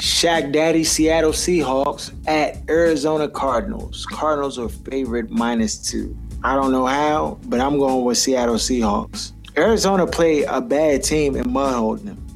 Shaq 0.00 0.52
Daddy 0.52 0.82
Seattle 0.84 1.32
Seahawks 1.32 2.12
at 2.26 2.58
Arizona 2.70 3.28
Cardinals. 3.28 4.06
Cardinals 4.06 4.58
are 4.58 4.68
favorite 4.68 5.30
minus 5.30 5.76
two. 5.78 6.16
I 6.42 6.54
don't 6.54 6.72
know 6.72 6.86
how, 6.86 7.38
but 7.44 7.60
I'm 7.60 7.78
going 7.78 8.04
with 8.04 8.16
Seattle 8.16 8.54
Seahawks. 8.54 9.32
Arizona 9.58 10.06
played 10.06 10.46
a 10.48 10.60
bad 10.60 11.02
team 11.04 11.36
and 11.36 11.52
mud 11.52 11.74
holding 11.74 12.06
them. 12.06 12.26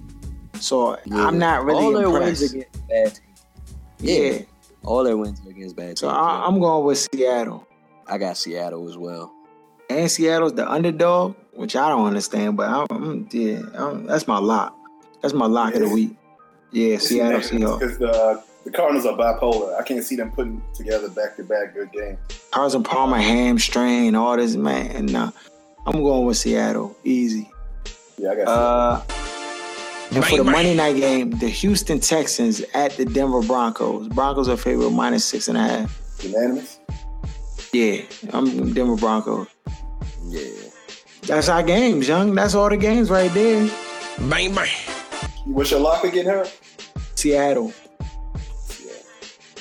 So 0.60 0.98
I'm 1.10 1.38
not 1.38 1.64
really 1.64 1.84
All 1.84 1.92
their 1.92 2.10
wins 2.10 2.42
impressed. 2.42 2.54
against 2.54 2.88
bad 2.88 3.14
teams. 3.14 3.46
Yeah. 4.00 4.38
all 4.84 5.02
their 5.04 5.16
wins 5.16 5.40
are 5.46 5.50
against 5.50 5.76
bad 5.76 5.86
teams. 5.88 6.00
So 6.00 6.08
I, 6.08 6.46
I'm 6.46 6.60
going 6.60 6.84
with 6.84 6.98
Seattle. 6.98 7.66
I 8.06 8.18
got 8.18 8.36
Seattle 8.36 8.86
as 8.88 8.98
well. 8.98 9.32
And 9.88 10.10
Seattle's 10.10 10.52
the 10.54 10.70
underdog, 10.70 11.34
which 11.54 11.76
I 11.76 11.88
don't 11.88 12.06
understand, 12.06 12.56
but 12.58 12.68
I'm, 12.68 12.86
I'm 12.90 13.28
yeah, 13.32 13.60
I'm, 13.74 14.04
that's 14.06 14.26
my 14.26 14.38
lock. 14.38 14.76
That's 15.22 15.34
my 15.34 15.46
lock 15.46 15.74
of 15.74 15.80
the 15.80 15.88
week. 15.88 16.14
Yeah, 16.74 16.98
Seattle 16.98 17.40
Seahawks. 17.40 17.78
Because 17.78 17.98
the, 17.98 18.42
the 18.64 18.70
Cardinals 18.72 19.06
are 19.06 19.16
bipolar. 19.16 19.78
I 19.78 19.82
can't 19.84 20.02
see 20.04 20.16
them 20.16 20.32
putting 20.32 20.60
together 20.74 21.08
back 21.08 21.36
to 21.36 21.44
back 21.44 21.72
good 21.74 21.92
games. 21.92 22.18
Carson 22.50 22.82
Palmer 22.82 23.18
hamstring, 23.18 24.14
all 24.16 24.36
this 24.36 24.56
man. 24.56 25.06
Nah, 25.06 25.30
I'm 25.86 26.02
going 26.02 26.26
with 26.26 26.36
Seattle, 26.36 26.96
easy. 27.04 27.48
Yeah, 28.18 28.30
I 28.32 28.34
got 28.36 28.48
Uh, 28.48 29.02
and 30.14 30.24
for 30.24 30.36
the 30.36 30.44
Bang, 30.44 30.44
bang. 30.44 30.52
Monday 30.52 30.74
night 30.76 30.96
game, 30.96 31.30
the 31.30 31.48
Houston 31.48 32.00
Texans 32.00 32.60
at 32.74 32.92
the 32.96 33.04
Denver 33.04 33.42
Broncos. 33.42 34.08
Broncos 34.08 34.48
are 34.48 34.56
favorite 34.56 34.90
minus 34.90 35.24
six 35.24 35.48
and 35.48 35.56
a 35.56 35.60
half. 35.62 36.00
unanimous. 36.22 36.78
Yeah, 37.72 38.02
I'm 38.32 38.72
Denver 38.72 38.96
Broncos. 38.96 39.46
Yeah, 40.26 40.48
That's 41.26 41.48
our 41.48 41.62
games, 41.62 42.08
young. 42.08 42.34
That's 42.34 42.54
all 42.54 42.68
the 42.68 42.76
games 42.76 43.10
right 43.10 43.32
there. 43.32 43.68
Bang, 44.28 44.54
bang. 44.54 44.68
What's 45.44 45.70
your 45.70 45.80
lock 45.80 46.04
again, 46.04 46.24
her? 46.24 46.46
Seattle. 47.16 47.70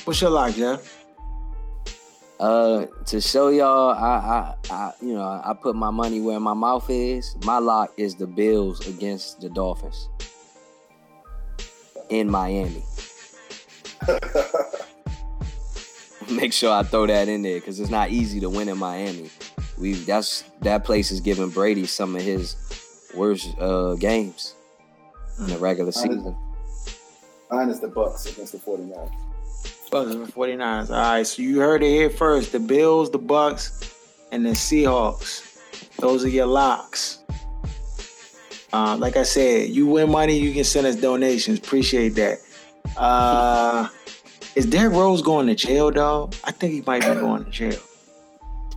What's 0.05 0.21
your 0.21 0.29
lock, 0.29 0.55
Jeff? 0.55 1.05
Uh, 2.39 2.86
to 3.05 3.19
show 3.19 3.49
y'all, 3.49 3.89
I, 3.89 4.55
I, 4.69 4.73
I, 4.73 4.93
you 5.01 5.13
know, 5.13 5.21
I 5.21 5.53
put 5.61 5.75
my 5.75 5.91
money 5.91 6.21
where 6.21 6.39
my 6.39 6.53
mouth 6.53 6.89
is. 6.89 7.36
My 7.43 7.57
lock 7.57 7.91
is 7.97 8.15
the 8.15 8.27
Bills 8.27 8.88
against 8.88 9.41
the 9.41 9.49
Dolphins 9.49 10.07
in 12.09 12.31
Miami. 12.31 12.84
Make 16.31 16.53
sure 16.53 16.73
I 16.73 16.84
throw 16.84 17.07
that 17.07 17.27
in 17.27 17.41
there 17.41 17.59
because 17.59 17.81
it's 17.81 17.89
not 17.89 18.09
easy 18.09 18.39
to 18.39 18.49
win 18.49 18.69
in 18.69 18.77
Miami. 18.77 19.29
We 19.77 19.93
that's 19.93 20.45
that 20.61 20.86
place 20.86 21.11
is 21.11 21.19
giving 21.19 21.49
Brady 21.49 21.86
some 21.86 22.15
of 22.15 22.21
his 22.21 22.55
worst 23.15 23.53
uh, 23.59 23.95
games 23.95 24.55
in 25.39 25.47
the 25.47 25.57
regular 25.57 25.91
season. 25.91 26.36
Mine 27.51 27.69
is 27.69 27.79
the 27.79 27.88
Bucks 27.88 28.25
against 28.25 28.53
the 28.53 28.57
49ers. 28.57 29.11
Bucks 29.91 30.11
and 30.11 30.27
49ers. 30.27 30.89
All 30.89 30.95
right, 30.95 31.27
so 31.27 31.41
you 31.41 31.59
heard 31.59 31.84
it 31.84 31.89
here 31.89 32.09
first. 32.09 32.51
The 32.51 32.59
Bills, 32.59 33.11
the 33.11 33.19
Bucks, 33.19 33.93
and 34.31 34.45
the 34.45 34.51
Seahawks. 34.51 35.59
Those 35.97 36.25
are 36.25 36.29
your 36.29 36.47
locks. 36.47 37.19
Uh, 38.73 38.97
like 38.97 39.17
I 39.17 39.23
said, 39.23 39.69
you 39.69 39.86
win 39.86 40.09
money, 40.11 40.38
you 40.38 40.51
can 40.51 40.63
send 40.63 40.88
us 40.88 40.95
donations. 40.95 41.59
Appreciate 41.59 42.09
that. 42.15 42.39
Uh, 42.97 43.88
is 44.55 44.65
Derrick 44.65 44.93
Rose 44.93 45.21
going 45.21 45.45
to 45.47 45.55
jail, 45.55 45.91
dog? 45.91 46.34
I 46.43 46.51
think 46.51 46.73
he 46.73 46.81
might 46.81 47.01
be 47.01 47.19
going 47.19 47.45
to 47.45 47.51
jail. 47.51 47.79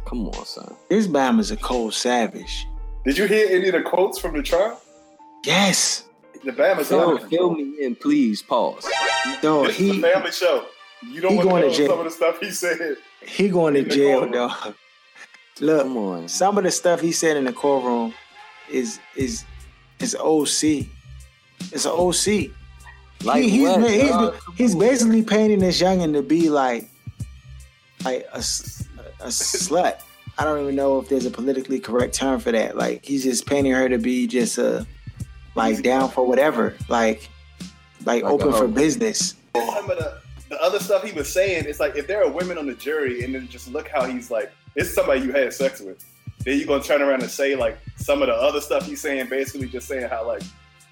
Come 0.04 0.28
on, 0.28 0.44
son. 0.44 0.74
This 0.88 1.06
Bama's 1.06 1.50
a 1.50 1.56
cold 1.56 1.94
savage. 1.94 2.66
Did 3.04 3.18
you 3.18 3.26
hear 3.26 3.48
any 3.50 3.68
of 3.68 3.72
the 3.74 3.82
quotes 3.82 4.18
from 4.18 4.36
the 4.36 4.42
trial? 4.42 4.80
Yes. 5.44 6.05
The 6.46 6.52
Bama's 6.52 6.88
Fill, 6.88 7.00
on. 7.18 7.28
fill 7.28 7.50
me 7.54 7.74
in, 7.84 7.94
please. 7.96 8.40
Pause. 8.42 8.88
No, 9.42 9.66
This 9.66 9.76
he 9.76 9.98
a 9.98 10.00
family 10.02 10.30
show. 10.30 10.64
You 11.10 11.20
don't 11.20 11.32
he 11.32 11.36
want 11.38 11.48
to 11.48 11.50
going 11.50 11.62
to 11.62 11.68
know 11.68 11.74
jail. 11.74 11.88
some 11.90 11.98
of 11.98 12.04
the 12.04 12.10
stuff 12.10 12.40
he 12.40 12.50
said. 12.50 12.96
he 13.22 13.48
going 13.48 13.74
to 13.74 13.82
jail, 13.82 14.20
courtroom. 14.20 14.32
dog. 14.48 14.74
Look, 15.60 15.82
Come 15.82 15.96
on. 15.96 16.28
some 16.28 16.56
of 16.58 16.64
the 16.64 16.70
stuff 16.70 17.00
he 17.00 17.12
said 17.12 17.36
in 17.36 17.44
the 17.44 17.52
courtroom 17.52 18.14
is 18.70 18.98
is 19.16 19.44
is 20.00 20.14
OC. 20.14 20.86
It's 21.72 21.84
an 21.84 21.92
OC. 21.92 22.50
Like 23.24 23.42
He- 23.42 23.50
he's, 23.50 23.68
what? 23.68 23.90
he's, 23.90 24.08
dog? 24.10 24.34
he's 24.56 24.74
basically 24.74 25.22
painting 25.22 25.58
this 25.60 25.80
youngin 25.80 26.12
to 26.12 26.22
be 26.22 26.48
like 26.50 26.88
like 28.04 28.26
a, 28.32 28.38
a 28.38 29.28
slut. 29.28 30.00
I 30.38 30.44
don't 30.44 30.60
even 30.62 30.76
know 30.76 30.98
if 30.98 31.08
there's 31.08 31.24
a 31.26 31.30
politically 31.30 31.80
correct 31.80 32.14
term 32.14 32.38
for 32.40 32.52
that. 32.52 32.76
Like 32.76 33.04
he's 33.04 33.24
just 33.24 33.46
painting 33.46 33.72
her 33.72 33.88
to 33.88 33.98
be 33.98 34.26
just 34.26 34.58
a 34.58 34.86
like 35.56 35.82
down 35.82 36.10
for 36.10 36.26
whatever. 36.26 36.76
Like 36.88 37.28
like, 38.04 38.22
Like 38.22 38.32
open 38.32 38.52
for 38.52 38.58
hoe. 38.58 38.68
business. 38.68 39.34
Some 39.56 39.90
of 39.90 39.98
the, 39.98 40.20
the 40.48 40.62
other 40.62 40.78
stuff 40.78 41.02
he 41.02 41.12
was 41.12 41.32
saying, 41.32 41.64
it's 41.66 41.80
like 41.80 41.96
if 41.96 42.06
there 42.06 42.22
are 42.22 42.30
women 42.30 42.58
on 42.58 42.66
the 42.66 42.74
jury 42.74 43.24
and 43.24 43.34
then 43.34 43.48
just 43.48 43.68
look 43.72 43.88
how 43.88 44.04
he's 44.06 44.30
like, 44.30 44.52
it's 44.76 44.94
somebody 44.94 45.20
you 45.22 45.32
had 45.32 45.52
sex 45.52 45.80
with. 45.80 46.04
Then 46.44 46.58
you're 46.58 46.66
gonna 46.66 46.82
turn 46.82 47.02
around 47.02 47.22
and 47.22 47.30
say 47.30 47.56
like 47.56 47.78
some 47.96 48.22
of 48.22 48.28
the 48.28 48.34
other 48.34 48.60
stuff 48.60 48.86
he's 48.86 49.00
saying, 49.00 49.28
basically 49.28 49.68
just 49.68 49.88
saying 49.88 50.08
how 50.08 50.26
like 50.26 50.42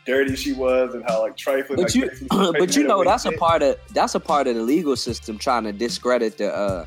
dirty 0.06 0.34
she 0.36 0.52
was 0.52 0.94
and 0.94 1.04
how 1.06 1.20
like 1.22 1.36
trifling. 1.36 1.76
But 1.76 1.94
like, 1.94 1.94
you, 1.94 2.10
but 2.58 2.74
you 2.74 2.84
know, 2.84 3.04
that's 3.04 3.26
a 3.26 3.30
did. 3.30 3.38
part 3.38 3.62
of 3.62 3.76
that's 3.92 4.14
a 4.14 4.20
part 4.20 4.46
of 4.48 4.56
the 4.56 4.62
legal 4.62 4.96
system 4.96 5.38
trying 5.38 5.64
to 5.64 5.72
discredit 5.72 6.38
the, 6.38 6.52
uh, 6.52 6.86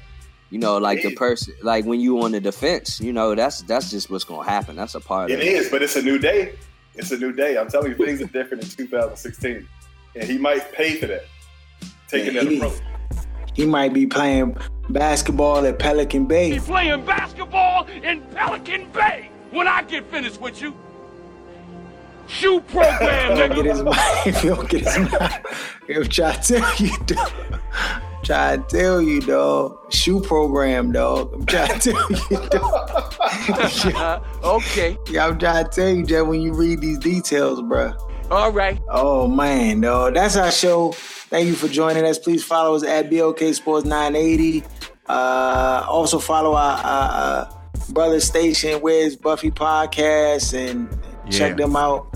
you 0.50 0.60
know, 0.60 0.78
like 0.78 1.02
the 1.04 1.14
person, 1.16 1.54
like 1.62 1.86
when 1.86 2.00
you 2.02 2.22
on 2.22 2.32
the 2.32 2.42
defense, 2.42 3.00
you 3.00 3.14
know, 3.14 3.36
that's 3.36 3.62
that's 3.62 3.90
just 3.92 4.10
what's 4.10 4.24
gonna 4.26 4.50
happen. 4.50 4.76
That's 4.76 4.96
a 4.96 5.00
part 5.00 5.30
It 5.32 5.36
of 5.36 5.42
is, 5.42 5.70
but 5.70 5.82
it's 5.82 5.96
a 5.96 6.02
new 6.02 6.18
day. 6.20 6.56
It's 6.98 7.12
a 7.12 7.18
new 7.18 7.32
day. 7.32 7.58
I'm 7.58 7.68
telling 7.70 7.92
you, 7.92 8.06
things 8.06 8.22
are 8.22 8.26
different 8.28 8.64
in 8.64 8.70
2016, 8.70 9.68
and 10.16 10.24
he 10.24 10.38
might 10.38 10.72
pay 10.74 10.96
for 10.96 11.08
that. 11.08 11.26
Taking 12.08 12.34
Yeah, 12.36 12.44
that 12.44 12.52
he- 12.52 12.58
approach. 12.58 12.80
He 13.54 13.66
might 13.66 13.92
be 13.92 14.06
playing 14.06 14.56
basketball 14.90 15.66
at 15.66 15.80
Pelican 15.80 16.26
Bay. 16.26 16.52
He's 16.52 16.64
playing 16.64 17.04
basketball 17.06 17.86
in 17.88 18.22
Pelican 18.36 18.88
Bay 18.92 19.32
when 19.52 19.68
I 19.68 19.82
get 19.84 20.06
finished 20.12 20.40
with 20.40 20.62
you. 20.62 20.76
Shoe 22.28 22.60
program, 22.62 23.32
If 23.32 23.40
you 23.40 23.48
don't 23.48 23.56
get 23.56 23.66
his 23.66 23.84
mind, 23.84 23.98
if 24.28 24.44
you 24.44 24.50
don't 24.56 24.70
get 24.70 24.82
his 24.86 24.98
mind, 25.00 25.46
if 25.88 26.20
I 26.20 26.32
tell 26.34 26.76
you, 26.78 26.98
dog. 27.06 27.32
Trying 28.24 28.64
to 28.64 28.78
tell 28.78 29.02
you, 29.02 29.22
dog. 29.22 29.92
Shoe 29.94 30.20
program, 30.20 30.92
dog. 30.92 31.34
I'm 31.34 31.46
trying 31.46 31.80
to 31.80 31.92
tell 31.92 32.12
you, 32.12 32.50
dog. 32.50 34.24
okay. 34.44 34.98
Yeah, 35.10 35.28
I'm 35.28 35.40
trying 35.40 35.66
to 35.66 35.72
tell 35.72 35.90
you, 35.90 36.04
Jeff, 36.06 36.28
when 36.28 36.42
you 36.42 36.54
read 36.54 36.82
these 36.82 36.98
details, 36.98 37.62
bruh. 37.62 37.96
All 38.30 38.52
right. 38.52 38.82
Oh 38.90 39.28
man, 39.28 39.82
dog. 39.82 40.16
That's 40.16 40.36
our 40.36 40.52
show. 40.52 40.92
Thank 40.92 41.48
you 41.48 41.56
for 41.56 41.70
joining 41.70 42.04
us. 42.06 42.20
Please 42.20 42.44
follow 42.44 42.76
us 42.76 42.84
at 42.84 43.10
BLK 43.10 43.54
Sports 43.54 43.86
980. 43.86 44.64
Uh, 45.08 45.86
also 45.88 46.20
follow 46.20 46.54
our, 46.54 46.78
our, 46.78 47.10
our 47.10 47.62
brother 47.90 48.20
station, 48.20 48.82
Where's 48.82 49.16
Buffy 49.16 49.52
Podcast, 49.52 50.54
and 50.54 50.90
check 51.32 51.56
them 51.56 51.78
out 51.78 52.08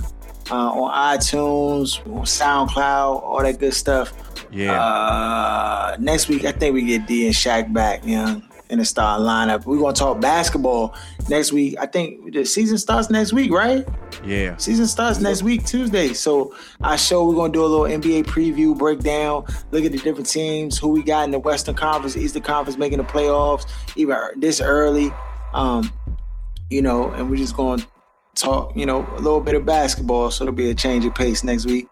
uh, 0.49 0.55
on 0.55 1.17
iTunes, 1.17 2.05
on 2.07 2.25
SoundCloud, 2.25 3.23
all 3.23 3.41
that 3.41 3.59
good 3.59 3.73
stuff. 3.73 4.11
Yeah. 4.51 4.81
Uh, 4.81 5.95
next 5.99 6.27
week, 6.27 6.45
I 6.45 6.51
think 6.51 6.73
we 6.73 6.83
get 6.83 7.07
D 7.07 7.25
and 7.25 7.35
Shaq 7.35 7.71
back, 7.73 8.05
you 8.05 8.15
know, 8.15 8.41
in 8.69 8.79
the 8.79 8.85
starting 8.85 9.25
lineup. 9.25 9.65
We're 9.65 9.79
gonna 9.79 9.93
talk 9.93 10.19
basketball 10.19 10.95
next 11.29 11.51
week. 11.51 11.75
I 11.79 11.85
think 11.85 12.33
the 12.33 12.45
season 12.45 12.77
starts 12.77 13.09
next 13.09 13.33
week, 13.33 13.51
right? 13.51 13.87
yeah. 14.25 14.55
Season 14.57 14.87
starts 14.87 15.19
next 15.19 15.43
week, 15.43 15.65
Tuesday. 15.65 16.13
So 16.13 16.53
our 16.81 16.97
show, 16.97 17.27
we're 17.27 17.35
gonna 17.35 17.53
do 17.53 17.63
a 17.63 17.67
little 17.67 17.85
NBA 17.85 18.23
preview, 18.25 18.77
breakdown, 18.77 19.45
look 19.71 19.83
at 19.83 19.91
the 19.91 19.97
different 19.97 20.29
teams, 20.29 20.77
who 20.77 20.89
we 20.89 21.03
got 21.03 21.25
in 21.25 21.31
the 21.31 21.39
Western 21.39 21.75
Conference, 21.75 22.15
Eastern 22.17 22.43
Conference 22.43 22.77
making 22.77 22.99
the 22.99 23.03
playoffs, 23.03 23.65
even 23.95 24.17
this 24.37 24.61
early. 24.61 25.11
Um, 25.53 25.91
you 26.69 26.81
know, 26.81 27.11
and 27.11 27.29
we're 27.29 27.35
just 27.37 27.55
gonna 27.55 27.85
talk, 28.35 28.75
you 28.75 28.85
know, 28.85 29.05
a 29.15 29.19
little 29.19 29.41
bit 29.41 29.55
of 29.55 29.65
basketball. 29.65 30.31
So 30.31 30.43
it'll 30.45 30.55
be 30.55 30.69
a 30.69 30.75
change 30.75 31.05
of 31.05 31.13
pace 31.13 31.43
next 31.43 31.65
week. 31.65 31.87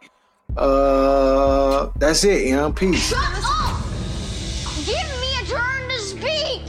Uh 0.58 1.90
that's 1.98 2.24
it, 2.24 2.48
you 2.48 2.56
know. 2.56 2.72
Peace. 2.72 3.10
Shut 3.10 3.20
up! 3.20 3.84
Give 4.86 5.10
me 5.20 5.30
a 5.42 5.46
turn 5.46 5.90
to 5.90 6.00
speak! 6.00 6.62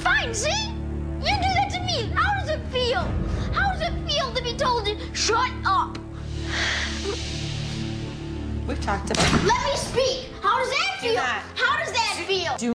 Fine, 0.00 0.34
see? 0.34 0.70
You 1.20 1.34
do 1.36 1.50
that 1.56 1.70
to 1.72 1.80
me. 1.80 2.10
How 2.14 2.40
does 2.40 2.50
it 2.50 2.60
feel? 2.68 3.00
How 3.52 3.72
does 3.72 3.82
it 3.82 3.92
feel 4.08 4.32
to 4.32 4.42
be 4.42 4.54
told 4.54 4.86
to 4.86 4.96
shut 5.14 5.50
up? 5.64 5.98
We've 8.66 8.80
talked 8.80 9.10
about 9.10 9.44
Let 9.44 9.64
me 9.64 9.76
speak! 9.76 10.28
How 10.42 10.58
does 10.58 10.68